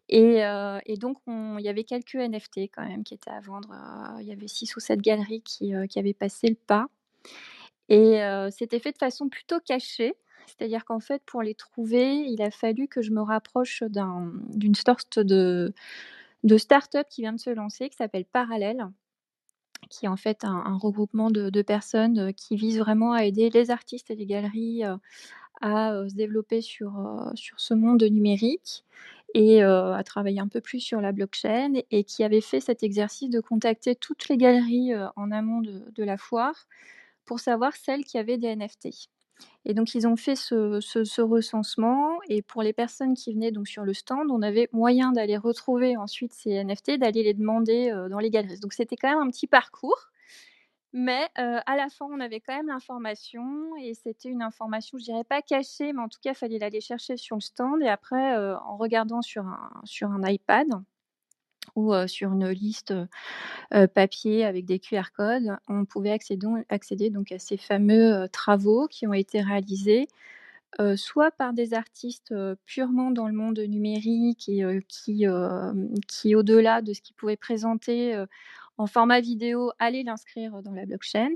Et, 0.09 0.43
euh, 0.43 0.79
et 0.85 0.97
donc, 0.97 1.17
on- 1.27 1.57
il 1.59 1.65
y 1.65 1.69
avait 1.69 1.83
quelques 1.83 2.15
NFT 2.15 2.69
quand 2.69 2.85
même 2.87 3.03
qui 3.03 3.13
étaient 3.13 3.29
à 3.31 3.39
vendre. 3.41 3.71
euh, 3.71 4.21
il 4.21 4.27
y 4.27 4.31
avait 4.31 4.47
six 4.47 4.75
ou 4.75 4.79
sept 4.79 5.01
galeries 5.01 5.41
qui, 5.43 5.75
euh, 5.75 5.85
qui 5.87 5.99
avaient 5.99 6.13
passé 6.13 6.47
le 6.49 6.55
pas. 6.55 6.87
Et 7.89 8.19
c'était 8.51 8.79
fait 8.79 8.91
de 8.91 8.97
façon 8.97 9.29
plutôt 9.29 9.59
cachée. 9.59 10.13
C'est-à-dire 10.47 10.85
qu'en 10.85 10.99
fait, 10.99 11.21
pour 11.25 11.41
les 11.41 11.55
trouver, 11.55 12.15
il 12.27 12.41
a 12.41 12.51
fallu 12.51 12.87
que 12.87 13.01
je 13.01 13.11
me 13.11 13.21
rapproche 13.21 13.83
d'un- 13.83 14.31
d'une 14.53 14.75
sorte 14.75 15.19
de, 15.19 15.73
de 16.43 16.57
start-up 16.57 17.07
qui 17.09 17.21
vient 17.21 17.33
de 17.33 17.39
se 17.39 17.49
lancer, 17.51 17.89
qui 17.89 17.97
s'appelle 17.97 18.25
Parallèle, 18.25 18.87
qui 19.89 20.05
est 20.05 20.09
en 20.09 20.17
fait 20.17 20.43
un, 20.43 20.77
regroupement 20.77 21.31
de, 21.31 21.49
de 21.49 21.61
personnes 21.61 22.33
qui 22.33 22.55
vise 22.55 22.79
vraiment 22.79 23.13
à 23.13 23.25
aider 23.25 23.49
les 23.49 23.71
artistes 23.71 24.11
et 24.11 24.15
les 24.15 24.25
galeries 24.25 24.83
à 25.61 26.03
se 26.09 26.15
développer 26.15 26.61
sur, 26.61 26.93
sur 27.35 27.59
ce 27.59 27.73
monde 27.73 28.03
numérique 28.03 28.85
et 29.33 29.63
euh, 29.63 29.93
à 29.93 30.03
travailler 30.03 30.39
un 30.39 30.47
peu 30.47 30.61
plus 30.61 30.79
sur 30.79 31.01
la 31.01 31.11
blockchain 31.11 31.73
et 31.91 32.03
qui 32.03 32.23
avait 32.23 32.41
fait 32.41 32.59
cet 32.59 32.83
exercice 32.83 33.29
de 33.29 33.39
contacter 33.39 33.95
toutes 33.95 34.27
les 34.29 34.37
galeries 34.37 34.93
euh, 34.93 35.07
en 35.15 35.31
amont 35.31 35.61
de, 35.61 36.03
la 36.03 36.17
foire 36.17 36.67
pour 37.25 37.39
savoir 37.39 37.75
celles 37.75 38.03
qui 38.03 38.17
avaient 38.17 38.37
des 38.37 38.55
NFT. 38.55 38.89
Et 39.65 39.73
donc 39.73 39.93
ils 39.93 40.07
ont 40.07 40.15
fait 40.15 40.35
ce 40.35 41.21
recensement 41.21 42.17
et 42.27 42.41
pour 42.41 42.63
les 42.63 42.73
personnes 42.73 43.13
qui 43.13 43.33
venaient 43.33 43.51
donc 43.51 43.67
sur 43.67 43.83
le 43.83 43.93
stand, 43.93 44.31
on 44.31 44.41
avait 44.41 44.67
moyen 44.71 45.11
d'aller 45.11 45.37
retrouver 45.37 45.95
ensuite 45.95 46.33
ces 46.33 46.63
NFT, 46.63 46.97
d'aller 46.97 47.23
les 47.23 47.33
demander 47.33 47.91
euh, 47.91 48.09
dans 48.09 48.19
les 48.19 48.31
galeries. 48.31 48.59
Donc 48.59 48.73
c'était 48.73 48.95
quand 48.95 49.09
même 49.09 49.27
un 49.27 49.29
petit 49.29 49.47
parcours. 49.47 50.09
Mais 50.91 51.27
à 51.35 51.75
la 51.77 51.87
fin, 51.89 52.07
on 52.09 52.19
avait 52.19 52.39
quand 52.39 52.55
même 52.55 52.67
l'information 52.67 53.75
et 53.77 53.93
c'était 53.93 54.29
une 54.29 54.41
information, 54.41 54.97
je 54.97 55.03
dirais 55.03 55.23
pas 55.23 55.41
cachée, 55.43 55.93
mais 55.93 56.01
en 56.01 56.09
tout 56.09 56.19
cas, 56.21 56.31
il 56.31 56.35
fallait 56.35 56.57
l'aller 56.57 56.81
chercher 56.81 57.15
sur 57.15 57.35
le 57.35 57.41
stand 57.41 57.81
et 57.83 57.87
après, 57.87 58.35
en 58.55 58.75
regardant 58.75 59.21
sur 59.21 59.45
un, 59.45 59.69
sur 59.83 60.09
un 60.09 60.27
iPad 60.27 60.67
ou 61.75 61.93
sur 62.07 62.33
une 62.33 62.49
liste 62.49 62.93
papier 63.93 64.45
avec 64.45 64.65
des 64.65 64.79
QR 64.79 65.11
codes, 65.15 65.57
on 65.67 65.85
pouvait 65.85 66.17
accéder, 66.69 67.09
donc 67.11 67.31
à 67.31 67.37
ces 67.37 67.57
fameux 67.57 68.27
travaux 68.29 68.87
qui 68.87 69.05
ont 69.05 69.13
été 69.13 69.41
réalisés 69.41 70.07
soit 70.95 71.29
par 71.29 71.53
des 71.53 71.75
artistes 71.75 72.33
purement 72.65 73.11
dans 73.11 73.27
le 73.27 73.33
monde 73.33 73.59
numérique 73.59 74.49
et 74.49 74.63
qui, 74.87 75.25
qui 76.07 76.35
au-delà 76.35 76.81
de 76.81 76.93
ce 76.93 77.01
qu'ils 77.01 77.15
pouvaient 77.15 77.37
présenter 77.37 78.25
en 78.79 78.87
format 78.87 79.19
vidéo, 79.21 79.71
allaient 79.77 80.03
l'inscrire 80.03 80.63
dans 80.63 80.71
la 80.71 80.85
blockchain, 80.85 81.29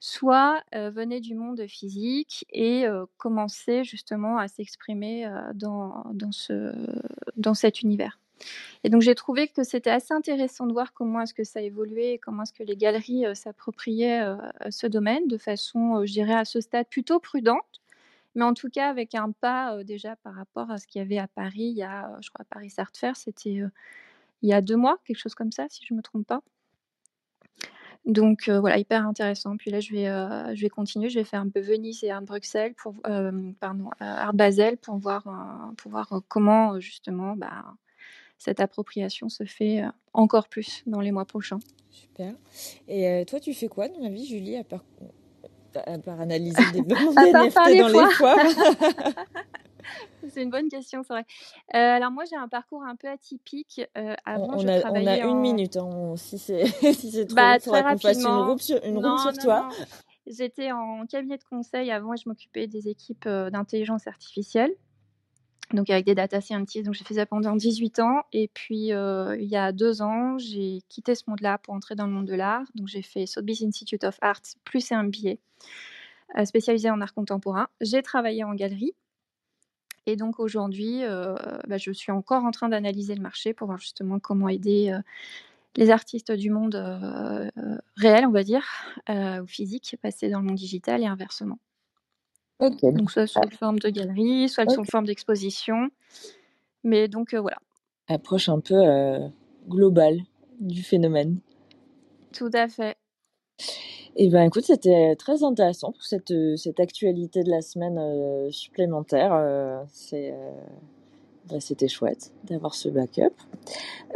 soit 0.00 0.62
euh, 0.74 0.90
venaient 0.90 1.20
du 1.20 1.34
monde 1.34 1.66
physique 1.66 2.46
et 2.50 2.86
euh, 2.86 3.06
commençaient 3.18 3.84
justement 3.84 4.38
à 4.38 4.48
s'exprimer 4.48 5.26
euh, 5.26 5.52
dans, 5.54 6.04
dans, 6.12 6.32
ce, 6.32 6.72
dans 7.36 7.54
cet 7.54 7.82
univers. 7.82 8.18
Et 8.84 8.90
donc 8.90 9.00
j'ai 9.02 9.14
trouvé 9.14 9.48
que 9.48 9.64
c'était 9.64 9.90
assez 9.90 10.12
intéressant 10.12 10.66
de 10.66 10.72
voir 10.72 10.92
comment 10.92 11.22
est-ce 11.22 11.34
que 11.34 11.44
ça 11.44 11.62
évoluait 11.62 12.14
et 12.14 12.18
comment 12.18 12.42
est-ce 12.42 12.52
que 12.52 12.62
les 12.62 12.76
galeries 12.76 13.26
euh, 13.26 13.34
s'appropriaient 13.34 14.22
euh, 14.22 14.36
ce 14.70 14.86
domaine 14.86 15.26
de 15.26 15.38
façon, 15.38 15.96
euh, 15.96 16.06
je 16.06 16.12
dirais, 16.12 16.34
à 16.34 16.44
ce 16.44 16.60
stade 16.60 16.86
plutôt 16.88 17.18
prudente, 17.18 17.80
mais 18.34 18.44
en 18.44 18.54
tout 18.54 18.68
cas 18.68 18.90
avec 18.90 19.14
un 19.14 19.32
pas 19.32 19.74
euh, 19.74 19.84
déjà 19.84 20.16
par 20.16 20.34
rapport 20.34 20.70
à 20.70 20.78
ce 20.78 20.86
qu'il 20.86 21.00
y 21.00 21.02
avait 21.02 21.18
à 21.18 21.28
Paris, 21.28 21.68
il 21.72 21.76
y 21.76 21.82
a, 21.82 22.10
euh, 22.10 22.18
je 22.20 22.30
crois, 22.30 22.44
Paris 22.50 22.72
Art 22.76 22.92
Fair, 22.94 23.16
c'était 23.16 23.60
euh, 23.60 23.68
il 24.42 24.50
y 24.50 24.52
a 24.52 24.60
deux 24.60 24.76
mois, 24.76 24.98
quelque 25.06 25.18
chose 25.18 25.34
comme 25.34 25.52
ça, 25.52 25.66
si 25.70 25.84
je 25.86 25.94
ne 25.94 25.98
me 25.98 26.02
trompe 26.02 26.26
pas. 26.26 26.42
Donc 28.06 28.48
euh, 28.48 28.60
voilà, 28.60 28.78
hyper 28.78 29.06
intéressant. 29.06 29.56
Puis 29.56 29.70
là, 29.70 29.80
je 29.80 29.92
vais, 29.92 30.06
euh, 30.06 30.54
je 30.54 30.62
vais 30.62 30.68
continuer, 30.68 31.08
je 31.08 31.18
vais 31.18 31.24
faire 31.24 31.40
un 31.40 31.48
peu 31.48 31.60
Venise 31.60 32.04
et 32.04 32.10
Art 32.10 32.22
Bruxelles, 32.22 32.74
pour, 32.74 32.94
euh, 33.08 33.50
pardon, 33.58 33.90
Art 33.98 34.32
Basel 34.32 34.76
pour 34.76 34.96
voir, 34.96 35.24
pour 35.76 35.90
voir 35.90 36.20
comment 36.28 36.78
justement 36.78 37.34
bah, 37.36 37.64
cette 38.38 38.60
appropriation 38.60 39.28
se 39.28 39.44
fait 39.44 39.82
encore 40.12 40.48
plus 40.48 40.84
dans 40.86 41.00
les 41.00 41.10
mois 41.10 41.24
prochains. 41.24 41.58
Super. 41.90 42.34
Et 42.86 43.24
toi, 43.26 43.40
tu 43.40 43.52
fais 43.54 43.68
quoi 43.68 43.88
dans 43.88 44.00
la 44.00 44.10
vie, 44.10 44.26
Julie, 44.26 44.56
à 44.56 44.62
part, 44.62 44.84
à 45.74 45.98
part 45.98 46.20
analyser 46.20 46.62
des 46.72 46.82
part 46.84 47.00
NFT 47.16 47.78
dans 47.78 47.88
les 47.88 48.10
foires 48.12 48.38
C'est 50.28 50.42
une 50.42 50.50
bonne 50.50 50.68
question, 50.68 51.02
c'est 51.02 51.12
vrai. 51.12 51.26
Euh, 51.74 51.78
alors 51.96 52.10
moi, 52.10 52.24
j'ai 52.28 52.36
un 52.36 52.48
parcours 52.48 52.82
un 52.82 52.96
peu 52.96 53.08
atypique. 53.08 53.80
Euh, 53.96 54.14
avant, 54.24 54.54
on, 54.54 54.58
je 54.58 54.66
a, 54.68 54.90
on 54.90 55.06
a 55.06 55.18
une 55.18 55.24
en... 55.36 55.40
minute. 55.40 55.76
hein, 55.76 55.84
on- 55.84 56.16
si 56.16 56.38
c'est 56.38 56.66
si 56.94 57.26
trop, 57.26 57.36
Bah, 57.36 57.58
faudra 57.60 57.82
très 57.82 57.92
qu'on 57.94 57.98
fasse 57.98 58.18
une 58.18 58.26
room 58.26 58.58
sur, 58.58 58.84
une 58.84 59.00
non, 59.00 59.16
toi. 59.40 59.68
J'étais 60.26 60.72
en 60.72 61.06
cabinet 61.06 61.38
de 61.38 61.44
conseil 61.44 61.90
avant 61.92 62.12
et 62.14 62.16
je 62.16 62.28
m'occupais 62.28 62.66
des 62.66 62.88
équipes 62.88 63.26
euh, 63.26 63.50
d'intelligence 63.50 64.06
artificielle. 64.08 64.72
Donc 65.72 65.90
avec 65.90 66.04
des 66.04 66.14
data 66.14 66.40
scientists, 66.40 66.86
donc 66.86 66.94
j'ai 66.94 67.04
fait 67.04 67.14
ça 67.14 67.26
pendant 67.26 67.54
18 67.54 67.98
ans. 68.00 68.22
Et 68.32 68.48
puis 68.52 68.92
euh, 68.92 69.36
il 69.38 69.48
y 69.48 69.56
a 69.56 69.72
deux 69.72 70.02
ans, 70.02 70.38
j'ai 70.38 70.80
quitté 70.88 71.14
ce 71.14 71.24
monde-là 71.28 71.58
pour 71.58 71.74
entrer 71.74 71.94
dans 71.94 72.06
le 72.06 72.12
monde 72.12 72.26
de 72.26 72.34
l'art. 72.34 72.62
Donc 72.74 72.88
j'ai 72.88 73.02
fait 73.02 73.26
Sotheby's 73.26 73.62
Institute 73.62 74.02
of 74.04 74.18
Art 74.20 74.42
plus 74.64 74.90
un 74.92 75.04
billet 75.04 75.38
spécialisé 76.44 76.90
en 76.90 77.00
art 77.00 77.14
contemporain. 77.14 77.68
J'ai 77.80 78.02
travaillé 78.02 78.42
en 78.44 78.54
galerie. 78.54 78.94
Et 80.06 80.16
donc 80.16 80.38
aujourd'hui, 80.38 81.02
euh, 81.02 81.34
bah, 81.66 81.78
je 81.78 81.90
suis 81.90 82.12
encore 82.12 82.44
en 82.44 82.52
train 82.52 82.68
d'analyser 82.68 83.14
le 83.14 83.22
marché 83.22 83.52
pour 83.52 83.66
voir 83.66 83.78
justement 83.78 84.20
comment 84.20 84.48
aider 84.48 84.90
euh, 84.90 85.00
les 85.76 85.90
artistes 85.90 86.32
du 86.32 86.50
monde 86.50 86.74
euh, 86.74 87.50
réel, 87.96 88.26
on 88.26 88.30
va 88.30 88.42
dire, 88.42 88.64
euh, 89.10 89.42
ou 89.42 89.46
physique, 89.46 89.96
passer 90.00 90.28
dans 90.30 90.40
le 90.40 90.46
monde 90.46 90.56
digital 90.56 91.02
et 91.02 91.06
inversement. 91.06 91.58
Ok. 92.58 92.80
Donc 92.94 93.10
soit 93.10 93.26
sous 93.26 93.40
forme 93.58 93.78
de 93.78 93.90
galerie, 93.90 94.48
soit 94.48 94.68
sous 94.68 94.84
forme 94.84 95.04
d'exposition. 95.06 95.90
Mais 96.84 97.08
donc 97.08 97.34
euh, 97.34 97.40
voilà, 97.40 97.58
Approche 98.08 98.48
un 98.48 98.60
peu 98.60 98.80
globale 99.68 100.20
du 100.60 100.82
phénomène. 100.82 101.40
tout 102.32 102.50
à 102.54 102.68
fait. 102.68 102.96
Eh 104.18 104.30
ben, 104.30 104.44
écoute, 104.44 104.64
c'était 104.64 105.14
très 105.16 105.44
intéressant 105.44 105.92
pour 105.92 106.02
cette, 106.02 106.30
euh, 106.30 106.56
cette 106.56 106.80
actualité 106.80 107.42
de 107.44 107.50
la 107.50 107.60
semaine 107.60 107.98
euh, 107.98 108.50
supplémentaire. 108.50 109.32
euh, 109.34 109.82
c'est, 109.88 110.32
euh, 110.32 110.52
bah, 111.50 111.60
c'était 111.60 111.88
chouette 111.88 112.32
d'avoir 112.44 112.74
ce 112.74 112.88
backup. 112.88 113.34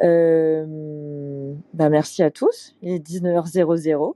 Euh, 0.03 1.55
bah, 1.75 1.91
merci 1.91 2.23
à 2.23 2.31
tous. 2.31 2.75
Il 2.81 2.93
est 2.93 2.99
19h00. 2.99 4.15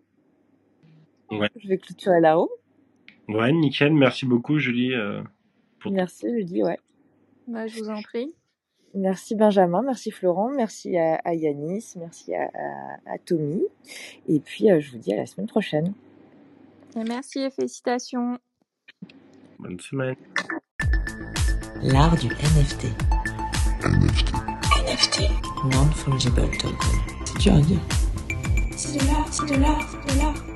Ouais. 1.30 1.51
Je 1.57 1.68
vais 1.68 1.76
clôturer 1.78 2.20
room. 2.32 2.49
Ouais, 3.28 3.53
nickel. 3.53 3.93
Merci 3.93 4.24
beaucoup, 4.24 4.59
Julie. 4.59 4.95
euh, 4.95 5.22
pour 5.80 5.93
Merci, 5.93 6.28
Julie. 6.30 6.62
Ouais. 6.62 6.78
Bah, 7.47 7.66
je 7.66 7.78
vous 7.78 7.91
en 7.91 8.01
prie. 8.01 8.32
Merci 8.95 9.34
Benjamin, 9.34 9.82
merci 9.82 10.12
Florent, 10.12 10.51
merci 10.51 10.97
à, 10.97 11.16
à 11.24 11.34
Yanis, 11.34 11.95
merci 11.97 12.32
à, 12.34 12.45
à, 12.45 13.14
à 13.14 13.18
Tommy. 13.18 13.64
Et 14.28 14.38
puis, 14.38 14.70
euh, 14.70 14.80
je 14.80 14.92
vous 14.92 14.99
dis 14.99 15.12
à 15.12 15.16
la 15.16 15.26
semaine 15.26 15.49
prochaine. 15.49 15.92
Et 16.97 17.03
merci 17.03 17.40
et 17.40 17.51
félicitations. 17.51 18.38
Bonne 19.59 19.80
semaine. 19.80 20.14
L'art 21.82 22.16
du 22.16 22.28
NFT. 22.28 22.86
NFT. 24.86 25.22
Non-fungible 25.72 26.42
token. 26.59 26.70
C'est 27.24 27.38
dur 27.38 27.55
à 27.55 27.61
dire. 27.61 27.80
C'est 28.76 28.99
de 28.99 29.07
l'art, 29.07 29.32
c'est 29.32 29.47
de 29.47 29.61
l'art, 29.61 29.88
c'est 29.90 30.14
de 30.14 30.20
l'art. 30.20 30.53